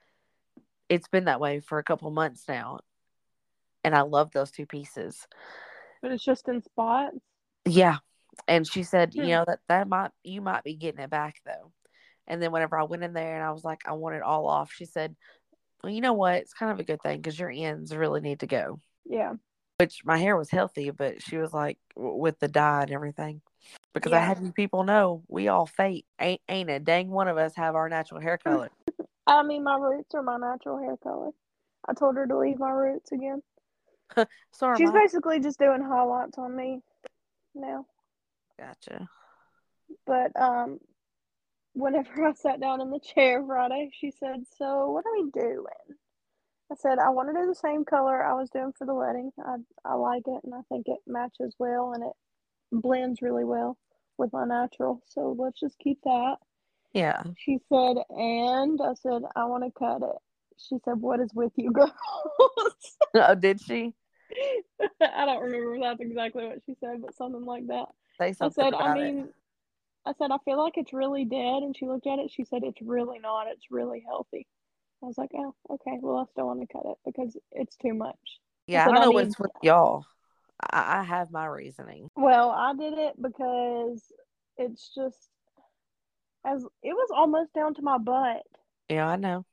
it's 0.88 1.08
been 1.08 1.24
that 1.24 1.40
way 1.40 1.60
for 1.60 1.78
a 1.78 1.84
couple 1.84 2.10
months 2.10 2.44
now. 2.48 2.80
And 3.82 3.94
I 3.94 4.02
love 4.02 4.30
those 4.32 4.50
two 4.50 4.66
pieces. 4.66 5.26
But 6.02 6.12
it's 6.12 6.24
just 6.24 6.48
in 6.48 6.62
spots. 6.62 7.16
Yeah. 7.64 7.98
And 8.48 8.66
she 8.66 8.82
said, 8.82 9.12
hmm. 9.14 9.22
you 9.22 9.28
know, 9.28 9.44
that 9.46 9.60
that 9.68 9.88
might 9.88 10.10
you 10.22 10.40
might 10.40 10.64
be 10.64 10.74
getting 10.74 11.00
it 11.00 11.10
back 11.10 11.36
though. 11.44 11.72
And 12.26 12.42
then 12.42 12.52
whenever 12.52 12.78
I 12.78 12.84
went 12.84 13.04
in 13.04 13.12
there 13.12 13.34
and 13.34 13.44
I 13.44 13.52
was 13.52 13.64
like, 13.64 13.82
I 13.86 13.92
want 13.92 14.16
it 14.16 14.22
all 14.22 14.46
off, 14.46 14.72
she 14.72 14.86
said, 14.86 15.14
Well, 15.82 15.92
you 15.92 16.00
know 16.00 16.14
what? 16.14 16.36
It's 16.36 16.54
kind 16.54 16.72
of 16.72 16.80
a 16.80 16.84
good 16.84 17.02
thing 17.02 17.18
because 17.20 17.38
your 17.38 17.50
ends 17.50 17.94
really 17.94 18.20
need 18.20 18.40
to 18.40 18.46
go. 18.46 18.80
Yeah. 19.04 19.34
Which 19.78 20.00
my 20.04 20.18
hair 20.18 20.36
was 20.36 20.50
healthy, 20.50 20.90
but 20.90 21.20
she 21.20 21.36
was 21.36 21.52
like 21.52 21.78
with 21.96 22.38
the 22.38 22.48
dye 22.48 22.82
and 22.82 22.92
everything. 22.92 23.42
Because 23.92 24.12
yeah. 24.12 24.18
I 24.18 24.24
had 24.24 24.54
people 24.54 24.84
know 24.84 25.22
we 25.28 25.48
all 25.48 25.66
fate. 25.66 26.06
Ain't 26.20 26.40
ain't 26.48 26.70
a 26.70 26.78
dang 26.78 27.10
one 27.10 27.28
of 27.28 27.36
us 27.36 27.54
have 27.56 27.74
our 27.74 27.88
natural 27.88 28.20
hair 28.20 28.38
color. 28.38 28.70
I 29.26 29.42
mean, 29.42 29.64
my 29.64 29.76
roots 29.76 30.14
are 30.14 30.22
my 30.22 30.36
natural 30.36 30.78
hair 30.78 30.96
color. 30.96 31.30
I 31.88 31.94
told 31.94 32.16
her 32.16 32.26
to 32.26 32.38
leave 32.38 32.58
my 32.58 32.70
roots 32.70 33.12
again. 33.12 33.42
Sorry, 34.52 34.76
she's 34.76 34.92
basically 34.92 35.40
just 35.40 35.58
doing 35.58 35.82
highlights 35.82 36.38
on 36.38 36.54
me 36.54 36.80
now. 37.54 37.86
Gotcha. 38.58 39.08
But 40.06 40.38
um, 40.40 40.78
whenever 41.72 42.26
I 42.26 42.32
sat 42.34 42.60
down 42.60 42.80
in 42.80 42.90
the 42.90 43.00
chair 43.00 43.42
Friday, 43.44 43.90
she 43.92 44.10
said, 44.10 44.44
"So 44.58 44.90
what 44.90 45.04
are 45.06 45.12
we 45.12 45.30
doing?" 45.30 45.98
I 46.70 46.74
said, 46.76 46.98
"I 46.98 47.10
want 47.10 47.28
to 47.28 47.40
do 47.40 47.46
the 47.46 47.54
same 47.54 47.84
color 47.84 48.22
I 48.22 48.34
was 48.34 48.50
doing 48.50 48.72
for 48.76 48.86
the 48.86 48.94
wedding. 48.94 49.32
I 49.38 49.56
I 49.84 49.94
like 49.94 50.24
it, 50.26 50.44
and 50.44 50.54
I 50.54 50.60
think 50.68 50.86
it 50.88 51.00
matches 51.06 51.54
well, 51.58 51.92
and 51.92 52.04
it 52.04 52.12
blends 52.72 53.22
really 53.22 53.44
well 53.44 53.78
with 54.18 54.32
my 54.32 54.44
natural. 54.44 55.02
So 55.06 55.34
let's 55.38 55.60
just 55.60 55.78
keep 55.78 56.00
that." 56.04 56.36
Yeah. 56.94 57.22
She 57.36 57.58
said, 57.68 57.96
and 58.10 58.80
I 58.80 58.94
said, 58.94 59.22
I 59.36 59.44
want 59.44 59.64
to 59.64 59.72
cut 59.78 60.02
it. 60.02 60.16
She 60.56 60.76
said, 60.84 61.00
What 61.00 61.20
is 61.20 61.30
with 61.34 61.52
you 61.56 61.72
girls? 61.72 61.90
oh, 63.14 63.34
did 63.34 63.60
she? 63.60 63.92
I 65.00 65.26
don't 65.26 65.42
remember 65.42 65.74
if 65.74 65.82
that's 65.82 66.00
exactly 66.00 66.46
what 66.46 66.58
she 66.64 66.74
said, 66.80 67.02
but 67.02 67.14
something 67.14 67.44
like 67.44 67.66
that. 67.66 67.86
Say 68.20 68.32
something. 68.32 68.64
I 68.64 68.70
said, 68.70 68.74
I 68.74 68.94
mean, 68.94 69.18
it. 69.18 69.34
I 70.06 70.12
said, 70.18 70.30
I 70.30 70.38
feel 70.44 70.62
like 70.62 70.74
it's 70.76 70.92
really 70.92 71.24
dead. 71.24 71.62
And 71.62 71.76
she 71.76 71.86
looked 71.86 72.06
at 72.06 72.18
it. 72.18 72.30
She 72.30 72.44
said, 72.44 72.62
It's 72.62 72.80
really 72.80 73.18
not. 73.18 73.48
It's 73.48 73.66
really 73.70 74.04
healthy. 74.06 74.46
I 75.02 75.06
was 75.06 75.18
like, 75.18 75.30
Oh, 75.34 75.54
okay. 75.70 75.98
Well, 76.00 76.18
I 76.18 76.24
still 76.30 76.46
want 76.46 76.60
to 76.60 76.72
cut 76.72 76.86
it 76.86 76.98
because 77.04 77.36
it's 77.52 77.76
too 77.76 77.94
much. 77.94 78.18
Yeah, 78.66 78.86
I, 78.86 78.90
I 78.90 78.92
don't 78.92 79.02
know 79.02 79.10
what's 79.10 79.38
with 79.38 79.50
y'all. 79.62 80.06
I, 80.70 81.00
I 81.00 81.02
have 81.02 81.30
my 81.30 81.46
reasoning. 81.46 82.08
Well, 82.16 82.50
I 82.50 82.74
did 82.74 82.96
it 82.96 83.20
because 83.20 84.02
it's 84.56 84.90
just 84.94 85.28
as 86.44 86.62
it 86.82 86.92
was 86.92 87.08
almost 87.14 87.52
down 87.54 87.74
to 87.74 87.82
my 87.82 87.98
butt. 87.98 88.42
Yeah, 88.88 89.08
I 89.08 89.16
know. 89.16 89.44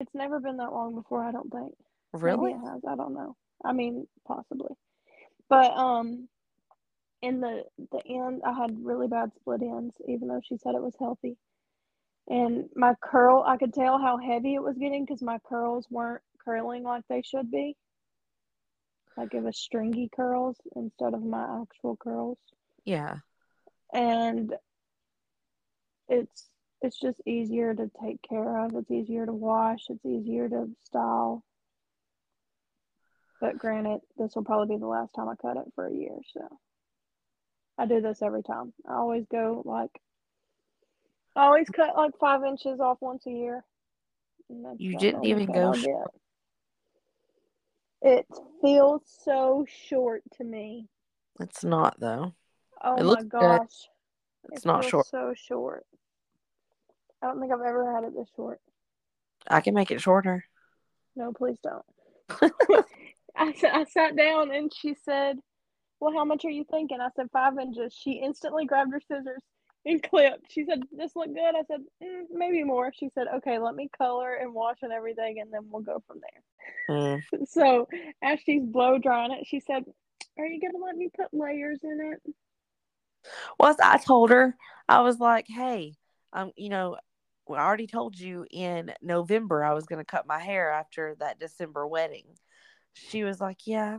It's 0.00 0.14
never 0.14 0.40
been 0.40 0.56
that 0.56 0.72
long 0.72 0.94
before, 0.94 1.22
I 1.22 1.32
don't 1.32 1.50
think. 1.50 1.74
Really? 2.12 2.52
Has. 2.52 2.82
I 2.88 2.96
don't 2.96 3.14
know. 3.14 3.36
I 3.64 3.72
mean, 3.72 4.06
possibly. 4.26 4.74
But 5.48 5.72
um 5.76 6.28
in 7.22 7.40
the 7.40 7.64
the 7.92 8.00
end 8.06 8.42
I 8.44 8.52
had 8.52 8.84
really 8.84 9.08
bad 9.08 9.32
split 9.34 9.62
ends, 9.62 9.94
even 10.08 10.28
though 10.28 10.40
she 10.42 10.56
said 10.56 10.74
it 10.74 10.82
was 10.82 10.94
healthy. 10.98 11.36
And 12.28 12.68
my 12.76 12.94
curl, 13.00 13.44
I 13.46 13.56
could 13.56 13.74
tell 13.74 13.98
how 13.98 14.16
heavy 14.16 14.54
it 14.54 14.62
was 14.62 14.78
getting 14.78 15.04
because 15.04 15.22
my 15.22 15.38
curls 15.48 15.86
weren't 15.90 16.22
curling 16.44 16.84
like 16.84 17.04
they 17.08 17.22
should 17.22 17.50
be. 17.50 17.76
Like 19.16 19.34
it 19.34 19.42
was 19.42 19.58
stringy 19.58 20.08
curls 20.14 20.56
instead 20.76 21.14
of 21.14 21.22
my 21.22 21.62
actual 21.62 21.96
curls. 21.96 22.38
Yeah. 22.84 23.16
And 23.92 24.54
it's 26.10 26.50
it's 26.82 26.98
just 26.98 27.20
easier 27.26 27.74
to 27.74 27.90
take 28.02 28.20
care 28.28 28.64
of. 28.64 28.74
It's 28.74 28.90
easier 28.90 29.24
to 29.26 29.32
wash. 29.32 29.84
It's 29.88 30.04
easier 30.04 30.48
to 30.48 30.68
style. 30.84 31.44
But 33.40 33.58
granted, 33.58 34.00
this 34.18 34.34
will 34.34 34.44
probably 34.44 34.76
be 34.76 34.80
the 34.80 34.86
last 34.86 35.14
time 35.14 35.28
I 35.28 35.34
cut 35.36 35.56
it 35.56 35.72
for 35.74 35.86
a 35.86 35.92
year. 35.92 36.16
So 36.34 36.46
I 37.78 37.86
do 37.86 38.00
this 38.00 38.22
every 38.22 38.42
time. 38.42 38.72
I 38.88 38.94
always 38.94 39.24
go 39.30 39.62
like, 39.64 39.90
I 41.36 41.44
always 41.44 41.68
cut 41.68 41.96
like 41.96 42.18
five 42.18 42.44
inches 42.44 42.80
off 42.80 42.98
once 43.00 43.26
a 43.26 43.30
year. 43.30 43.64
You 44.48 44.98
didn't 44.98 45.24
even 45.24 45.46
go 45.46 45.72
short. 45.74 46.10
It 48.02 48.26
feels 48.62 49.02
so 49.24 49.66
short 49.68 50.22
to 50.38 50.44
me. 50.44 50.88
It's 51.38 51.62
not 51.62 52.00
though. 52.00 52.34
Oh 52.82 52.96
it 52.96 53.04
my 53.04 53.22
gosh. 53.22 53.68
Good. 54.46 54.54
It's 54.54 54.64
it 54.64 54.68
not 54.68 54.84
short. 54.84 55.06
So 55.06 55.34
short. 55.36 55.86
I 57.22 57.26
don't 57.26 57.40
think 57.40 57.52
I've 57.52 57.60
ever 57.60 57.94
had 57.94 58.04
it 58.04 58.14
this 58.14 58.28
short. 58.34 58.60
I 59.48 59.60
can 59.60 59.74
make 59.74 59.90
it 59.90 60.00
shorter. 60.00 60.44
No, 61.16 61.32
please 61.32 61.58
don't. 61.62 61.84
I, 63.36 63.54
I 63.62 63.84
sat 63.84 64.16
down 64.16 64.54
and 64.54 64.72
she 64.74 64.94
said, 65.04 65.38
Well, 66.00 66.12
how 66.12 66.24
much 66.24 66.44
are 66.44 66.50
you 66.50 66.64
thinking? 66.70 67.00
I 67.00 67.08
said, 67.16 67.26
Five 67.32 67.58
inches. 67.58 67.94
She 67.94 68.12
instantly 68.12 68.66
grabbed 68.66 68.92
her 68.92 69.00
scissors 69.00 69.42
and 69.84 70.02
clipped. 70.10 70.52
She 70.52 70.64
said, 70.64 70.82
This 70.92 71.12
look 71.16 71.32
good? 71.32 71.54
I 71.54 71.62
said, 71.66 71.80
mm, 72.02 72.22
Maybe 72.32 72.64
more. 72.64 72.92
She 72.94 73.10
said, 73.14 73.26
Okay, 73.36 73.58
let 73.58 73.74
me 73.74 73.88
color 73.96 74.34
and 74.34 74.54
wash 74.54 74.78
and 74.82 74.92
everything, 74.92 75.40
and 75.40 75.52
then 75.52 75.62
we'll 75.70 75.82
go 75.82 76.02
from 76.06 76.20
there. 76.20 76.96
Mm. 76.96 77.48
So, 77.48 77.88
as 78.22 78.40
she's 78.44 78.64
blow 78.64 78.98
drying 78.98 79.32
it, 79.32 79.46
she 79.46 79.60
said, 79.60 79.84
Are 80.38 80.46
you 80.46 80.60
going 80.60 80.72
to 80.72 80.84
let 80.84 80.96
me 80.96 81.08
put 81.14 81.32
layers 81.32 81.80
in 81.82 82.12
it? 82.12 82.34
Well, 83.58 83.76
I 83.82 83.98
told 83.98 84.30
her, 84.30 84.56
I 84.88 85.00
was 85.00 85.18
like, 85.18 85.46
Hey, 85.48 85.94
um, 86.32 86.52
you 86.56 86.68
know, 86.68 86.96
I 87.48 87.62
already 87.62 87.86
told 87.86 88.18
you 88.18 88.46
in 88.50 88.92
November 89.02 89.64
I 89.64 89.74
was 89.74 89.86
going 89.86 89.98
to 89.98 90.04
cut 90.04 90.26
my 90.26 90.38
hair 90.38 90.70
after 90.70 91.16
that 91.20 91.40
December 91.40 91.86
wedding. 91.86 92.26
She 92.94 93.24
was 93.24 93.40
like, 93.40 93.66
Yeah. 93.66 93.98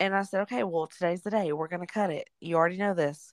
And 0.00 0.14
I 0.14 0.22
said, 0.22 0.42
Okay, 0.42 0.64
well, 0.64 0.86
today's 0.86 1.22
the 1.22 1.30
day. 1.30 1.52
We're 1.52 1.68
going 1.68 1.86
to 1.86 1.92
cut 1.92 2.10
it. 2.10 2.28
You 2.40 2.56
already 2.56 2.76
know 2.76 2.94
this. 2.94 3.32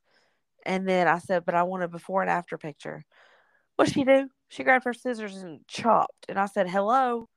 And 0.66 0.88
then 0.88 1.08
I 1.08 1.20
said, 1.20 1.46
But 1.46 1.56
I 1.56 1.64
want 1.64 1.84
a 1.84 1.88
before 1.88 2.22
and 2.22 2.30
after 2.30 2.58
picture. 2.58 3.06
What'd 3.76 3.94
she 3.94 4.04
do? 4.04 4.30
She 4.50 4.64
grabbed 4.64 4.86
her 4.86 4.94
scissors 4.94 5.38
and 5.38 5.66
chopped. 5.68 6.26
And 6.28 6.40
I 6.40 6.48
said, 6.48 6.70
Hello. 6.70 7.28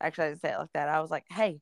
Actually, 0.00 0.26
I 0.26 0.28
didn't 0.30 0.40
say 0.42 0.52
it 0.52 0.58
like 0.58 0.72
that. 0.74 0.88
I 0.88 1.00
was 1.00 1.10
like, 1.10 1.24
Hey, 1.30 1.60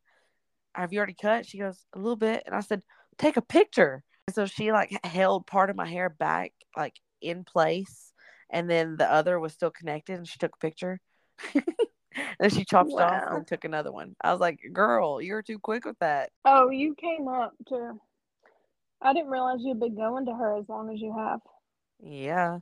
have 0.74 0.92
you 0.92 0.98
already 0.98 1.16
cut? 1.20 1.46
She 1.46 1.58
goes, 1.58 1.84
A 1.94 1.98
little 1.98 2.16
bit. 2.16 2.42
And 2.46 2.54
I 2.54 2.60
said, 2.60 2.82
Take 3.18 3.36
a 3.36 3.42
picture. 3.42 4.02
And 4.26 4.34
so 4.34 4.46
she 4.46 4.72
like 4.72 4.98
held 5.04 5.46
part 5.46 5.70
of 5.70 5.76
my 5.76 5.86
hair 5.86 6.10
back, 6.10 6.52
like 6.76 6.94
in 7.22 7.44
place 7.44 8.12
and 8.50 8.70
then 8.70 8.96
the 8.96 9.10
other 9.10 9.38
was 9.38 9.52
still 9.52 9.70
connected 9.70 10.16
and 10.16 10.28
she 10.28 10.38
took 10.38 10.54
a 10.54 10.58
picture 10.58 11.00
and 12.40 12.52
she 12.52 12.64
chopped 12.64 12.90
it 12.90 13.00
off 13.00 13.24
and 13.30 13.46
took 13.46 13.64
another 13.64 13.92
one. 13.92 14.14
I 14.22 14.32
was 14.32 14.40
like, 14.40 14.60
"Girl, 14.72 15.20
you're 15.20 15.42
too 15.42 15.58
quick 15.58 15.84
with 15.84 15.98
that." 16.00 16.30
Oh, 16.44 16.70
you 16.70 16.94
came 16.94 17.28
up 17.28 17.52
to. 17.68 17.94
I 19.02 19.12
didn't 19.12 19.30
realize 19.30 19.58
you'd 19.60 19.80
been 19.80 19.94
going 19.94 20.26
to 20.26 20.34
her 20.34 20.56
as 20.56 20.68
long 20.68 20.92
as 20.92 21.00
you 21.00 21.14
have. 21.16 21.40
Yeah, 22.00 22.58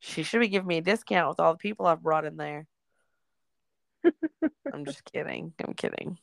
she 0.00 0.22
should 0.22 0.40
be 0.40 0.48
giving 0.48 0.68
me 0.68 0.78
a 0.78 0.82
discount 0.82 1.28
with 1.28 1.40
all 1.40 1.52
the 1.52 1.58
people 1.58 1.86
I've 1.86 2.02
brought 2.02 2.24
in 2.24 2.36
there. 2.36 2.66
I'm 4.72 4.84
just 4.84 5.04
kidding. 5.12 5.52
I'm 5.64 5.74
kidding. 5.74 6.18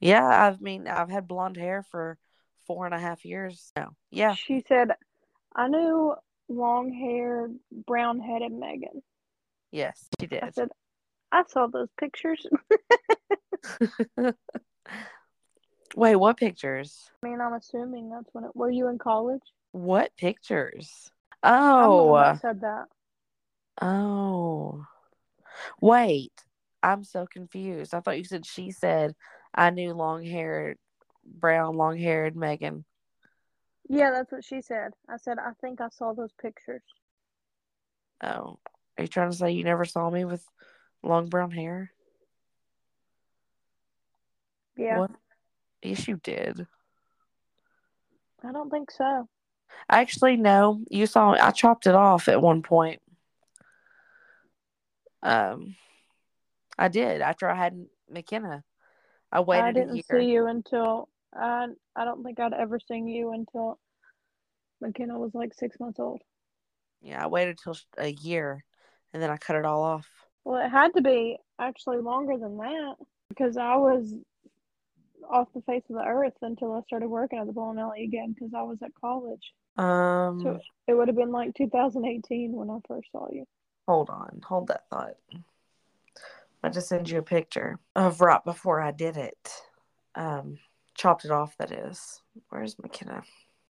Yeah, 0.00 0.24
I 0.24 0.56
mean, 0.60 0.86
I've 0.86 1.10
had 1.10 1.28
blonde 1.28 1.56
hair 1.56 1.84
for 1.90 2.18
four 2.66 2.86
and 2.86 2.94
a 2.94 2.98
half 2.98 3.24
years 3.24 3.72
now. 3.76 3.90
Yeah, 4.10 4.34
She 4.34 4.64
said, 4.68 4.92
I 5.54 5.68
knew 5.68 6.14
long 6.48 6.92
haired, 6.92 7.54
brown 7.86 8.20
headed 8.20 8.52
Megan. 8.52 9.02
yes, 9.70 10.08
she 10.20 10.26
did. 10.26 10.42
I 10.42 10.50
said, 10.50 10.68
I 11.30 11.44
saw 11.48 11.66
those 11.66 11.88
pictures. 11.98 12.46
Wait, 15.96 16.16
what 16.16 16.36
pictures? 16.36 17.10
I 17.22 17.28
mean, 17.28 17.40
I'm 17.40 17.54
assuming 17.54 18.10
that's 18.10 18.28
when 18.32 18.44
it. 18.44 18.54
Were 18.54 18.70
you 18.70 18.88
in 18.88 18.98
college? 18.98 19.42
What 19.72 20.16
pictures? 20.16 21.10
Oh, 21.42 21.78
I'm 21.78 21.96
the 21.96 22.02
one 22.02 22.22
that 22.22 22.40
said 22.40 22.60
that. 22.60 22.84
oh. 23.82 24.84
Wait, 25.80 26.32
I'm 26.82 27.04
so 27.04 27.26
confused. 27.26 27.94
I 27.94 28.00
thought 28.00 28.18
you 28.18 28.24
said 28.24 28.46
she 28.46 28.70
said 28.70 29.14
I 29.54 29.70
knew 29.70 29.92
long 29.92 30.24
haired, 30.24 30.78
brown, 31.24 31.76
long 31.76 31.96
haired 31.96 32.36
Megan. 32.36 32.84
Yeah, 33.88 34.10
that's 34.10 34.30
what 34.30 34.44
she 34.44 34.60
said. 34.60 34.92
I 35.08 35.16
said, 35.16 35.38
I 35.38 35.52
think 35.60 35.80
I 35.80 35.88
saw 35.88 36.12
those 36.12 36.32
pictures. 36.40 36.82
Oh, 38.22 38.58
are 38.96 39.02
you 39.02 39.06
trying 39.08 39.30
to 39.30 39.36
say 39.36 39.52
you 39.52 39.64
never 39.64 39.84
saw 39.84 40.10
me 40.10 40.24
with 40.24 40.44
long 41.02 41.28
brown 41.28 41.50
hair? 41.50 41.92
Yeah, 44.76 44.98
What? 44.98 45.10
Yes, 45.82 46.06
you 46.06 46.20
did. 46.22 46.66
I 48.44 48.52
don't 48.52 48.70
think 48.70 48.90
so. 48.90 49.28
Actually, 49.88 50.36
no. 50.36 50.80
You 50.90 51.06
saw 51.06 51.32
I 51.32 51.50
chopped 51.50 51.86
it 51.86 51.94
off 51.94 52.28
at 52.28 52.42
one 52.42 52.62
point. 52.62 53.00
Um, 55.22 55.76
I 56.78 56.88
did 56.88 57.20
after 57.20 57.48
I 57.48 57.54
had 57.56 57.86
McKenna. 58.10 58.64
I 59.32 59.40
waited 59.40 59.64
I 59.64 59.72
didn't 59.72 59.96
year. 59.96 60.04
see 60.10 60.30
you 60.30 60.46
until 60.46 61.08
I. 61.34 61.66
I 61.96 62.04
don't 62.04 62.22
think 62.22 62.38
I'd 62.40 62.52
ever 62.54 62.78
seen 62.80 63.06
you 63.08 63.32
until 63.32 63.78
McKenna 64.80 65.18
was 65.18 65.34
like 65.34 65.54
six 65.54 65.78
months 65.80 65.98
old. 65.98 66.22
Yeah, 67.00 67.22
I 67.22 67.26
waited 67.26 67.58
till 67.62 67.76
a 67.96 68.08
year, 68.08 68.64
and 69.12 69.22
then 69.22 69.30
I 69.30 69.36
cut 69.36 69.56
it 69.56 69.64
all 69.64 69.82
off. 69.82 70.08
Well, 70.44 70.64
it 70.64 70.68
had 70.68 70.94
to 70.94 71.02
be 71.02 71.36
actually 71.58 71.98
longer 71.98 72.36
than 72.38 72.56
that 72.56 72.94
because 73.28 73.56
I 73.56 73.76
was 73.76 74.14
off 75.28 75.48
the 75.54 75.60
face 75.62 75.82
of 75.90 75.96
the 75.96 76.04
earth 76.04 76.32
until 76.42 76.72
I 76.72 76.80
started 76.82 77.08
working 77.08 77.38
at 77.38 77.46
the 77.46 77.52
Bowling 77.52 77.78
Alley 77.78 78.04
again 78.04 78.32
because 78.32 78.52
I 78.56 78.62
was 78.62 78.78
at 78.82 78.94
college. 79.00 79.52
Um, 79.76 80.40
So 80.42 80.58
it 80.86 80.94
would 80.94 81.08
have 81.08 81.16
been 81.16 81.32
like 81.32 81.54
2018 81.54 82.52
when 82.52 82.70
I 82.70 82.78
first 82.86 83.08
saw 83.12 83.28
you. 83.30 83.44
hold 83.86 84.10
on, 84.10 84.40
hold 84.44 84.68
that 84.68 84.88
thought. 84.90 85.16
I 86.62 86.68
just 86.70 86.88
send 86.88 87.08
you 87.08 87.18
a 87.18 87.22
picture 87.22 87.78
of 87.94 88.20
right 88.20 88.44
before 88.44 88.80
I 88.80 88.90
did 88.90 89.16
it. 89.16 89.52
Um, 90.14 90.58
chopped 90.98 91.24
it 91.24 91.30
off. 91.30 91.56
That 91.58 91.72
is. 91.72 92.22
Where's 92.50 92.78
McKenna? 92.78 93.22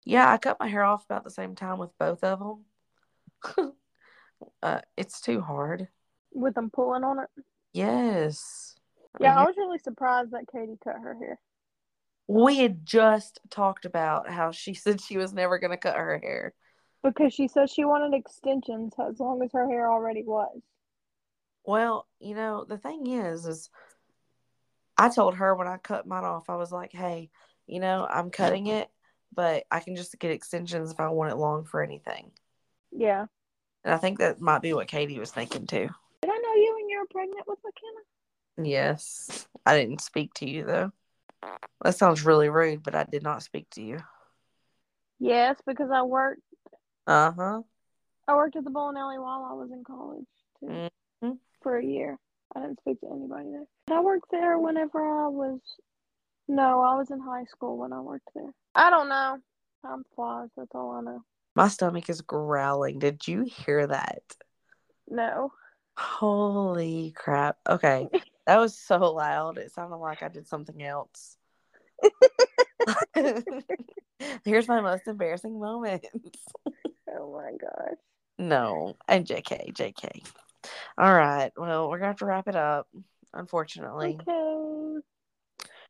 Yeah, 0.06 0.32
I 0.32 0.38
cut 0.38 0.58
my 0.60 0.68
hair 0.68 0.84
off 0.84 1.06
about 1.06 1.24
the 1.24 1.30
same 1.30 1.54
time 1.56 1.78
with 1.78 1.98
both 2.00 2.24
of 2.24 2.40
them. 2.40 3.74
uh, 4.64 4.82
it's 4.96 5.22
too 5.22 5.42
hard. 5.42 5.90
With 6.34 6.56
them 6.56 6.70
pulling 6.70 7.04
on 7.04 7.20
it. 7.20 7.30
Yes. 7.74 8.76
I 9.16 9.20
Yeah, 9.20 9.36
mean, 9.36 9.38
I 9.38 9.46
was 9.46 9.58
really 9.58 9.80
surprised 9.80 10.32
that 10.32 10.48
Katie 10.52 10.78
cut 10.84 10.96
her 11.02 11.16
hair. 11.16 11.40
we 12.28 12.60
had 12.60 12.86
just 12.86 13.40
talked 13.50 13.86
about 13.86 14.30
how 14.30 14.52
she 14.52 14.74
said 14.74 15.02
she 15.02 15.18
was 15.18 15.34
never 15.34 15.60
going 15.60 15.72
to 15.72 15.78
cut 15.78 15.96
her 15.96 16.20
hair. 16.20 16.54
Because 17.02 17.34
she 17.34 17.48
said 17.48 17.72
she 17.72 17.86
wanted 17.86 18.14
extensions 18.16 18.94
as 19.00 19.20
long 19.20 19.42
as 19.42 19.52
her 19.54 19.68
hair 19.68 19.92
already 19.92 20.22
was. 20.24 20.62
Well, 21.66 22.08
you 22.20 22.34
know, 22.36 22.64
the 22.66 22.78
thing 22.78 23.08
is, 23.08 23.46
is 23.46 23.70
I 24.98 25.10
told 25.10 25.36
her 25.36 25.56
when 25.56 25.68
I 25.68 25.78
cut 25.78 26.08
mine 26.08 26.24
off, 26.24 26.50
I 26.50 26.56
was 26.56 26.72
like, 26.72 26.92
hey, 26.92 27.30
you 27.68 27.80
know, 27.80 28.08
I'm 28.10 28.32
cutting 28.32 28.68
it, 28.68 28.90
but 29.34 29.66
I 29.70 29.80
can 29.80 29.96
just 29.96 30.18
get 30.20 30.32
extensions 30.32 30.92
if 30.92 31.00
I 31.00 31.10
want 31.10 31.32
it 31.32 31.38
long 31.38 31.66
for 31.66 31.84
anything. 31.84 32.32
Yeah. 32.92 33.26
And 33.84 33.94
I 33.94 33.98
think 33.98 34.20
that 34.20 34.42
might 34.42 34.62
be 34.62 34.74
what 34.74 34.88
Katie 34.88 35.20
was 35.20 35.32
thinking 35.32 35.68
too. 35.68 35.90
Did 36.22 36.32
I 36.32 36.38
know 36.38 36.54
you 36.56 36.76
when 36.76 36.90
you 36.90 37.00
were 37.00 37.08
pregnant 37.12 37.48
with 37.48 37.60
McKenna? 37.64 38.70
Yes. 38.70 39.48
I 39.66 39.78
didn't 39.78 40.02
speak 40.02 40.34
to 40.36 40.50
you 40.50 40.66
though. 40.66 40.92
That 41.84 41.96
sounds 41.96 42.26
really 42.26 42.50
rude, 42.50 42.82
but 42.84 42.96
I 42.96 43.04
did 43.04 43.22
not 43.22 43.44
speak 43.44 43.70
to 43.72 43.84
you. 43.84 44.00
Yes, 45.20 45.58
because 45.66 45.90
I 45.92 46.02
worked 46.02 46.42
Uh 47.06 47.32
huh. 47.32 47.62
I 48.28 48.36
worked 48.36 48.56
at 48.56 48.64
the 48.64 48.70
bowling 48.70 48.98
alley 48.98 49.20
while 49.20 49.48
I 49.50 49.54
was 49.54 49.72
in 49.72 49.84
college 49.84 50.26
too. 50.60 50.90
Mhm. 51.24 51.38
For 51.62 51.78
a 51.78 51.86
year. 51.86 52.18
I 52.58 52.62
didn't 52.62 52.80
speak 52.80 53.00
to 53.02 53.08
anybody 53.12 53.50
there. 53.52 53.98
I 53.98 54.02
worked 54.02 54.32
there 54.32 54.58
whenever 54.58 55.00
I 55.00 55.28
was 55.28 55.60
no, 56.48 56.82
I 56.82 56.96
was 56.96 57.12
in 57.12 57.20
high 57.20 57.44
school 57.46 57.78
when 57.78 57.94
I 57.94 58.00
worked 58.00 58.30
there. 58.34 58.52
I 58.74 58.90
don't 58.90 59.10
know. 59.10 59.38
Time 59.86 60.04
flies, 60.16 60.50
that's 60.56 60.74
all 60.74 60.92
I 60.92 61.02
know. 61.02 61.22
My 61.56 61.68
stomach 61.68 62.10
is 62.10 62.22
growling. 62.22 63.00
Did 63.00 63.28
you 63.28 63.44
hear 63.44 63.86
that? 63.88 64.22
No. 65.10 65.52
Holy 65.98 67.14
crap. 67.16 67.58
Okay. 67.68 68.08
That 68.48 68.60
was 68.62 68.78
so 68.78 68.98
loud. 69.12 69.58
It 69.58 69.74
sounded 69.74 69.98
like 69.98 70.24
I 70.24 70.30
did 70.30 70.48
something 70.48 70.82
else. 70.82 71.36
Here's 74.46 74.70
my 74.70 74.80
most 74.80 75.06
embarrassing 75.06 75.60
moments. 75.60 76.08
Oh 77.14 77.34
my 77.34 77.52
gosh. 77.60 77.98
no, 78.40 78.96
and 79.10 79.26
JK, 79.28 79.74
JK. 79.74 80.26
All 80.98 81.14
right. 81.14 81.52
Well, 81.56 81.90
we're 81.90 81.98
going 81.98 82.06
to 82.06 82.08
have 82.08 82.18
to 82.18 82.26
wrap 82.26 82.48
it 82.48 82.56
up, 82.56 82.88
unfortunately. 83.34 84.18
Okay. 84.22 85.04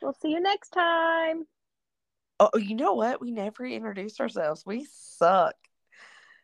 We'll 0.02 0.14
see 0.14 0.30
you 0.30 0.40
next 0.40 0.70
time. 0.70 1.46
Oh, 2.40 2.52
you 2.58 2.76
know 2.76 2.94
what? 2.94 3.20
We 3.20 3.32
never 3.32 3.66
introduced 3.66 4.20
ourselves. 4.22 4.64
We 4.66 4.88
suck. 4.92 5.56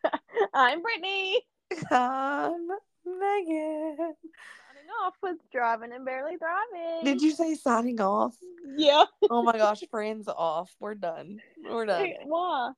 I'm 0.54 0.82
Brittany. 0.82 1.40
I'm 1.90 2.66
Megan. 3.06 3.96
Signing 3.96 4.90
off 5.04 5.14
with 5.22 5.36
driving 5.52 5.92
and 5.92 6.04
barely 6.04 6.36
driving. 6.36 7.04
Did 7.04 7.22
you 7.22 7.30
say 7.30 7.54
signing 7.54 8.00
off? 8.00 8.34
Yeah. 8.76 9.04
Oh 9.30 9.42
my 9.42 9.56
gosh, 9.56 9.82
friends 9.90 10.28
off. 10.28 10.74
We're 10.80 10.94
done. 10.94 11.40
We're 11.62 11.86
done. 11.86 12.08
Why? 12.24 12.72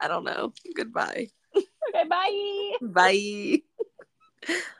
I 0.00 0.08
don't 0.08 0.24
know. 0.24 0.52
Goodbye. 0.74 1.28
Okay, 1.56 2.08
bye. 2.08 2.72
Bye. 2.80 3.62